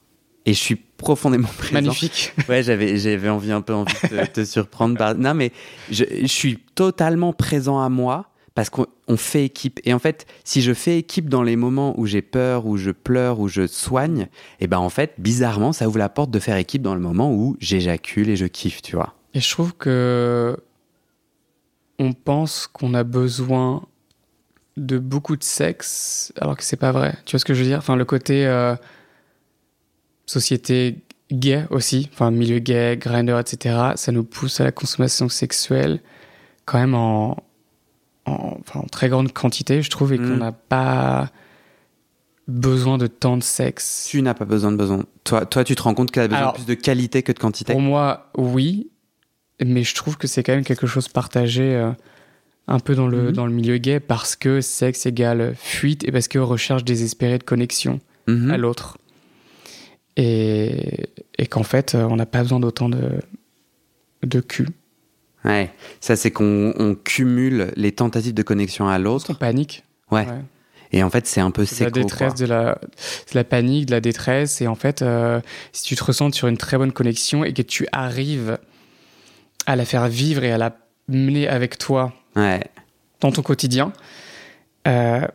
Et 0.45 0.55
je 0.55 0.59
suis 0.59 0.77
profondément 0.77 1.49
présent. 1.57 1.75
Magnifique. 1.75 2.33
Ouais, 2.49 2.63
j'avais, 2.65 2.97
j'avais 2.99 3.29
envie 3.29 3.53
un 3.53 3.61
peu 3.61 3.75
envie 3.75 3.93
de 4.11 4.25
te, 4.25 4.31
te 4.41 4.45
surprendre. 4.45 4.97
par- 4.97 5.15
Non, 5.15 5.35
mais 5.35 5.53
je, 5.91 6.05
je 6.23 6.27
suis 6.27 6.59
totalement 6.75 7.33
présent 7.33 7.81
à 7.81 7.89
moi 7.89 8.31
parce 8.59 8.71
qu'on 8.71 8.89
on 9.07 9.17
fait 9.17 9.45
équipe. 9.45 9.79
Et 9.85 9.95
en 9.95 10.01
fait, 10.01 10.27
si 10.43 10.63
je 10.63 10.75
fais 10.75 10.99
équipe 10.99 11.29
dans 11.29 11.45
les 11.45 11.55
moments 11.55 11.95
où 11.97 12.07
j'ai 12.07 12.23
peur, 12.23 12.67
où 12.67 12.77
je 12.77 12.91
pleure, 12.91 13.39
où 13.39 13.47
je 13.47 13.69
soigne, 13.69 14.27
et 14.59 14.67
ben 14.67 14.79
en 14.79 14.89
fait, 14.89 15.15
bizarrement, 15.17 15.73
ça 15.73 15.87
ouvre 15.87 15.99
la 15.99 16.09
porte 16.09 16.33
de 16.33 16.41
faire 16.41 16.57
équipe 16.57 16.83
dans 16.83 16.97
le 16.97 17.01
moment 17.01 17.33
où 17.33 17.57
j'éjacule 17.61 18.29
et 18.29 18.35
je 18.35 18.47
kiffe, 18.47 18.83
tu 18.83 18.97
vois. 18.97 19.15
Et 19.33 19.41
je 19.41 19.49
trouve 19.49 19.75
que 19.75 20.57
on 22.01 22.13
pense 22.13 22.67
qu'on 22.67 22.95
a 22.95 23.05
besoin 23.05 23.87
de 24.77 24.99
beaucoup 24.99 25.37
de 25.37 25.45
sexe, 25.45 26.33
alors 26.41 26.57
que 26.57 26.65
c'est 26.65 26.75
pas 26.75 26.91
vrai. 26.91 27.17
Tu 27.27 27.37
vois 27.37 27.39
ce 27.39 27.45
que 27.45 27.55
je 27.55 27.63
veux 27.63 27.69
dire? 27.69 27.79
Enfin, 27.79 27.95
le 27.95 28.05
côté 28.05 28.45
euh, 28.45 28.75
société 30.27 30.97
gay 31.31 31.65
aussi, 31.71 32.11
enfin 32.13 32.33
milieu 32.33 32.59
gay, 32.59 32.97
grinder, 32.97 33.39
etc. 33.39 33.93
Ça 33.95 34.11
nous 34.11 34.25
pousse 34.25 34.61
à 34.61 34.65
la 34.65 34.73
consommation 34.73 35.29
sexuelle 35.29 36.01
quand 36.65 36.81
même 36.81 36.97
en, 36.97 37.37
en, 38.29 38.59
enfin, 38.61 38.81
en 38.81 38.87
très 38.87 39.09
grande 39.09 39.33
quantité, 39.33 39.83
je 39.83 39.91
trouve, 39.91 40.13
et 40.13 40.19
Mm. 40.19 40.29
qu'on 40.29 40.37
n'a 40.37 40.53
pas 40.53 41.31
besoin 42.47 42.97
de 42.99 43.07
tant 43.07 43.37
de 43.37 43.43
sexe. 43.43 44.07
Tu 44.11 44.23
n'as 44.23 44.35
pas 44.35 44.45
besoin 44.47 44.73
de 44.73 44.77
besoin. 44.77 45.05
Toi, 45.25 45.45
toi, 45.47 45.65
tu 45.65 45.75
te 45.75 45.83
rends 45.83 45.95
compte 45.95 46.11
qu'elle 46.11 46.25
a 46.25 46.29
besoin 46.29 46.39
Alors, 46.41 46.53
plus 46.55 46.67
de 46.67 46.75
qualité 46.75 47.23
que 47.23 47.33
de 47.33 47.39
quantité. 47.39 47.73
Pour 47.73 47.83
moi, 47.83 48.31
oui, 48.37 48.91
mais 49.65 49.83
je 49.85 49.95
trouve 49.95 50.17
que 50.17 50.27
c'est 50.27 50.43
quand 50.43 50.55
même 50.55 50.65
quelque 50.65 50.87
chose 50.87 51.09
partagé 51.09 51.75
euh, 51.75 51.91
un 52.69 52.79
peu 52.81 52.95
dans 52.95 53.07
le, 53.09 53.25
Mhm. 53.29 53.33
dans 53.33 53.47
le 53.47 53.53
milieu 53.53 53.77
gay 53.79 54.01
parce 54.01 54.35
que 54.37 54.61
sexe 54.61 55.05
égale 55.07 55.55
fuite 55.57 56.05
et 56.09 56.13
parce 56.13 56.29
que 56.29 56.39
recherche 56.39 56.85
désespérée 56.85 57.39
de 57.39 57.43
connexion 57.45 58.01
Mhm. 58.29 58.51
à 58.51 58.57
l'autre. 58.57 58.99
Et, 60.17 61.07
et 61.39 61.47
qu'en 61.47 61.63
fait, 61.63 61.95
on 61.95 62.17
n'a 62.17 62.27
pas 62.27 62.43
besoin 62.43 62.61
d'autant 62.61 62.89
de, 62.89 63.21
de 64.25 64.41
cul. 64.41 64.69
Ouais, 65.49 65.71
ça 66.01 66.15
c'est 66.15 66.31
qu'on 66.31 66.73
on 66.79 66.95
cumule 66.95 67.73
les 67.77 67.93
tentatives 67.93 68.35
de 68.35 68.43
connexion 68.43 68.89
à 68.89 68.97
On 68.97 69.03
l'autre. 69.03 69.33
panique. 69.35 69.83
Ouais. 70.11 70.27
Ouais. 70.27 70.43
Et 70.93 71.03
en 71.03 71.11
fait, 71.11 71.27
c'est 71.27 71.41
un 71.41 71.51
peu 71.51 71.65
de 71.65 71.69
la 71.71 71.75
séco. 71.77 71.91
détresse, 71.91 72.35
quoi. 72.35 72.47
de 72.47 72.47
la, 72.47 72.75
de 72.75 73.35
la 73.35 73.45
panique, 73.45 73.87
de 73.87 73.91
la 73.93 74.01
détresse. 74.01 74.61
Et 74.63 74.67
en 74.67 74.75
fait, 74.75 75.03
euh, 75.03 75.41
si 75.73 75.83
tu 75.85 75.97
te 75.97 76.05
ressens 76.05 76.33
sur 76.33 76.49
une 76.49 76.57
très 76.57 76.79
bonne 76.79 76.93
connexion 76.93 77.45
et 77.45 77.53
que 77.53 77.61
tu 77.63 77.87
arrives 77.93 78.59
à 79.67 79.77
la 79.77 79.85
faire 79.85 80.09
vivre 80.09 80.45
et 80.45 80.51
à 80.53 80.57
la 80.59 80.77
mener 81.09 81.47
avec 81.49 81.77
toi 81.79 82.15
Ouais. 82.37 82.63
dans 83.21 83.33
ton 83.33 83.43
quotidien. 83.43 83.93
Euh, 84.87 85.27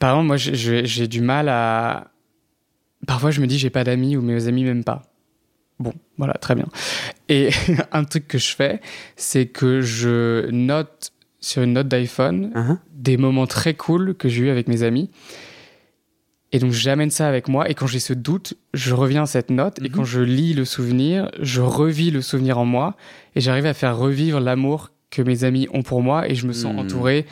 par 0.00 0.10
exemple, 0.10 0.26
moi, 0.26 0.36
j'ai 0.38 1.06
du 1.08 1.20
mal 1.20 1.48
à. 1.48 2.08
Parfois, 3.06 3.30
je 3.30 3.40
me 3.40 3.46
dis, 3.46 3.58
j'ai 3.58 3.70
pas 3.70 3.84
d'amis 3.84 4.16
ou 4.16 4.22
mes 4.22 4.48
amis 4.48 4.64
m'aiment 4.64 4.82
pas. 4.84 5.02
Bon, 5.78 5.92
voilà, 6.18 6.34
très 6.34 6.54
bien. 6.54 6.66
Et 7.28 7.50
un 7.92 8.04
truc 8.04 8.26
que 8.28 8.38
je 8.38 8.54
fais, 8.54 8.80
c'est 9.16 9.46
que 9.46 9.80
je 9.82 10.48
note 10.50 11.12
sur 11.40 11.62
une 11.62 11.74
note 11.74 11.88
d'iPhone 11.88 12.50
Hein 12.54 12.78
des 12.92 13.16
moments 13.18 13.46
très 13.46 13.74
cool 13.74 14.14
que 14.14 14.28
j'ai 14.28 14.44
eu 14.44 14.48
avec 14.50 14.68
mes 14.68 14.82
amis. 14.82 15.10
Et 16.52 16.58
donc, 16.58 16.72
j'amène 16.72 17.10
ça 17.10 17.28
avec 17.28 17.48
moi. 17.48 17.68
Et 17.68 17.74
quand 17.74 17.86
j'ai 17.86 17.98
ce 18.00 18.12
doute, 18.14 18.54
je 18.72 18.94
reviens 18.94 19.24
à 19.24 19.26
cette 19.26 19.50
note. 19.50 19.78
Et 19.80 19.88
Mhm. 19.88 19.90
quand 19.90 20.04
je 20.04 20.20
lis 20.20 20.54
le 20.54 20.64
souvenir, 20.64 21.30
je 21.40 21.60
revis 21.60 22.10
le 22.10 22.22
souvenir 22.22 22.58
en 22.58 22.64
moi. 22.64 22.96
Et 23.34 23.40
j'arrive 23.40 23.66
à 23.66 23.74
faire 23.74 23.96
revivre 23.96 24.40
l'amour 24.40 24.90
que 25.10 25.22
mes 25.22 25.44
amis 25.44 25.68
ont 25.74 25.82
pour 25.82 26.02
moi. 26.02 26.28
Et 26.28 26.34
je 26.34 26.46
me 26.46 26.52
sens 26.52 26.72
Mhm. 26.72 26.78
entouré. 26.78 27.26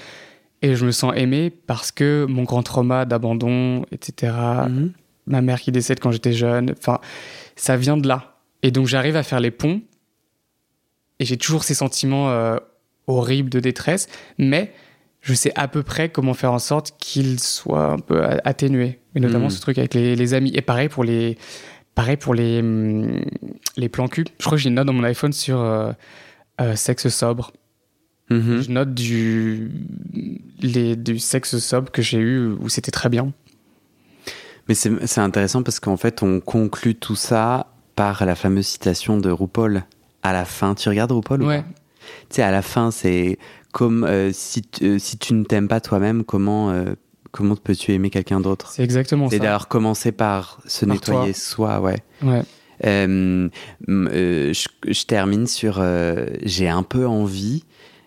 Et 0.62 0.74
je 0.74 0.84
me 0.84 0.90
sens 0.90 1.12
aimé 1.16 1.50
parce 1.50 1.92
que 1.92 2.26
mon 2.28 2.42
grand 2.42 2.62
trauma 2.62 3.04
d'abandon, 3.04 3.84
etc., 3.92 4.32
Mhm. 4.68 4.92
ma 5.26 5.40
mère 5.40 5.60
qui 5.60 5.72
décède 5.72 6.00
quand 6.00 6.10
j'étais 6.10 6.32
jeune, 6.32 6.74
enfin, 6.78 6.98
ça 7.56 7.76
vient 7.76 7.96
de 7.96 8.06
là. 8.08 8.33
Et 8.64 8.72
donc, 8.72 8.86
j'arrive 8.88 9.14
à 9.14 9.22
faire 9.22 9.38
les 9.38 9.52
ponts. 9.52 9.80
Et 11.20 11.24
j'ai 11.24 11.36
toujours 11.36 11.62
ces 11.62 11.74
sentiments 11.74 12.30
euh, 12.30 12.56
horribles 13.06 13.50
de 13.50 13.60
détresse. 13.60 14.08
Mais 14.38 14.72
je 15.20 15.32
sais 15.34 15.52
à 15.54 15.68
peu 15.68 15.82
près 15.84 16.08
comment 16.08 16.34
faire 16.34 16.52
en 16.52 16.58
sorte 16.58 16.92
qu'ils 16.98 17.38
soient 17.38 17.92
un 17.92 17.98
peu 17.98 18.24
a- 18.24 18.40
atténués. 18.44 18.98
Et 19.14 19.20
notamment 19.20 19.44
Mhm. 19.44 19.50
ce 19.50 19.60
truc 19.60 19.78
avec 19.78 19.94
les, 19.94 20.16
les 20.16 20.34
amis. 20.34 20.50
Et 20.54 20.60
pareil 20.62 20.88
pour 20.88 21.04
les, 21.04 21.38
pareil 21.94 22.16
pour 22.16 22.34
les, 22.34 22.58
hum, 22.60 23.22
les 23.76 23.88
plans 23.88 24.08
cul. 24.08 24.24
Je 24.40 24.44
crois 24.44 24.56
que 24.58 24.62
j'ai 24.62 24.70
une 24.70 24.74
note 24.74 24.86
dans 24.86 24.92
mon 24.92 25.04
iPhone 25.04 25.32
sur 25.32 25.60
euh, 25.60 25.92
euh, 26.60 26.74
sexe 26.74 27.08
sobre. 27.08 27.52
Mhm. 28.30 28.62
Je 28.62 28.70
note 28.70 28.94
du, 28.94 29.70
les, 30.60 30.96
du 30.96 31.18
sexe 31.18 31.58
sobre 31.58 31.92
que 31.92 32.00
j'ai 32.02 32.18
eu 32.18 32.46
où 32.48 32.68
c'était 32.70 32.90
très 32.90 33.08
bien. 33.10 33.32
Mais 34.66 34.74
c'est 34.74 35.18
intéressant 35.20 35.62
parce 35.62 35.78
qu'en 35.78 35.98
fait, 35.98 36.22
on 36.22 36.40
conclut 36.40 36.94
tout 36.94 37.16
ça 37.16 37.66
par 37.96 38.24
la 38.26 38.34
fameuse 38.34 38.66
citation 38.66 39.18
de 39.18 39.30
RuPaul. 39.30 39.84
À 40.22 40.32
la 40.32 40.44
fin, 40.44 40.74
tu 40.74 40.88
regardes 40.88 41.12
RuPaul 41.12 41.42
ou 41.42 41.46
Ouais. 41.46 41.64
Tu 42.28 42.36
sais, 42.36 42.42
à 42.42 42.50
la 42.50 42.62
fin, 42.62 42.90
c'est 42.90 43.38
comme 43.72 44.04
euh, 44.04 44.30
si, 44.32 44.62
tu- 44.62 44.84
euh, 44.84 44.98
si 44.98 45.16
tu 45.18 45.34
ne 45.34 45.44
t'aimes 45.44 45.68
pas 45.68 45.80
toi-même, 45.80 46.22
comment, 46.24 46.70
euh, 46.70 46.94
comment 47.32 47.56
peux-tu 47.56 47.92
aimer 47.92 48.10
quelqu'un 48.10 48.40
d'autre? 48.40 48.70
C'est 48.72 48.82
exactement 48.84 49.28
C'est 49.30 49.36
ça. 49.38 49.42
d'ailleurs 49.42 49.68
commencer 49.68 50.12
par 50.12 50.60
se 50.66 50.84
Par 50.84 50.94
nettoyer 50.94 51.32
toi. 51.32 51.40
soi, 51.40 51.80
ouais. 51.80 51.96
Ouais. 52.22 52.42
Je, 52.82 54.52
je 54.88 55.04
termine 55.06 55.46
sur. 55.46 55.82
j'ai 56.42 56.68
un 56.68 56.82
peu 56.82 57.06
envie. 57.06 57.64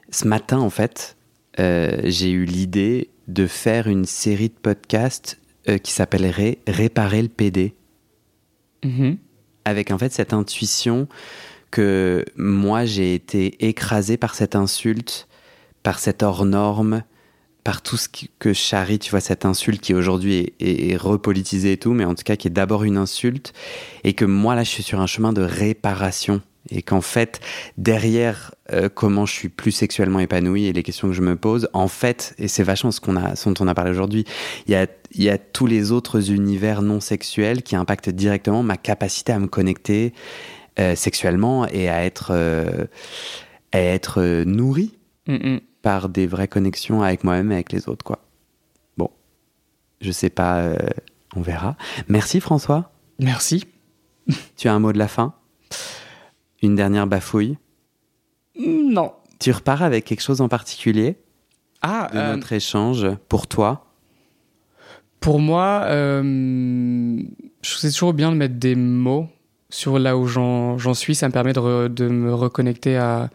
Ce 0.09 0.27
matin, 0.27 0.59
en 0.59 0.69
fait, 0.69 1.17
j'ai 1.57 2.29
eu 2.31 2.45
l'idée 2.45 3.09
de 3.27 3.47
faire 3.47 3.87
une 3.87 4.05
série 4.05 4.49
de 4.49 4.53
podcasts 4.61 5.39
qui 5.83 5.91
s'appellerait 5.91 6.59
Réparer 6.67 7.21
le 7.21 7.27
PD. 7.29 7.73
Mhm. 8.85 9.17
Avec 9.67 9.91
en 9.91 9.97
fait 9.97 10.13
cette 10.13 10.31
intuition 10.31 11.09
que 11.71 12.23
moi 12.37 12.85
j'ai 12.85 13.13
été 13.13 13.67
écrasé 13.67 14.15
par 14.15 14.33
cette 14.33 14.55
insulte, 14.55 15.27
par 15.83 15.99
cette 15.99 16.23
hors 16.23 16.45
norme, 16.45 17.03
par 17.65 17.81
tout 17.81 17.97
ce 17.97 18.07
que 18.39 18.53
charrie, 18.53 18.97
tu 18.97 19.11
vois, 19.11 19.19
cette 19.19 19.43
insulte 19.43 19.81
qui 19.81 19.93
aujourd'hui 19.93 20.53
est 20.61 20.95
repolitisée 20.95 21.73
et 21.73 21.77
tout, 21.77 21.91
mais 21.91 22.05
en 22.05 22.15
tout 22.15 22.23
cas 22.23 22.37
qui 22.37 22.47
est 22.47 22.51
d'abord 22.51 22.85
une 22.85 22.95
insulte, 22.95 23.51
et 24.05 24.13
que 24.13 24.23
moi 24.23 24.55
là 24.55 24.63
je 24.63 24.69
suis 24.69 24.83
sur 24.83 25.01
un 25.01 25.05
chemin 25.05 25.33
de 25.33 25.41
réparation, 25.41 26.41
et 26.69 26.81
qu'en 26.81 27.01
fait 27.01 27.39
derrière 27.77 28.53
euh, 28.73 28.89
comment 28.93 29.25
je 29.25 29.33
suis 29.33 29.49
plus 29.49 29.71
sexuellement 29.71 30.19
épanoui 30.19 30.65
et 30.65 30.73
les 30.73 30.83
questions 30.83 31.07
que 31.07 31.13
je 31.13 31.21
me 31.21 31.35
pose, 31.35 31.69
en 31.73 31.87
fait, 31.87 32.35
et 32.37 32.47
c'est 32.47 32.63
vachement 32.63 32.91
ce 32.91 32.99
qu'on 33.01 33.15
a, 33.15 33.35
ce 33.35 33.49
dont 33.49 33.63
on 33.63 33.67
a 33.67 33.73
parlé 33.73 33.91
aujourd'hui, 33.91 34.25
il 34.67 34.71
y 34.71 34.75
a, 34.75 34.87
il 35.13 35.23
y 35.23 35.29
a 35.29 35.37
tous 35.37 35.67
les 35.67 35.91
autres 35.91 36.31
univers 36.31 36.81
non 36.81 36.99
sexuels 36.99 37.63
qui 37.63 37.75
impactent 37.75 38.09
directement 38.09 38.63
ma 38.63 38.77
capacité 38.77 39.31
à 39.31 39.39
me 39.39 39.47
connecter 39.47 40.13
euh, 40.79 40.95
sexuellement 40.95 41.65
et 41.67 41.89
à 41.89 42.03
être, 42.03 42.31
euh, 42.31 42.85
à 43.71 43.79
être 43.79 44.21
euh, 44.21 44.43
nourri 44.45 44.93
Mhm. 45.27 45.59
par 45.81 46.07
des 46.07 46.25
vraies 46.25 46.47
connexions 46.47 47.01
avec 47.03 47.25
moi-même 47.25 47.51
et 47.51 47.55
avec 47.55 47.73
les 47.73 47.89
autres, 47.89 48.05
quoi. 48.05 48.19
Bon, 48.97 49.09
je 49.99 50.11
sais 50.11 50.29
pas, 50.29 50.59
euh, 50.59 50.77
on 51.35 51.41
verra. 51.41 51.75
Merci 52.07 52.39
François. 52.39 52.91
Merci. 53.19 53.65
Tu 54.55 54.69
as 54.69 54.73
un 54.73 54.79
mot 54.79 54.93
de 54.93 54.97
la 54.97 55.09
fin? 55.09 55.33
Une 56.61 56.75
dernière 56.75 57.07
bafouille 57.07 57.57
Non. 58.59 59.13
Tu 59.39 59.51
repars 59.51 59.83
avec 59.83 60.05
quelque 60.05 60.21
chose 60.21 60.41
en 60.41 60.47
particulier 60.49 61.17
Ah, 61.81 62.09
de 62.11 62.17
euh, 62.17 62.35
notre 62.35 62.53
échange 62.53 63.05
pour 63.29 63.47
toi? 63.47 63.85
Pour 65.19 65.39
moi, 65.39 65.83
euh, 65.85 66.21
je 66.23 67.69
trouve 67.69 67.75
que 67.75 67.87
c'est 67.87 67.91
toujours 67.91 68.13
bien 68.13 68.31
de 68.31 68.37
mettre 68.37 68.55
des 68.55 68.75
mots 68.75 69.27
sur 69.69 69.99
là 69.99 70.17
où 70.17 70.25
j'en 70.27 70.93
suis. 70.93 71.15
Ça 71.15 71.27
me 71.27 71.33
permet 71.33 71.53
de, 71.53 71.59
re- 71.59 71.93
de 71.93 72.07
me 72.07 72.33
reconnecter 72.33 72.97
à, 72.97 73.29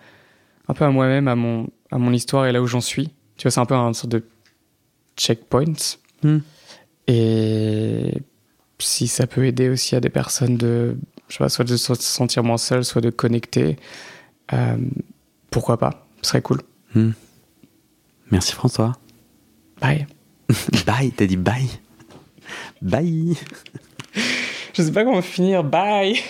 un 0.69 0.75
peu 0.75 0.85
à 0.85 0.91
moi-même, 0.91 1.29
à 1.29 1.35
mon, 1.37 1.69
à 1.91 1.99
mon 1.99 2.13
histoire 2.13 2.47
et 2.47 2.53
là 2.53 2.63
où 2.63 2.67
j'en 2.67 2.81
suis. 2.81 3.09
Tu 3.37 3.43
vois, 3.45 3.51
c'est 3.51 3.61
un 3.61 3.67
peu 3.67 3.75
un 3.75 3.93
sorte 3.93 4.13
de 4.13 4.25
checkpoint. 5.17 5.65
Hmm. 6.23 6.39
Et 7.09 8.15
si 8.79 9.07
ça 9.09 9.27
peut 9.27 9.45
aider 9.45 9.69
aussi 9.69 9.95
à 9.97 10.01
des 10.01 10.09
personnes 10.09 10.57
de, 10.57 10.97
je 11.33 11.39
sais 11.39 11.45
pas, 11.45 11.49
soit 11.49 11.65
de 11.65 11.77
se 11.79 11.95
sentir 11.95 12.45
moins 12.45 12.59
seul, 12.59 12.85
soit 12.85 13.01
de 13.01 13.09
connecter, 13.09 13.79
euh, 14.53 14.77
pourquoi 15.51 15.79
pas 15.79 16.05
Ce 16.21 16.29
serait 16.29 16.43
cool. 16.43 16.61
Merci 18.31 18.53
François. 18.53 18.93
Bye. 19.81 20.07
Bye, 20.87 21.11
t'as 21.13 21.25
dit 21.25 21.39
bye 21.39 21.71
Bye 22.83 23.35
Je 24.75 24.83
sais 24.83 24.93
pas 24.93 25.05
comment 25.05 25.23
finir. 25.23 25.65
Bye. 25.65 26.21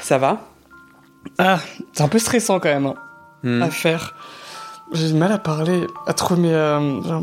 Ça 0.00 0.18
va? 0.18 0.46
Ah, 1.38 1.58
c'est 1.92 2.04
un 2.04 2.08
peu 2.08 2.20
stressant 2.20 2.60
quand 2.60 2.68
même 2.68 2.86
hein, 2.86 2.94
Hmm. 3.42 3.60
à 3.62 3.70
faire. 3.70 4.14
j'ai 4.92 5.08
du 5.08 5.14
mal 5.14 5.30
à 5.32 5.38
parler, 5.38 5.86
à 6.06 6.14
trouver 6.14 6.40
mes, 6.42 6.54
euh, 6.54 7.20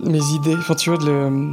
mes 0.00 0.24
idées. 0.32 0.56
Enfin, 0.56 0.74
tu 0.74 0.90
vois, 0.90 0.98
de 0.98 1.04
le. 1.06 1.52